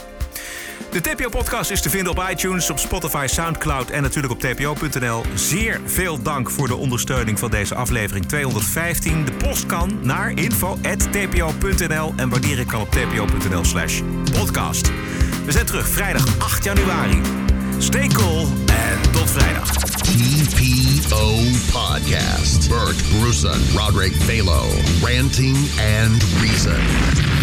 De 0.94 1.02
TPO-podcast 1.02 1.72
is 1.72 1.82
te 1.82 1.90
vinden 1.90 2.12
op 2.12 2.28
iTunes, 2.32 2.70
op 2.70 2.80
Spotify, 2.80 3.26
Soundcloud 3.30 3.90
en 3.90 4.02
natuurlijk 4.02 4.34
op 4.34 4.40
tpo.nl. 4.40 5.24
Zeer 5.34 5.82
veel 5.86 6.22
dank 6.22 6.50
voor 6.50 6.68
de 6.68 6.76
ondersteuning 6.76 7.40
van 7.40 7.52
deze 7.52 7.76
aflevering 7.76 8.26
215. 8.26 9.26
De 9.26 9.32
post 9.32 9.66
kan 9.66 10.00
naar 10.02 10.32
info.tpo.nl 10.32 12.14
en 12.16 12.30
waarderen 12.30 12.66
kan 12.66 12.82
op 12.82 12.92
tpo.nl 12.92 13.66
slash 13.66 14.02
podcast. 14.32 14.92
We 15.46 15.52
zijn 15.52 15.66
terug 15.66 15.88
vrijdag 15.88 16.40
8 16.40 16.64
januari. 16.64 17.22
Stay 17.78 18.08
cool 18.08 18.48
en 18.66 19.12
tot 19.12 19.30
vrijdag. 19.30 19.72
TPO 19.74 21.36
Podcast. 21.72 22.70
Bert 22.70 23.04
Bruson, 23.20 23.62
Roderick 23.76 24.14
Balo, 24.26 24.64
Ranting 25.02 25.58
and 26.02 26.24
Reason. 26.42 27.43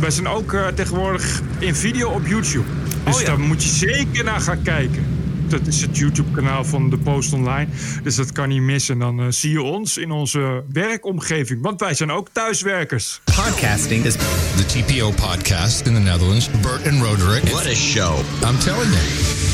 Wij 0.00 0.10
zijn 0.10 0.28
ook 0.28 0.52
uh, 0.52 0.66
tegenwoordig 0.66 1.42
in 1.58 1.74
video 1.74 2.08
op 2.08 2.26
YouTube. 2.26 2.64
Dus 3.04 3.14
oh, 3.14 3.20
ja. 3.20 3.26
daar 3.26 3.40
moet 3.40 3.62
je 3.62 3.68
zeker 3.68 4.24
naar 4.24 4.40
gaan 4.40 4.62
kijken. 4.62 5.06
Dat 5.48 5.66
is 5.66 5.80
het 5.80 5.98
YouTube-kanaal 5.98 6.64
van 6.64 6.90
de 6.90 6.98
Post 6.98 7.32
Online. 7.32 7.66
Dus 8.02 8.14
dat 8.14 8.32
kan 8.32 8.48
niet 8.48 8.62
missen. 8.62 8.98
Dan 8.98 9.20
uh, 9.20 9.26
zie 9.28 9.50
je 9.50 9.62
ons 9.62 9.98
in 9.98 10.10
onze 10.10 10.64
werkomgeving. 10.72 11.62
Want 11.62 11.80
wij 11.80 11.94
zijn 11.94 12.10
ook 12.10 12.28
thuiswerkers. 12.32 13.20
Podcasting 13.24 14.04
is 14.04 14.14
the 14.56 14.66
TPO 14.66 15.10
podcast 15.10 15.86
in 15.86 15.94
the 15.94 16.00
Netherlands. 16.00 16.50
Bert 16.50 16.86
and 16.88 17.02
Roderick. 17.02 17.42
What 17.42 17.66
a 17.66 17.74
show. 17.74 18.18
I'm 18.42 18.58
telling 18.58 18.90
you. 18.90 19.53